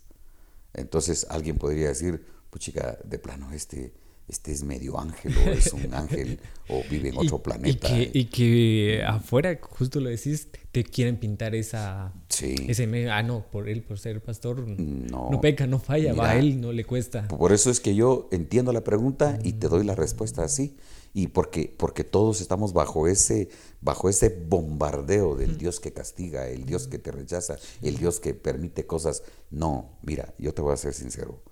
Entonces 0.72 1.26
alguien 1.28 1.58
podría 1.58 1.88
decir, 1.88 2.24
pues 2.50 2.64
chica, 2.64 2.98
de 3.04 3.18
plano 3.18 3.52
este 3.52 3.92
este 4.28 4.52
es 4.52 4.62
medio 4.62 4.98
ángel 4.98 5.34
o 5.36 5.50
es 5.50 5.72
un 5.72 5.92
ángel 5.94 6.38
o 6.68 6.82
vive 6.90 7.10
en 7.10 7.18
otro 7.18 7.42
planeta. 7.42 7.88
Y 7.92 8.26
que, 8.26 9.02
afuera, 9.06 9.58
justo 9.60 10.00
lo 10.00 10.08
decís, 10.08 10.48
te 10.70 10.84
quieren 10.84 11.18
pintar 11.18 11.54
esa... 11.54 12.12
Sí. 12.28 12.54
Ese, 12.68 13.10
ah, 13.10 13.22
no, 13.22 13.44
por 13.50 13.68
él, 13.68 13.82
por 13.82 13.98
ser 13.98 14.22
pastor, 14.22 14.66
no, 14.66 15.28
no 15.30 15.40
peca, 15.40 15.66
no 15.66 15.78
falla, 15.78 16.14
va 16.14 16.30
a 16.30 16.38
él, 16.38 16.60
no 16.60 16.72
le 16.72 16.84
cuesta. 16.84 17.28
Por 17.28 17.52
eso 17.52 17.70
es 17.70 17.80
que 17.80 17.94
yo 17.94 18.28
entiendo 18.32 18.72
la 18.72 18.84
pregunta 18.84 19.38
y 19.42 19.54
te 19.54 19.68
doy 19.68 19.84
la 19.84 19.94
respuesta 19.94 20.44
así. 20.44 20.76
Y 21.14 21.26
porque, 21.26 21.74
porque 21.76 22.04
todos 22.04 22.40
estamos 22.40 22.72
bajo 22.72 23.06
ese, 23.06 23.50
bajo 23.82 24.08
ese 24.08 24.30
bombardeo 24.30 25.36
del 25.36 25.58
Dios 25.58 25.78
que 25.78 25.92
castiga, 25.92 26.48
el 26.48 26.64
Dios 26.64 26.88
que 26.88 26.98
te 26.98 27.12
rechaza, 27.12 27.58
el 27.82 27.98
Dios 27.98 28.18
que 28.18 28.32
permite 28.32 28.86
cosas. 28.86 29.22
No, 29.50 29.98
mira, 30.00 30.32
yo 30.38 30.54
te 30.54 30.62
voy 30.62 30.72
a 30.72 30.78
ser 30.78 30.94
sincero 30.94 31.42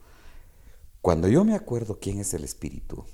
cuando 1.03 1.29
yo 1.29 1.45
me 1.45 1.55
acuerdo 1.55 1.99
quién 2.01 2.19
es 2.19 2.35
el 2.35 2.45
Espíritu 2.45 3.05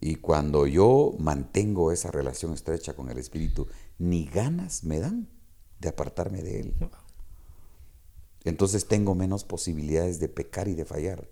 y 0.00 0.16
cuando 0.16 0.66
yo 0.66 1.14
mantengo 1.18 1.92
esa 1.92 2.10
relación 2.10 2.54
estrecha 2.54 2.94
con 2.94 3.10
el 3.10 3.18
Espíritu, 3.18 3.66
ni 3.98 4.24
ganas 4.24 4.84
me 4.84 4.98
dan 4.98 5.28
de 5.78 5.88
apartarme 5.90 6.42
de 6.42 6.60
Él. 6.60 6.74
Entonces 8.44 8.86
tengo 8.86 9.14
menos 9.14 9.44
posibilidades 9.44 10.20
de 10.20 10.28
pecar 10.28 10.68
y 10.68 10.74
de 10.74 10.86
fallar. 10.86 11.28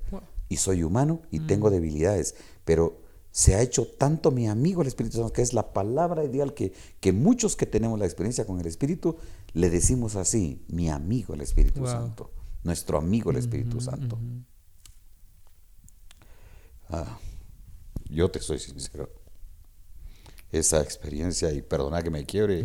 Y 0.51 0.57
soy 0.57 0.83
humano 0.83 1.23
y 1.31 1.41
tengo 1.41 1.69
mm. 1.69 1.73
debilidades, 1.73 2.35
pero 2.65 3.01
se 3.31 3.55
ha 3.55 3.63
hecho 3.63 3.87
tanto 3.87 4.31
mi 4.31 4.49
amigo 4.49 4.83
el 4.83 4.89
Espíritu 4.89 5.19
Santo, 5.19 5.33
que 5.33 5.43
es 5.43 5.53
la 5.55 5.73
palabra 5.73 6.25
ideal 6.25 6.55
que, 6.55 6.73
que 7.01 7.13
muchos 7.13 7.57
que 7.57 7.67
tenemos 7.67 7.99
la 7.99 8.05
experiencia 8.07 8.47
con 8.47 8.61
el 8.61 8.67
Espíritu, 8.67 9.17
le 9.53 9.71
decimos 9.71 10.17
así, 10.17 10.65
mi 10.69 10.91
amigo 10.91 11.35
el 11.35 11.41
Espíritu 11.41 11.87
Santo, 11.87 12.31
nuestro 12.65 12.99
amigo 12.99 13.31
el 13.31 13.37
Espíritu 13.37 13.81
Santo. 13.81 14.19
Ah, 16.91 17.19
yo 18.09 18.31
te 18.31 18.41
soy 18.41 18.59
sincero. 18.59 19.13
Esa 20.51 20.81
experiencia, 20.81 21.53
y 21.53 21.61
perdona 21.61 22.03
que 22.03 22.11
me 22.11 22.25
quiebre, 22.25 22.65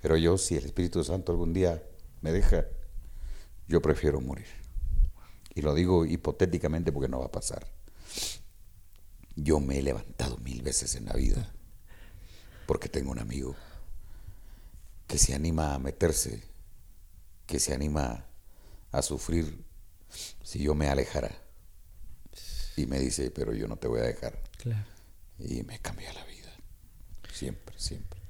pero 0.00 0.16
yo 0.16 0.38
si 0.38 0.56
el 0.56 0.64
Espíritu 0.64 1.02
Santo 1.02 1.32
algún 1.32 1.52
día 1.52 1.82
me 2.20 2.30
deja, 2.30 2.66
yo 3.66 3.82
prefiero 3.82 4.20
morir. 4.20 4.46
Y 5.54 5.62
lo 5.62 5.74
digo 5.74 6.06
hipotéticamente 6.06 6.92
porque 6.92 7.08
no 7.08 7.18
va 7.18 7.26
a 7.26 7.32
pasar. 7.32 7.66
Yo 9.34 9.58
me 9.58 9.78
he 9.78 9.82
levantado 9.82 10.36
mil 10.38 10.62
veces 10.62 10.94
en 10.94 11.06
la 11.06 11.14
vida 11.14 11.52
porque 12.66 12.88
tengo 12.88 13.10
un 13.10 13.18
amigo 13.18 13.56
que 15.08 15.18
se 15.18 15.34
anima 15.34 15.74
a 15.74 15.78
meterse, 15.80 16.44
que 17.46 17.58
se 17.58 17.74
anima 17.74 18.26
a 18.92 19.02
sufrir 19.02 19.64
si 20.42 20.60
yo 20.60 20.76
me 20.76 20.88
alejara 20.88 21.39
y 22.80 22.86
me 22.86 22.98
dice, 22.98 23.30
pero 23.30 23.54
yo 23.54 23.68
no 23.68 23.76
te 23.76 23.88
voy 23.88 24.00
a 24.00 24.04
dejar. 24.04 24.40
Claro. 24.58 24.86
Y 25.38 25.62
me 25.62 25.78
cambia 25.78 26.12
la 26.12 26.24
vida. 26.24 26.52
Siempre, 27.32 27.74
siempre. 27.78 28.20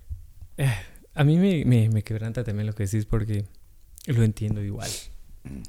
Eh, 0.57 0.75
a 1.15 1.25
mí 1.25 1.39
me, 1.39 1.89
me, 1.89 2.03
quebranta 2.03 2.45
también 2.45 2.67
lo 2.67 2.75
que 2.75 2.85
decís 2.85 3.07
porque 3.07 3.45
lo 4.07 4.23
entiendo 4.23 4.63
igual. 4.63 4.91
Mm. 5.45 5.63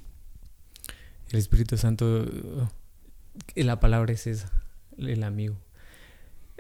El 1.32 1.40
Espíritu 1.40 1.78
Santo, 1.78 2.26
eh, 3.56 3.64
la 3.64 3.80
palabra 3.80 4.14
es 4.14 4.28
esa, 4.28 4.52
el 4.98 5.24
amigo. 5.24 5.56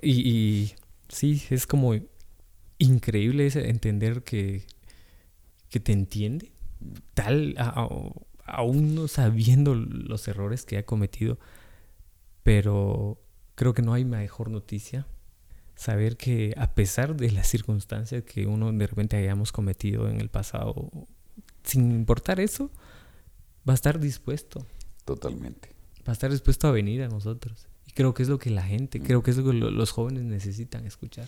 Y, 0.01 0.29
y 0.29 0.75
sí, 1.09 1.43
es 1.49 1.67
como 1.67 1.93
increíble 2.77 3.45
ese 3.45 3.69
entender 3.69 4.23
que, 4.23 4.63
que 5.69 5.79
te 5.79 5.91
entiende, 5.91 6.51
tal, 7.13 7.55
aún 8.45 8.95
no 8.95 9.07
sabiendo 9.07 9.75
los 9.75 10.27
errores 10.27 10.65
que 10.65 10.77
ha 10.77 10.85
cometido, 10.85 11.37
pero 12.43 13.19
creo 13.55 13.73
que 13.73 13.81
no 13.81 13.93
hay 13.93 14.05
mejor 14.05 14.49
noticia 14.49 15.07
saber 15.75 16.17
que 16.17 16.53
a 16.57 16.73
pesar 16.75 17.15
de 17.15 17.31
las 17.31 17.47
circunstancias 17.47 18.23
que 18.23 18.45
uno 18.45 18.71
de 18.71 18.87
repente 18.87 19.17
hayamos 19.17 19.51
cometido 19.51 20.07
en 20.09 20.21
el 20.21 20.29
pasado, 20.29 20.89
sin 21.63 21.91
importar 21.91 22.39
eso, 22.39 22.69
va 23.67 23.73
a 23.73 23.75
estar 23.75 23.99
dispuesto. 23.99 24.65
Totalmente. 25.05 25.69
Va 26.07 26.11
a 26.11 26.13
estar 26.13 26.31
dispuesto 26.31 26.67
a 26.67 26.71
venir 26.71 27.03
a 27.03 27.07
nosotros. 27.07 27.67
Y 27.87 27.91
creo 27.91 28.13
que 28.13 28.23
es 28.23 28.29
lo 28.29 28.37
que 28.37 28.49
la 28.49 28.63
gente, 28.63 28.99
mm. 28.99 29.03
creo 29.03 29.23
que 29.23 29.31
es 29.31 29.37
lo 29.37 29.51
que 29.51 29.53
los 29.53 29.91
jóvenes 29.91 30.23
necesitan 30.23 30.85
escuchar. 30.85 31.27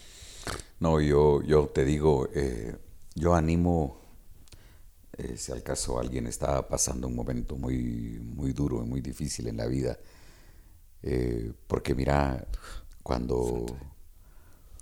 No, 0.79 1.01
yo, 1.01 1.41
yo 1.43 1.67
te 1.67 1.85
digo, 1.85 2.29
eh, 2.33 2.75
yo 3.15 3.35
animo, 3.35 4.01
eh, 5.17 5.35
si 5.37 5.51
al 5.51 5.63
caso 5.63 5.99
alguien 5.99 6.27
está 6.27 6.67
pasando 6.67 7.07
un 7.07 7.15
momento 7.15 7.55
muy, 7.55 8.19
muy 8.35 8.53
duro 8.53 8.83
y 8.83 8.87
muy 8.87 9.01
difícil 9.01 9.47
en 9.47 9.57
la 9.57 9.67
vida, 9.67 9.97
eh, 11.03 11.51
porque 11.67 11.93
mira, 11.93 12.47
cuando, 13.03 13.65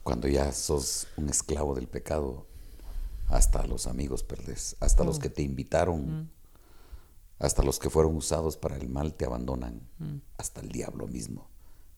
cuando 0.03 0.27
ya 0.27 0.51
sos 0.51 1.07
un 1.17 1.29
esclavo 1.29 1.73
del 1.73 1.87
pecado, 1.87 2.45
hasta 3.27 3.65
los 3.65 3.87
amigos 3.87 4.23
perdés, 4.23 4.75
hasta 4.79 5.03
los 5.03 5.17
mm. 5.17 5.21
que 5.21 5.29
te 5.29 5.41
invitaron, 5.41 6.21
mm. 6.21 6.29
hasta 7.39 7.63
los 7.63 7.79
que 7.79 7.89
fueron 7.89 8.15
usados 8.15 8.55
para 8.55 8.77
el 8.77 8.87
mal 8.87 9.15
te 9.15 9.25
abandonan, 9.25 9.89
mm. 9.97 10.17
hasta 10.37 10.61
el 10.61 10.69
diablo 10.69 11.07
mismo, 11.07 11.49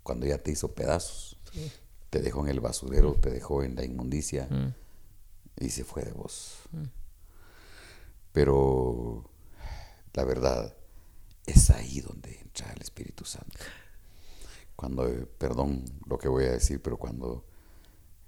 cuando 0.03 0.26
ya 0.26 0.38
te 0.38 0.51
hizo 0.51 0.74
pedazos, 0.74 1.38
te 2.09 2.21
dejó 2.21 2.43
en 2.43 2.49
el 2.49 2.61
basurero, 2.61 3.15
te 3.15 3.30
dejó 3.30 3.63
en 3.63 3.76
la 3.76 3.84
inmundicia 3.84 4.47
y 5.59 5.69
se 5.69 5.84
fue 5.84 6.03
de 6.03 6.11
vos. 6.11 6.59
Pero 8.32 9.30
la 10.13 10.24
verdad 10.24 10.76
es 11.45 11.69
ahí 11.71 12.01
donde 12.01 12.39
entra 12.39 12.71
el 12.74 12.82
Espíritu 12.82 13.26
Santo 13.26 13.59
cuando, 14.84 15.29
perdón 15.38 15.86
lo 16.07 16.17
que 16.17 16.27
voy 16.27 16.43
a 16.43 16.51
decir, 16.51 16.81
pero 16.81 16.97
cuando 16.97 17.45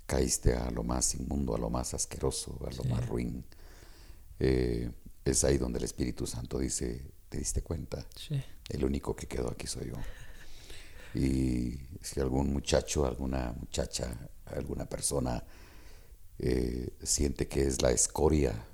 caíste 0.05 0.53
a 0.53 0.71
lo 0.71 0.83
más 0.83 1.13
inmundo, 1.15 1.53
a 1.53 1.57
lo 1.57 1.69
más 1.69 1.93
asqueroso, 1.93 2.57
a 2.65 2.73
lo 2.73 2.85
más 2.85 3.05
ruin, 3.09 3.43
eh, 4.39 4.89
es 5.25 5.43
ahí 5.43 5.57
donde 5.57 5.79
el 5.79 5.83
Espíritu 5.83 6.25
Santo 6.25 6.57
dice, 6.59 7.11
¿te 7.27 7.39
diste 7.39 7.61
cuenta? 7.61 8.07
El 8.69 8.85
único 8.85 9.13
que 9.17 9.27
quedó 9.27 9.51
aquí 9.51 9.67
soy 9.67 9.87
yo. 9.89 9.95
Y 11.19 11.77
si 12.01 12.21
algún 12.21 12.53
muchacho, 12.53 13.05
alguna 13.05 13.53
muchacha, 13.59 14.17
alguna 14.45 14.85
persona 14.85 15.43
eh, 16.39 16.87
siente 17.03 17.49
que 17.49 17.67
es 17.67 17.81
la 17.81 17.91
escoria 17.91 18.65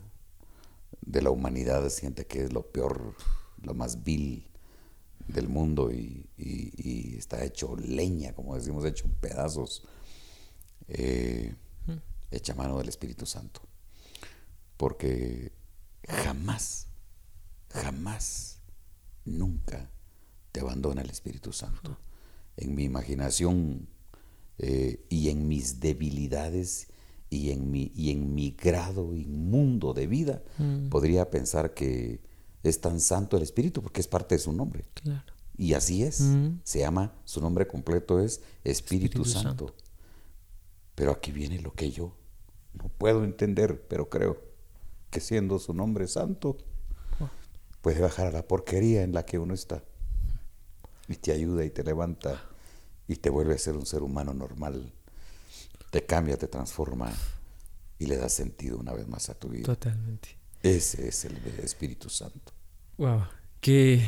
de 1.02 1.22
la 1.24 1.32
humanidad, 1.32 1.90
siente 1.90 2.28
que 2.28 2.44
es 2.44 2.54
lo 2.54 2.62
peor, 2.62 3.16
lo 3.64 3.74
más 3.74 4.04
vil, 4.04 4.51
del 5.28 5.48
mundo 5.48 5.92
y, 5.92 6.28
está 7.18 7.44
hecho 7.44 7.76
leña, 7.76 8.34
como 8.34 8.56
decimos, 8.56 8.84
hecho 8.86 9.06
pedazos, 9.20 9.84
eh, 10.88 11.56
echa 12.32 12.56
mano 12.56 12.78
del 12.78 12.90
Espíritu 12.90 13.26
Santo. 13.26 13.62
Porque 14.78 15.52
jamás, 16.08 16.88
jamás, 17.70 18.60
nunca 19.26 19.92
te 20.52 20.62
abandona 20.62 21.02
el 21.02 21.10
Espíritu 21.10 21.54
Santo. 21.54 21.98
En 22.58 22.76
mi 22.76 22.84
imaginación 22.84 23.88
eh, 24.58 25.06
y 25.10 25.30
en 25.30 25.48
mis 25.48 25.80
debilidades 25.80 26.88
y 27.30 27.52
en 27.52 27.72
mi, 27.72 27.92
y 27.96 28.12
en 28.12 28.36
mi 28.36 28.52
grado 28.52 29.16
inmundo 29.16 29.94
de 29.94 30.08
vida, 30.08 30.44
mm. 30.58 30.90
podría 30.90 31.30
pensar 31.30 31.74
que 31.74 32.20
es 32.64 32.82
tan 32.82 33.00
santo 33.00 33.38
el 33.38 33.44
Espíritu 33.44 33.82
porque 33.82 34.02
es 34.02 34.08
parte 34.08 34.36
de 34.36 34.40
su 34.40 34.52
nombre. 34.54 34.86
Claro. 34.94 35.34
Y 35.58 35.74
así 35.74 36.04
es. 36.04 36.24
Se 36.64 36.80
llama, 36.80 37.14
su 37.26 37.42
nombre 37.42 37.68
completo 37.68 38.20
es 38.20 38.42
Espíritu, 38.64 39.26
Santo. 39.26 39.76
Pero 40.96 41.12
aquí 41.12 41.32
viene 41.32 41.62
lo 41.62 41.74
que 41.74 41.92
yo 41.92 42.16
no 42.74 42.90
puedo 42.90 43.24
entender, 43.24 43.86
pero 43.88 44.10
creo 44.10 44.42
que 45.10 45.20
siendo 45.20 45.60
su 45.60 45.74
nombre 45.74 46.08
santo, 46.08 46.58
puede 47.82 48.00
bajar 48.00 48.28
a 48.28 48.32
la 48.32 48.48
porquería 48.48 49.04
en 49.04 49.14
la 49.14 49.26
que 49.26 49.40
uno 49.40 49.54
está. 49.54 49.84
Y 51.08 51.16
te 51.16 51.32
ayuda 51.32 51.66
y 51.66 51.70
te 51.70 51.84
levanta 51.84 52.42
y 53.08 53.18
te 53.18 53.30
vuelve 53.30 53.56
a 53.56 53.58
ser 53.58 53.76
un 53.76 53.86
ser 53.86 54.04
humano 54.04 54.34
normal. 54.34 54.94
Te 55.92 56.06
cambia, 56.06 56.38
te 56.38 56.48
transforma 56.48 57.12
y 58.00 58.06
le 58.06 58.18
da 58.18 58.30
sentido 58.30 58.78
una 58.78 58.94
vez 58.94 59.08
más 59.08 59.30
a 59.30 59.36
tu 59.36 59.50
vida. 59.50 59.66
Totalmente. 59.66 60.41
Ese 60.64 61.08
es 61.08 61.26
el 61.26 61.38
Espíritu 61.64 62.10
Santo. 62.10 62.54
Wow, 62.98 63.24
qué, 63.60 64.06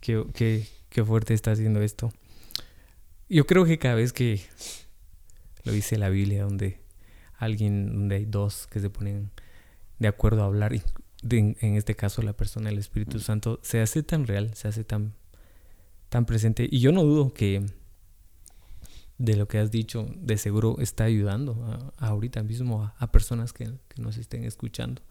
qué, 0.00 0.66
qué 0.88 1.04
fuerte 1.04 1.34
está 1.34 1.52
haciendo 1.52 1.80
esto. 1.82 2.12
Yo 3.28 3.46
creo 3.46 3.64
que 3.64 3.78
cada 3.78 3.94
vez 3.94 4.12
que 4.12 4.40
lo 5.64 5.72
dice 5.72 5.96
la 5.96 6.08
Biblia, 6.08 6.42
donde 6.42 6.80
alguien, 7.36 7.86
donde 7.92 8.16
hay 8.16 8.24
dos 8.24 8.66
que 8.66 8.80
se 8.80 8.90
ponen 8.90 9.30
de 9.98 10.08
acuerdo 10.08 10.42
a 10.42 10.46
hablar, 10.46 10.72
en 11.22 11.56
este 11.76 11.94
caso 11.94 12.22
la 12.22 12.32
persona 12.32 12.70
del 12.70 12.78
Espíritu 12.78 13.20
Santo, 13.20 13.60
se 13.62 13.80
hace 13.80 14.02
tan 14.02 14.26
real, 14.26 14.54
se 14.54 14.68
hace 14.68 14.84
tan, 14.84 15.14
tan 16.08 16.26
presente. 16.26 16.66
Y 16.70 16.80
yo 16.80 16.92
no 16.92 17.02
dudo 17.04 17.32
que 17.32 17.64
de 19.20 19.36
lo 19.36 19.46
que 19.46 19.58
has 19.58 19.70
dicho, 19.70 20.08
de 20.16 20.38
seguro 20.38 20.76
está 20.80 21.04
ayudando 21.04 21.92
ahorita 21.98 22.42
mismo 22.42 22.90
a, 22.98 23.12
personas 23.12 23.52
que, 23.52 23.70
nos 23.98 24.16
estén 24.16 24.44
escuchando. 24.44 25.02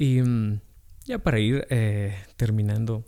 Y 0.00 0.22
mm, 0.22 0.60
ya 1.04 1.18
para 1.18 1.40
ir 1.40 1.66
eh, 1.68 2.16
terminando, 2.36 3.04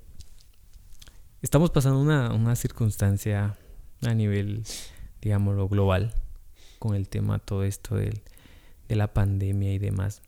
estamos 1.41 1.71
pasando 1.71 1.99
una, 1.99 2.35
una 2.35 2.55
circunstancia 2.55 3.57
a 4.03 4.13
nivel, 4.13 4.65
digámoslo, 5.23 5.71
global, 5.71 6.15
con 6.79 6.95
el 6.95 7.09
tema 7.09 7.39
todo 7.39 7.65
esto 7.65 7.97
del, 7.97 8.21
de 8.89 8.97
la 8.97 9.15
pandemia 9.15 9.73
y 9.73 9.79
demás, 9.79 10.21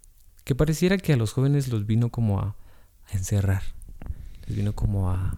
que 0.44 0.54
pareciera 0.54 0.96
que 0.96 1.12
a 1.12 1.18
los 1.18 1.32
jóvenes 1.34 1.68
los 1.68 1.84
vino 1.84 2.08
como 2.08 2.40
a, 2.40 2.56
encerrar, 3.12 3.62
les 4.46 4.56
vino 4.56 4.74
como 4.74 5.10
a 5.10 5.36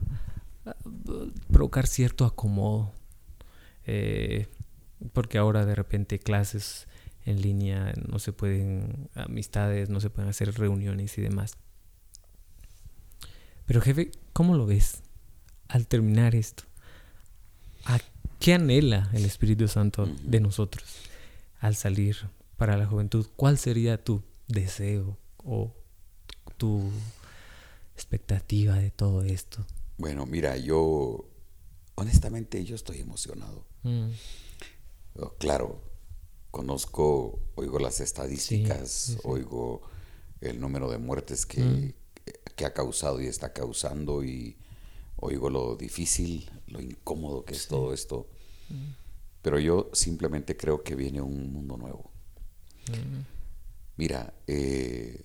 provocar 1.51 1.89
cierto 1.89 2.24
acomodo 2.24 2.93
eh, 3.85 4.47
porque 5.12 5.39
ahora 5.39 5.66
de 5.66 5.74
repente 5.74 6.20
clases 6.20 6.87
en 7.27 7.43
línea, 7.43 7.93
no 8.09 8.18
se 8.18 8.33
pueden, 8.33 9.11
amistades, 9.14 9.91
no 9.91 10.01
se 10.01 10.11
pueden 10.11 10.31
hacer 10.31 10.55
reuniones 10.55 11.18
y 11.18 11.22
demás. 11.22 11.57
Pero 13.66 13.81
jefe, 13.81 14.12
¿cómo 14.33 14.57
lo 14.57 14.64
ves 14.64 15.03
al 15.68 15.89
terminar 15.89 16.37
esto? 16.37 16.62
¿A 17.85 17.99
qué 18.39 18.55
anhela 18.55 19.11
el 19.12 19.24
Espíritu 19.24 19.66
Santo 19.66 20.09
de 20.22 20.41
nosotros 20.41 20.85
al 21.59 21.74
salir 21.74 22.16
para 22.57 22.77
la 22.77 22.87
juventud? 22.87 23.27
¿Cuál 23.35 23.59
sería 23.59 24.03
tu 24.03 24.22
deseo 24.47 25.18
o 25.39 25.74
tu 26.57 26.91
expectativa 27.95 28.77
de 28.77 28.93
todo 28.93 29.22
esto? 29.24 29.66
Bueno, 29.99 30.27
mira, 30.27 30.57
yo 30.57 31.29
honestamente 31.97 32.64
yo 32.64 32.77
estoy 32.77 33.01
emocionado. 33.01 33.66
Mm. 33.83 34.11
Oh, 35.18 35.35
claro, 35.39 35.83
conozco, 36.51 37.38
oigo 37.55 37.78
las 37.78 38.01
estadísticas, 38.01 39.18
oigo 39.24 39.82
el 40.40 40.61
número 40.61 40.90
de 40.90 40.99
muertes 40.99 41.47
que, 41.47 41.61
mm. 41.61 41.92
que, 42.57 42.64
ha 42.64 42.72
causado 42.72 43.20
y 43.20 43.26
está 43.26 43.53
causando 43.53 44.24
y 44.24 44.57
oigo 45.16 45.51
lo 45.51 45.76
difícil, 45.76 46.51
lo 46.66 46.80
incómodo 46.80 47.44
que 47.44 47.55
es 47.55 47.68
todo 47.68 47.92
esto. 47.92 48.28
Mm. 48.68 48.92
Pero 49.42 49.59
yo 49.61 49.90
simplemente 49.92 50.57
creo 50.57 50.82
que 50.82 50.94
viene 50.94 51.20
un 51.20 51.53
mundo 51.53 51.76
nuevo. 51.76 52.11
Mira, 53.97 54.34
eh, 54.47 55.24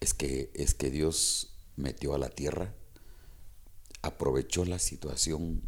es, 0.00 0.14
que, 0.14 0.50
es 0.54 0.74
que 0.74 0.90
Dios 0.90 1.54
metió 1.76 2.14
a 2.14 2.18
la 2.18 2.30
tierra, 2.30 2.74
aprovechó 4.02 4.64
la 4.64 4.78
situación 4.78 5.62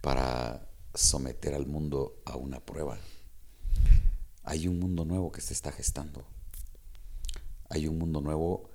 para 0.00 0.68
someter 0.94 1.54
al 1.54 1.66
mundo 1.66 2.20
a 2.24 2.36
una 2.36 2.60
prueba. 2.60 2.98
Hay 4.42 4.68
un 4.68 4.78
mundo 4.78 5.04
nuevo 5.04 5.32
que 5.32 5.40
se 5.40 5.54
está 5.54 5.72
gestando. 5.72 6.24
Hay 7.70 7.86
un 7.86 7.98
mundo 7.98 8.20
nuevo, 8.20 8.68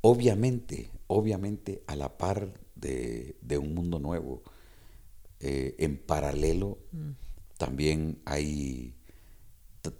obviamente, 0.00 0.90
obviamente 1.06 1.82
a 1.86 1.96
la 1.96 2.16
par 2.18 2.52
de, 2.74 3.36
un 3.60 3.74
mundo 3.74 3.98
nuevo. 3.98 4.42
Eh, 5.40 5.76
en 5.78 5.98
paralelo, 5.98 6.78
mm. 6.92 7.10
también 7.56 8.20
hay, 8.24 8.96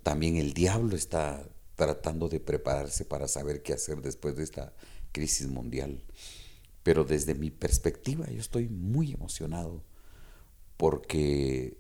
también 0.02 0.36
el 0.36 0.52
diablo 0.52 0.96
está 0.96 1.48
tratando 1.76 2.28
de 2.28 2.40
prepararse 2.40 3.04
para 3.04 3.28
saber 3.28 3.62
qué 3.62 3.72
hacer 3.72 4.02
después 4.02 4.36
de 4.36 4.42
esta 4.42 4.74
crisis 5.12 5.46
mundial. 5.48 6.02
Pero 6.82 7.04
desde 7.04 7.34
mi 7.34 7.50
perspectiva, 7.50 8.26
yo 8.30 8.40
estoy 8.40 8.68
muy 8.68 9.12
emocionado 9.12 9.84
porque 10.76 11.78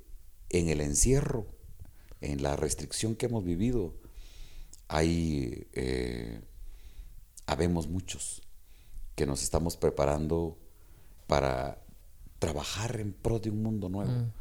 en 0.50 0.68
el 0.68 0.80
encierro, 0.80 1.46
en 2.20 2.42
la 2.42 2.56
restricción 2.56 3.14
que 3.14 3.26
hemos 3.26 3.44
vivido, 3.44 3.94
hay, 4.88 5.66
eh, 5.72 6.40
habemos 7.46 7.88
muchos 7.88 8.42
que 9.14 9.26
nos 9.26 9.42
estamos 9.42 9.76
preparando 9.76 10.58
para 11.26 11.82
trabajar 12.38 13.00
en 13.00 13.12
pro 13.12 13.38
de 13.38 13.50
un 13.50 13.62
mundo 13.62 13.88
nuevo. 13.88 14.10
Mm. 14.10 14.32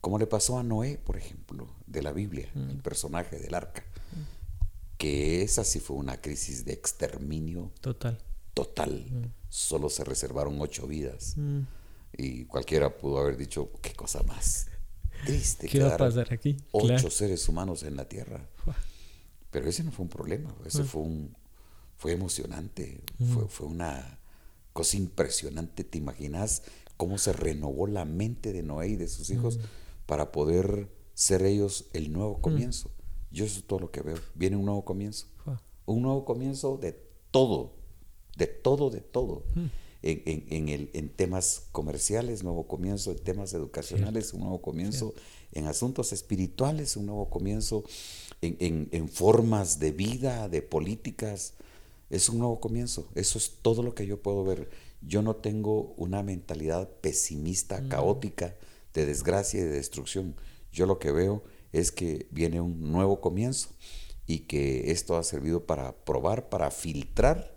Como 0.00 0.18
le 0.18 0.26
pasó 0.26 0.58
a 0.58 0.62
Noé, 0.62 0.98
por 0.98 1.16
ejemplo, 1.16 1.68
de 1.86 2.02
la 2.02 2.12
Biblia, 2.12 2.50
mm. 2.54 2.70
el 2.70 2.82
personaje 2.82 3.38
del 3.38 3.54
arca. 3.54 3.84
Que 4.98 5.42
esa 5.42 5.64
sí 5.64 5.80
fue 5.80 5.96
una 5.96 6.20
crisis 6.20 6.64
de 6.64 6.72
exterminio. 6.72 7.72
Total. 7.80 8.18
Total. 8.54 9.06
Mm. 9.10 9.32
Solo 9.48 9.88
se 9.90 10.04
reservaron 10.04 10.60
ocho 10.60 10.86
vidas. 10.86 11.34
Y 12.16 12.44
cualquiera 12.44 12.96
pudo 12.96 13.18
haber 13.18 13.36
dicho, 13.36 13.72
qué 13.80 13.94
cosa 13.94 14.22
más 14.22 14.68
triste. 15.24 15.68
¿Qué 15.68 15.80
va 15.80 15.94
a 15.94 15.96
pasar 15.96 16.32
aquí? 16.32 16.56
Ocho 16.72 17.10
seres 17.10 17.48
humanos 17.48 17.82
en 17.82 17.96
la 17.96 18.08
Tierra. 18.08 18.48
Pero 19.50 19.68
ese 19.68 19.84
no 19.84 19.92
fue 19.92 20.04
un 20.04 20.08
problema, 20.08 20.54
ese 20.64 20.84
fue 20.84 21.02
un 21.02 21.36
fue 21.98 22.12
emocionante, 22.12 23.00
fue, 23.32 23.46
fue 23.46 23.68
una 23.68 24.18
cosa 24.72 24.96
impresionante. 24.96 25.84
¿Te 25.84 25.98
imaginas 25.98 26.62
cómo 26.96 27.16
se 27.18 27.32
renovó 27.32 27.86
la 27.86 28.04
mente 28.04 28.52
de 28.52 28.62
Noé 28.62 28.88
y 28.88 28.96
de 28.96 29.06
sus 29.06 29.30
hijos 29.30 29.60
para 30.06 30.32
poder 30.32 30.90
ser 31.14 31.42
ellos 31.44 31.86
el 31.92 32.12
nuevo 32.12 32.40
comienzo? 32.40 32.90
Yo 33.30 33.44
eso 33.44 33.60
es 33.60 33.66
todo 33.66 33.78
lo 33.78 33.90
que 33.90 34.02
veo. 34.02 34.16
Viene 34.34 34.56
un 34.56 34.64
nuevo 34.64 34.84
comienzo. 34.84 35.28
Un 35.84 36.02
nuevo 36.02 36.24
comienzo 36.24 36.76
de 36.76 36.92
todo, 37.30 37.74
de 38.36 38.46
todo, 38.46 38.90
de 38.90 39.00
todo 39.00 39.44
en, 40.02 40.68
el, 40.68 40.90
en 40.94 41.08
temas 41.08 41.64
comerciales, 41.70 42.42
nuevo 42.42 42.66
comienzo, 42.66 43.12
en 43.12 43.18
temas 43.18 43.54
educacionales, 43.54 44.32
un 44.32 44.40
nuevo 44.40 44.60
comienzo, 44.60 45.14
en 45.52 45.66
asuntos 45.66 46.12
espirituales, 46.12 46.96
un 46.96 47.06
nuevo 47.06 47.30
comienzo, 47.30 47.84
en, 48.40 49.08
formas 49.08 49.78
de 49.78 49.92
vida, 49.92 50.48
de 50.48 50.62
políticas. 50.62 51.54
Es 52.10 52.28
un 52.28 52.38
nuevo 52.38 52.58
comienzo. 52.58 53.08
Eso 53.14 53.38
es 53.38 53.52
todo 53.62 53.82
lo 53.82 53.94
que 53.94 54.06
yo 54.06 54.20
puedo 54.20 54.44
ver. 54.44 54.68
Yo 55.00 55.22
no 55.22 55.36
tengo 55.36 55.94
una 55.96 56.22
mentalidad 56.22 56.88
pesimista, 57.00 57.80
mm. 57.80 57.88
caótica, 57.88 58.56
de 58.94 59.06
desgracia 59.06 59.60
y 59.60 59.64
de 59.64 59.70
destrucción. 59.70 60.34
Yo 60.72 60.86
lo 60.86 60.98
que 60.98 61.12
veo 61.12 61.42
es 61.72 61.92
que 61.92 62.26
viene 62.30 62.60
un 62.60 62.90
nuevo 62.90 63.20
comienzo 63.20 63.70
y 64.26 64.40
que 64.40 64.90
esto 64.90 65.16
ha 65.16 65.22
servido 65.22 65.64
para 65.64 65.92
probar, 66.04 66.48
para 66.48 66.70
filtrar 66.70 67.54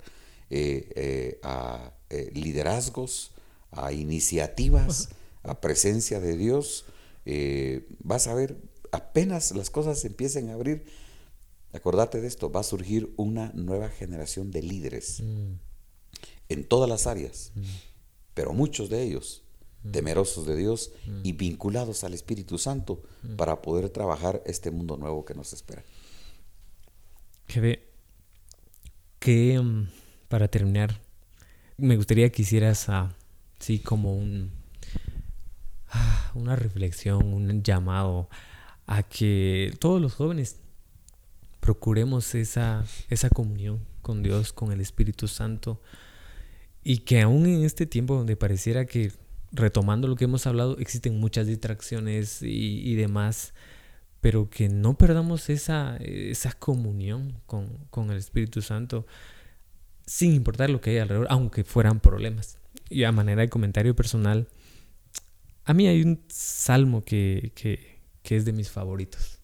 eh, 0.49 0.91
eh, 0.95 1.39
a 1.43 1.94
eh, 2.09 2.31
liderazgos, 2.33 3.31
a 3.71 3.91
iniciativas, 3.91 5.09
a 5.43 5.59
presencia 5.61 6.19
de 6.19 6.37
Dios. 6.37 6.85
Eh, 7.25 7.87
vas 7.99 8.27
a 8.27 8.33
ver, 8.33 8.57
apenas 8.91 9.51
las 9.51 9.69
cosas 9.69 10.03
empiecen 10.05 10.49
a 10.49 10.53
abrir, 10.53 10.85
acordate 11.73 12.21
de 12.21 12.27
esto, 12.27 12.51
va 12.51 12.61
a 12.61 12.63
surgir 12.63 13.13
una 13.17 13.51
nueva 13.53 13.89
generación 13.89 14.51
de 14.51 14.61
líderes 14.61 15.21
mm. 15.21 15.53
en 16.49 16.63
todas 16.63 16.89
las 16.89 17.07
áreas, 17.07 17.51
mm. 17.55 17.63
pero 18.33 18.53
muchos 18.53 18.89
de 18.89 19.03
ellos 19.03 19.43
mm. 19.83 19.91
temerosos 19.91 20.45
de 20.45 20.55
Dios 20.55 20.91
y 21.23 21.33
vinculados 21.33 22.03
al 22.03 22.13
Espíritu 22.13 22.57
Santo 22.57 23.03
para 23.35 23.61
poder 23.61 23.89
trabajar 23.89 24.41
este 24.45 24.71
mundo 24.71 24.97
nuevo 24.97 25.25
que 25.25 25.33
nos 25.33 25.53
espera. 25.53 25.83
Que, 27.47 27.91
que 29.19 29.61
para 30.27 30.47
terminar, 30.47 31.04
me 31.77 31.97
gustaría 31.97 32.29
que 32.31 32.41
hicieras 32.43 32.87
así 32.89 33.79
como 33.79 34.15
un, 34.15 34.51
ah, 35.89 36.31
una 36.35 36.55
reflexión, 36.55 37.33
un 37.33 37.63
llamado 37.63 38.29
a 38.87 39.03
que 39.03 39.73
todos 39.79 40.01
los 40.01 40.13
jóvenes 40.13 40.57
procuremos 41.59 42.35
esa, 42.35 42.85
esa 43.09 43.29
comunión 43.29 43.79
con 44.01 44.21
Dios, 44.21 44.53
con 44.53 44.71
el 44.71 44.81
Espíritu 44.81 45.27
Santo, 45.27 45.81
y 46.83 46.99
que 46.99 47.21
aún 47.21 47.47
en 47.47 47.63
este 47.63 47.87
tiempo 47.87 48.15
donde 48.15 48.35
pareciera 48.37 48.85
que, 48.85 49.11
retomando 49.51 50.07
lo 50.07 50.15
que 50.15 50.25
hemos 50.25 50.45
hablado, 50.45 50.77
existen 50.77 51.19
muchas 51.19 51.47
distracciones 51.47 52.43
y, 52.43 52.93
demás, 52.95 53.53
pero 54.21 54.49
que 54.49 54.69
no 54.69 54.95
perdamos 54.95 55.49
esa, 55.49 55.97
esa 55.97 56.51
comunión 56.53 57.41
con, 57.47 57.67
con 57.89 58.11
el 58.11 58.17
Espíritu 58.17 58.61
Santo 58.61 59.07
sin 60.05 60.33
importar 60.33 60.69
lo 60.69 60.81
que 60.81 60.91
hay 60.91 60.97
alrededor, 60.99 61.27
aunque 61.29 61.63
fueran 61.63 61.99
problemas. 61.99 62.57
Y 62.89 63.03
a 63.03 63.11
manera 63.11 63.41
de 63.41 63.49
comentario 63.49 63.95
personal, 63.95 64.47
a 65.63 65.73
mí 65.73 65.87
hay 65.87 66.03
un 66.03 66.23
salmo 66.27 67.03
que, 67.03 67.51
es 68.23 68.45
de 68.45 68.53
mis 68.53 68.69
favoritos. 68.69 69.39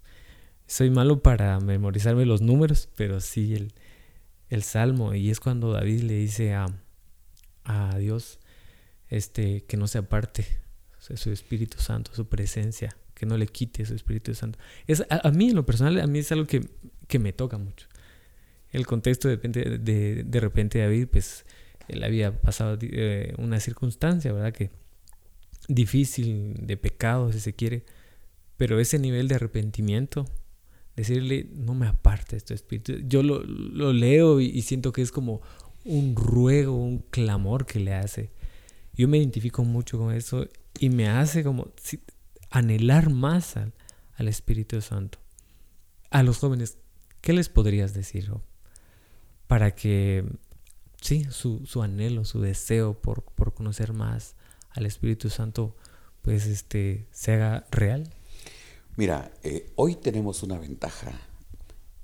Soy 0.67 0.89
malo 0.89 1.21
para 1.21 1.59
memorizarme 1.59 2.25
los 2.25 2.41
números, 2.41 2.89
pero 2.95 3.19
sí 3.19 3.55
el, 3.55 3.73
el 4.49 4.63
salmo. 4.63 5.13
Y 5.13 5.29
es 5.29 5.39
cuando 5.39 5.71
David 5.73 6.03
le 6.03 6.13
dice 6.13 6.53
a, 6.53 6.67
a 7.63 7.97
Dios, 7.97 8.39
este, 9.09 9.63
que 9.65 9.77
no 9.77 9.87
se 9.87 9.97
aparte 9.97 10.45
su 10.99 11.31
Espíritu 11.31 11.79
Santo, 11.79 12.13
su 12.13 12.27
presencia, 12.27 12.95
que 13.15 13.25
no 13.25 13.37
le 13.37 13.47
quite 13.47 13.85
su 13.85 13.95
Espíritu 13.95 14.33
Santo. 14.35 14.59
Es, 14.87 15.03
a, 15.09 15.31
mí, 15.31 15.49
en 15.49 15.55
lo 15.55 15.65
personal, 15.65 15.99
a 15.99 16.07
mí 16.07 16.19
es 16.19 16.31
algo 16.31 16.45
que, 16.45 16.61
que 17.07 17.19
me 17.19 17.33
toca 17.33 17.57
mucho. 17.57 17.87
El 18.71 18.85
contexto 18.85 19.27
de, 19.27 19.37
de, 19.37 20.23
de 20.23 20.39
repente 20.39 20.79
David, 20.79 21.07
pues, 21.11 21.45
él 21.87 22.03
había 22.03 22.41
pasado 22.41 22.77
eh, 22.81 23.33
una 23.37 23.59
circunstancia, 23.59 24.31
¿verdad? 24.31 24.53
Que 24.53 24.71
difícil, 25.67 26.55
de 26.61 26.77
pecado, 26.77 27.31
si 27.31 27.39
se 27.39 27.53
quiere, 27.53 27.83
pero 28.57 28.79
ese 28.79 28.99
nivel 28.99 29.27
de 29.27 29.35
arrepentimiento, 29.35 30.25
decirle, 30.95 31.47
no 31.53 31.73
me 31.73 31.87
aparte 31.87 32.37
este 32.37 32.53
espíritu, 32.53 32.93
yo 33.07 33.23
lo, 33.23 33.43
lo 33.43 33.93
leo 33.93 34.39
y, 34.39 34.61
siento 34.61 34.91
que 34.91 35.01
es 35.01 35.11
como 35.11 35.41
un 35.83 36.15
ruego, 36.15 36.75
un 36.75 36.99
clamor 36.99 37.65
que 37.65 37.79
le 37.79 37.93
hace. 37.93 38.31
Yo 38.93 39.07
me 39.07 39.17
identifico 39.17 39.63
mucho 39.63 39.97
con 39.97 40.13
eso 40.13 40.47
y 40.79 40.89
me 40.89 41.07
hace 41.07 41.43
como 41.43 41.71
anhelar 42.49 43.09
más 43.09 43.57
al, 43.57 43.73
al 44.15 44.27
Espíritu 44.27 44.79
Santo. 44.81 45.19
A 46.09 46.23
los 46.23 46.37
jóvenes, 46.39 46.77
¿qué 47.21 47.33
les 47.33 47.49
podrías 47.49 47.93
decir? 47.93 48.31
Para 49.51 49.75
que 49.75 50.23
sí, 51.01 51.25
su, 51.29 51.65
su 51.65 51.83
anhelo, 51.83 52.23
su 52.23 52.39
deseo 52.39 52.93
por, 52.93 53.21
por, 53.23 53.53
conocer 53.53 53.91
más 53.91 54.35
al 54.69 54.85
Espíritu 54.85 55.29
Santo, 55.29 55.75
pues 56.21 56.45
este, 56.45 57.05
se 57.11 57.33
haga 57.33 57.67
real? 57.69 58.09
Mira, 58.95 59.33
eh, 59.43 59.73
hoy 59.75 59.97
tenemos 59.97 60.41
una 60.41 60.57
ventaja. 60.57 61.19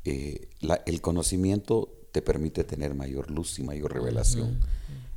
Eh, 0.04 0.50
el 0.86 1.00
conocimiento 1.00 1.89
te 2.12 2.22
permite 2.22 2.66
tener 2.66 2.95
mayor 2.95 3.32
luz 3.32 3.60
y 3.60 3.64
mayor 3.64 3.93
revelación. 3.93 4.60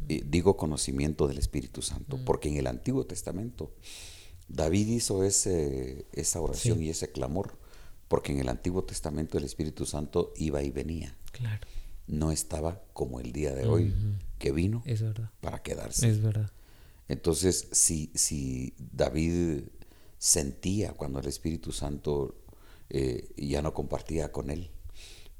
Eh, 0.08 0.22
digo 0.24 0.56
conocimiento 0.56 1.26
del 1.26 1.38
Espíritu 1.38 1.82
Santo, 1.82 2.16
porque 2.24 2.48
en 2.48 2.58
el 2.58 2.68
Antiguo 2.68 3.06
Testamento 3.06 3.74
David 4.46 4.86
hizo 4.86 5.24
ese, 5.24 6.06
esa 6.12 6.40
oración 6.40 6.80
y 6.80 6.90
ese 6.90 7.10
clamor, 7.10 7.58
porque 8.06 8.30
en 8.30 8.38
el 8.38 8.48
Antiguo 8.48 8.84
Testamento 8.84 9.36
el 9.36 9.42
Espíritu 9.42 9.84
Santo 9.84 10.32
iba 10.36 10.62
y 10.62 10.70
venía. 10.70 11.16
Claro 11.32 11.66
no 12.10 12.32
estaba 12.32 12.82
como 12.92 13.20
el 13.20 13.32
día 13.32 13.54
de 13.54 13.66
hoy, 13.66 13.94
que 14.38 14.52
vino 14.52 14.82
para 15.40 15.62
quedarse. 15.62 16.08
Es 16.08 16.20
verdad. 16.20 16.50
Entonces, 17.08 17.68
si, 17.72 18.10
si 18.14 18.74
David 18.78 19.62
sentía 20.18 20.92
cuando 20.92 21.20
el 21.20 21.26
Espíritu 21.26 21.72
Santo 21.72 22.36
eh, 22.88 23.32
ya 23.36 23.62
no 23.62 23.72
compartía 23.72 24.32
con 24.32 24.50
él, 24.50 24.70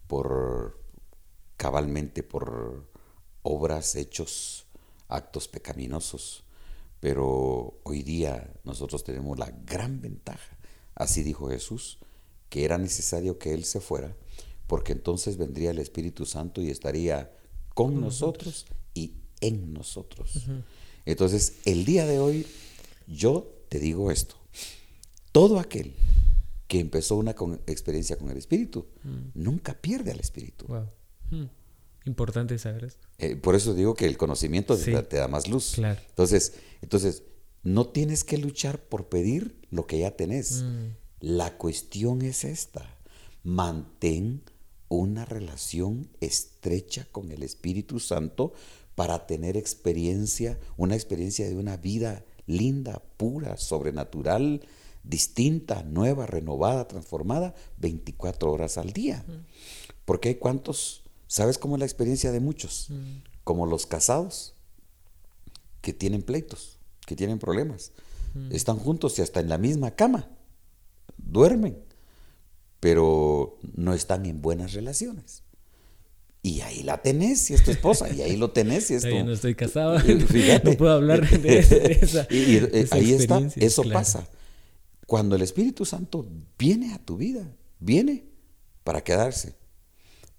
por 0.07 0.81
cabalmente 1.57 2.23
por 2.23 2.89
obras, 3.43 3.95
hechos, 3.97 4.67
actos 5.09 5.49
pecaminosos, 5.49 6.45
pero 7.01 7.81
hoy 7.83 8.03
día 8.03 8.53
nosotros 8.65 9.05
tenemos 9.05 9.39
la 9.39 9.51
gran 9.65 10.01
ventaja, 10.01 10.59
así 10.95 11.23
dijo 11.23 11.49
Jesús, 11.49 11.99
que 12.49 12.65
era 12.65 12.79
necesario 12.79 13.39
que 13.39 13.55
Él 13.55 13.65
se 13.65 13.81
fuera 13.81 14.17
porque 14.71 14.93
entonces 14.93 15.37
vendría 15.37 15.73
el 15.73 15.81
Espíritu 15.81 16.25
Santo 16.25 16.63
y 16.63 16.71
estaría 16.71 17.37
con 17.75 18.01
nosotros 18.01 18.67
y 18.95 19.15
en 19.41 19.75
nosotros. 19.75 20.45
Entonces, 21.05 21.57
el 21.65 21.85
día 21.85 22.07
de 22.07 22.21
hoy, 22.21 22.47
yo 23.09 23.53
te 23.69 23.81
digo 23.81 24.13
esto, 24.13 24.37
todo 25.33 25.59
aquel 25.59 25.93
que 26.69 26.79
empezó 26.79 27.17
una 27.17 27.35
experiencia 27.67 28.17
con 28.17 28.31
el 28.31 28.37
Espíritu, 28.37 28.87
mm. 29.03 29.43
nunca 29.43 29.75
pierde 29.75 30.13
al 30.13 30.21
Espíritu. 30.21 30.67
Hmm. 31.31 31.47
Importante 32.05 32.57
saber 32.57 32.85
esto. 32.85 33.09
Eh, 33.19 33.35
por 33.35 33.57
eso 33.57 33.75
digo 33.75 33.95
que 33.95 34.07
el 34.07 34.17
conocimiento 34.17 34.77
te, 34.77 35.17
da 35.17 35.27
más 35.27 35.49
luz. 35.49 35.79
Entonces, 35.79 36.55
entonces, 36.81 37.25
no 37.65 37.89
tienes 37.89 38.23
que 38.23 38.39
luchar 38.39 38.81
por 38.81 39.09
pedir 39.09 39.67
lo 39.73 39.89
que 39.89 39.99
ya 39.99 40.13
tenés. 40.13 40.63
Mm. 40.63 40.87
La 41.23 41.59
cuestión 41.59 42.23
es 42.23 42.45
esta. 42.45 42.97
Mantén 43.43 44.45
una 44.91 45.25
relación 45.25 46.11
estrecha 46.21 47.07
con 47.11 47.31
el 47.31 47.43
Espíritu 47.45 48.01
Santo 48.01 48.53
para 48.97 49.27
tener 49.27 49.57
experiencia, 49.57 50.59
una 50.77 50.97
experiencia 50.97 51.49
de 51.49 51.55
una 51.55 51.77
vida 51.77 52.25
linda, 52.47 53.01
pura, 53.17 53.57
sobrenatural, 53.57 54.67
distinta, 55.05 55.85
nueva, 55.85 56.27
renovada, 56.27 56.89
transformada, 56.89 57.55
24 57.79 58.53
horas 58.53 58.79
al 58.79 58.93
día. 58.93 59.25
Porque 60.05 60.31
hay 60.31 60.35
cuantos, 60.35 61.05
¿sabes 61.29 61.57
cómo 61.57 61.77
es 61.77 61.81
la 61.81 61.87
experiencia 61.87 62.33
de 62.33 62.41
muchos? 62.41 62.89
Como 63.45 63.67
los 63.67 63.87
casados 63.87 64.55
que 65.81 65.93
tienen 65.93 66.23
pleitos, 66.23 66.79
que 67.07 67.15
tienen 67.15 67.39
problemas. 67.39 67.93
Están 68.51 68.79
juntos 68.79 69.19
y 69.19 69.23
hasta 69.23 69.39
en 69.39 69.49
la 69.49 69.57
misma 69.57 69.93
cama, 69.93 70.29
duermen 71.17 71.90
pero 72.81 73.59
no 73.77 73.95
están 73.95 74.27
en 74.27 74.41
buenas 74.41 74.73
relaciones. 74.73 75.45
Y 76.43 76.63
ahí 76.63 76.83
la 76.83 77.03
tenés, 77.03 77.51
y 77.51 77.55
es 77.55 77.63
tu 77.63 77.71
esposa, 77.71 78.09
y 78.13 78.23
ahí 78.23 78.37
lo 78.37 78.51
tenés, 78.51 78.91
y 78.91 78.95
es 78.95 79.05
no 79.25 79.33
estoy 79.33 79.55
casado, 79.55 79.99
no 79.99 80.73
puedo 80.73 80.93
hablar 80.93 81.29
de, 81.29 81.59
esa. 82.01 82.27
y, 82.31 82.57
eh, 82.57 82.89
ahí 82.91 83.13
está, 83.13 83.43
eso 83.57 83.83
pasa. 83.93 84.27
Cuando 85.07 85.37
el 85.37 85.43
Espíritu 85.43 85.85
Santo 85.85 86.27
viene 86.59 86.95
a 86.95 86.99
tu 86.99 87.19
vida, 87.19 87.47
viene 87.79 88.25
para 88.85 89.05
quedarse. 89.05 89.55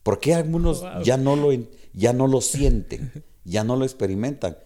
¿Por 0.01 0.19
qué 0.19 0.33
algunos 0.33 0.83
ya, 1.03 1.17
no 1.17 1.35
lo, 1.35 1.51
ya 1.93 2.13
no 2.13 2.25
lo 2.25 2.41
sienten, 2.41 3.23
ya 3.43 3.63
no 3.63 3.75
lo 3.75 3.85
experimentan? 3.85 4.57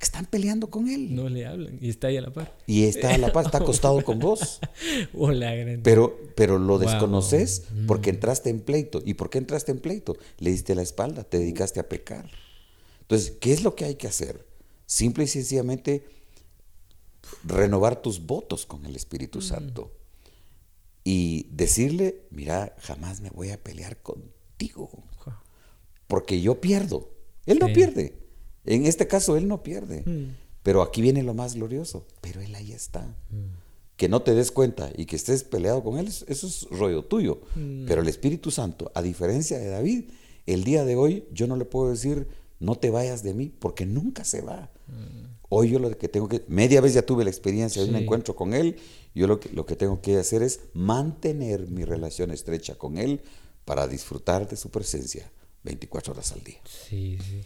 Porque 0.00 0.06
están 0.06 0.24
peleando 0.24 0.70
con 0.70 0.88
él. 0.88 1.14
No 1.14 1.28
le 1.28 1.44
hablan 1.44 1.76
y 1.78 1.90
está 1.90 2.06
ahí 2.06 2.16
a 2.16 2.22
la 2.22 2.32
par. 2.32 2.56
Y 2.66 2.84
está 2.84 3.14
a 3.14 3.18
la 3.18 3.34
par, 3.34 3.44
está 3.44 3.58
acostado 3.58 4.02
con 4.02 4.18
vos. 4.18 4.58
Hola, 5.12 5.52
pero, 5.82 6.18
pero 6.34 6.58
lo 6.58 6.78
desconoces 6.78 7.64
porque 7.86 8.08
entraste 8.08 8.48
en 8.48 8.60
pleito. 8.60 9.02
¿Y 9.04 9.12
por 9.12 9.28
qué 9.28 9.36
entraste 9.36 9.72
en 9.72 9.78
pleito? 9.78 10.16
Le 10.38 10.52
diste 10.52 10.74
la 10.74 10.80
espalda, 10.80 11.22
te 11.24 11.38
dedicaste 11.38 11.80
a 11.80 11.88
pecar. 11.90 12.30
Entonces, 13.02 13.32
¿qué 13.42 13.52
es 13.52 13.62
lo 13.62 13.74
que 13.74 13.84
hay 13.84 13.96
que 13.96 14.06
hacer? 14.06 14.46
Simple 14.86 15.24
y 15.24 15.26
sencillamente 15.26 16.06
renovar 17.44 18.00
tus 18.00 18.24
votos 18.24 18.64
con 18.64 18.86
el 18.86 18.96
Espíritu 18.96 19.42
Santo. 19.42 19.92
Y 21.04 21.46
decirle, 21.50 22.22
mira, 22.30 22.74
jamás 22.78 23.20
me 23.20 23.28
voy 23.28 23.50
a 23.50 23.62
pelear 23.62 24.00
contigo. 24.00 25.04
Porque 26.06 26.40
yo 26.40 26.58
pierdo. 26.58 27.10
Él 27.44 27.58
no 27.58 27.66
pierde. 27.66 28.29
En 28.64 28.86
este 28.86 29.06
caso, 29.06 29.36
él 29.36 29.48
no 29.48 29.62
pierde. 29.62 30.02
Mm. 30.04 30.34
Pero 30.62 30.82
aquí 30.82 31.00
viene 31.00 31.22
lo 31.22 31.34
más 31.34 31.54
glorioso. 31.54 32.06
Pero 32.20 32.40
él 32.40 32.54
ahí 32.54 32.72
está. 32.72 33.02
Mm. 33.30 33.96
Que 33.96 34.08
no 34.08 34.22
te 34.22 34.34
des 34.34 34.50
cuenta 34.50 34.90
y 34.96 35.06
que 35.06 35.16
estés 35.16 35.44
peleado 35.44 35.82
con 35.82 35.98
él, 35.98 36.06
eso 36.06 36.46
es 36.46 36.66
rollo 36.70 37.04
tuyo. 37.04 37.40
Mm. 37.54 37.86
Pero 37.86 38.02
el 38.02 38.08
Espíritu 38.08 38.50
Santo, 38.50 38.90
a 38.94 39.02
diferencia 39.02 39.58
de 39.58 39.68
David, 39.68 40.04
el 40.46 40.64
día 40.64 40.84
de 40.84 40.96
hoy 40.96 41.24
yo 41.32 41.46
no 41.46 41.56
le 41.56 41.64
puedo 41.64 41.90
decir, 41.90 42.26
no 42.58 42.76
te 42.76 42.90
vayas 42.90 43.22
de 43.22 43.34
mí, 43.34 43.52
porque 43.58 43.86
nunca 43.86 44.24
se 44.24 44.42
va. 44.42 44.70
Hoy 45.48 45.70
yo 45.70 45.78
lo 45.78 45.96
que 45.96 46.08
tengo 46.08 46.28
que, 46.28 46.44
media 46.48 46.80
vez 46.80 46.94
ya 46.94 47.02
tuve 47.02 47.24
la 47.24 47.30
experiencia 47.30 47.82
de 47.82 47.88
un 47.88 47.96
encuentro 47.96 48.36
con 48.36 48.54
él, 48.54 48.76
yo 49.14 49.26
lo 49.26 49.40
que, 49.40 49.48
lo 49.48 49.66
que 49.66 49.76
tengo 49.76 50.00
que 50.00 50.16
hacer 50.16 50.42
es 50.42 50.60
mantener 50.74 51.68
mi 51.68 51.84
relación 51.84 52.30
estrecha 52.30 52.76
con 52.76 52.98
él 52.98 53.20
para 53.64 53.88
disfrutar 53.88 54.48
de 54.48 54.56
su 54.56 54.70
presencia 54.70 55.30
24 55.64 56.12
horas 56.12 56.32
al 56.32 56.44
día. 56.44 56.60
Sí, 56.64 57.18
sí. 57.20 57.42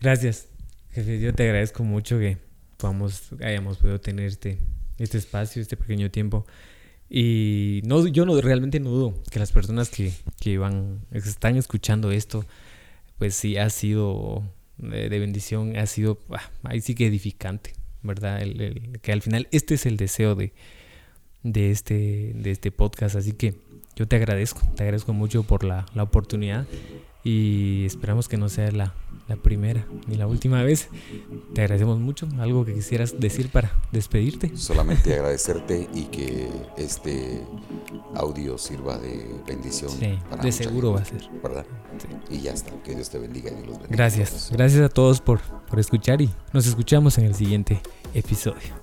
Gracias, 0.00 0.48
jefe. 0.92 1.20
Yo 1.20 1.34
te 1.34 1.42
agradezco 1.42 1.84
mucho 1.84 2.18
que 2.18 2.38
podamos, 2.78 3.32
hayamos 3.42 3.76
podido 3.76 4.00
tener 4.00 4.26
este, 4.26 4.58
este 4.96 5.18
espacio, 5.18 5.60
este 5.60 5.76
pequeño 5.76 6.10
tiempo. 6.10 6.46
Y 7.10 7.82
no, 7.84 8.06
yo 8.06 8.24
no 8.24 8.40
realmente 8.40 8.80
no 8.80 8.88
dudo 8.90 9.22
que 9.30 9.38
las 9.38 9.52
personas 9.52 9.90
que, 9.90 10.12
que 10.40 10.56
van, 10.56 11.00
están 11.12 11.56
escuchando 11.56 12.12
esto, 12.12 12.46
pues 13.18 13.34
sí 13.34 13.58
ha 13.58 13.68
sido 13.68 14.42
de, 14.78 15.08
bendición, 15.10 15.76
ha 15.76 15.84
sido, 15.84 16.22
ah, 16.30 16.50
ahí 16.62 16.80
sí 16.80 16.94
que 16.94 17.06
edificante, 17.06 17.74
¿verdad? 18.02 18.40
El, 18.40 19.00
que 19.02 19.12
al 19.12 19.20
final 19.20 19.48
este 19.50 19.74
es 19.74 19.84
el 19.84 19.98
deseo 19.98 20.34
de, 20.34 20.54
de, 21.42 21.70
este, 21.72 22.32
de 22.36 22.50
este 22.50 22.70
podcast. 22.70 23.16
Así 23.16 23.32
que 23.32 23.54
yo 23.96 24.08
te 24.08 24.16
agradezco, 24.16 24.62
te 24.76 24.84
agradezco 24.84 25.12
mucho 25.12 25.42
por 25.42 25.62
la, 25.62 25.84
la 25.94 26.04
oportunidad 26.04 26.66
y 27.22 27.84
esperamos 27.84 28.28
que 28.28 28.36
no 28.36 28.48
sea 28.48 28.70
la, 28.70 28.94
la 29.28 29.36
primera 29.36 29.86
ni 30.06 30.16
la 30.16 30.26
última 30.26 30.62
vez. 30.62 30.88
Te 31.54 31.62
agradecemos 31.62 31.98
mucho. 31.98 32.26
¿Algo 32.38 32.64
que 32.64 32.74
quisieras 32.74 33.20
decir 33.20 33.50
para 33.50 33.72
despedirte? 33.92 34.56
Solamente 34.56 35.14
agradecerte 35.14 35.88
y 35.94 36.04
que 36.04 36.48
este 36.76 37.42
audio 38.14 38.56
sirva 38.58 38.98
de 38.98 39.26
bendición. 39.46 39.90
Sí, 39.90 40.18
de 40.42 40.52
seguro 40.52 40.92
va 40.92 41.00
a 41.00 41.04
ser. 41.04 41.28
¿Verdad? 41.42 41.66
Y 42.30 42.40
ya 42.40 42.52
está. 42.52 42.70
Que 42.82 42.94
Dios 42.94 43.10
te 43.10 43.18
bendiga 43.18 43.50
y 43.50 43.66
los 43.66 43.78
bendiga. 43.78 43.88
Gracias. 43.90 44.50
Gracias 44.52 44.82
a 44.82 44.88
todos 44.88 45.20
por, 45.20 45.40
por 45.40 45.78
escuchar 45.78 46.22
y 46.22 46.30
nos 46.52 46.66
escuchamos 46.66 47.18
en 47.18 47.26
el 47.26 47.34
siguiente 47.34 47.80
episodio. 48.14 48.80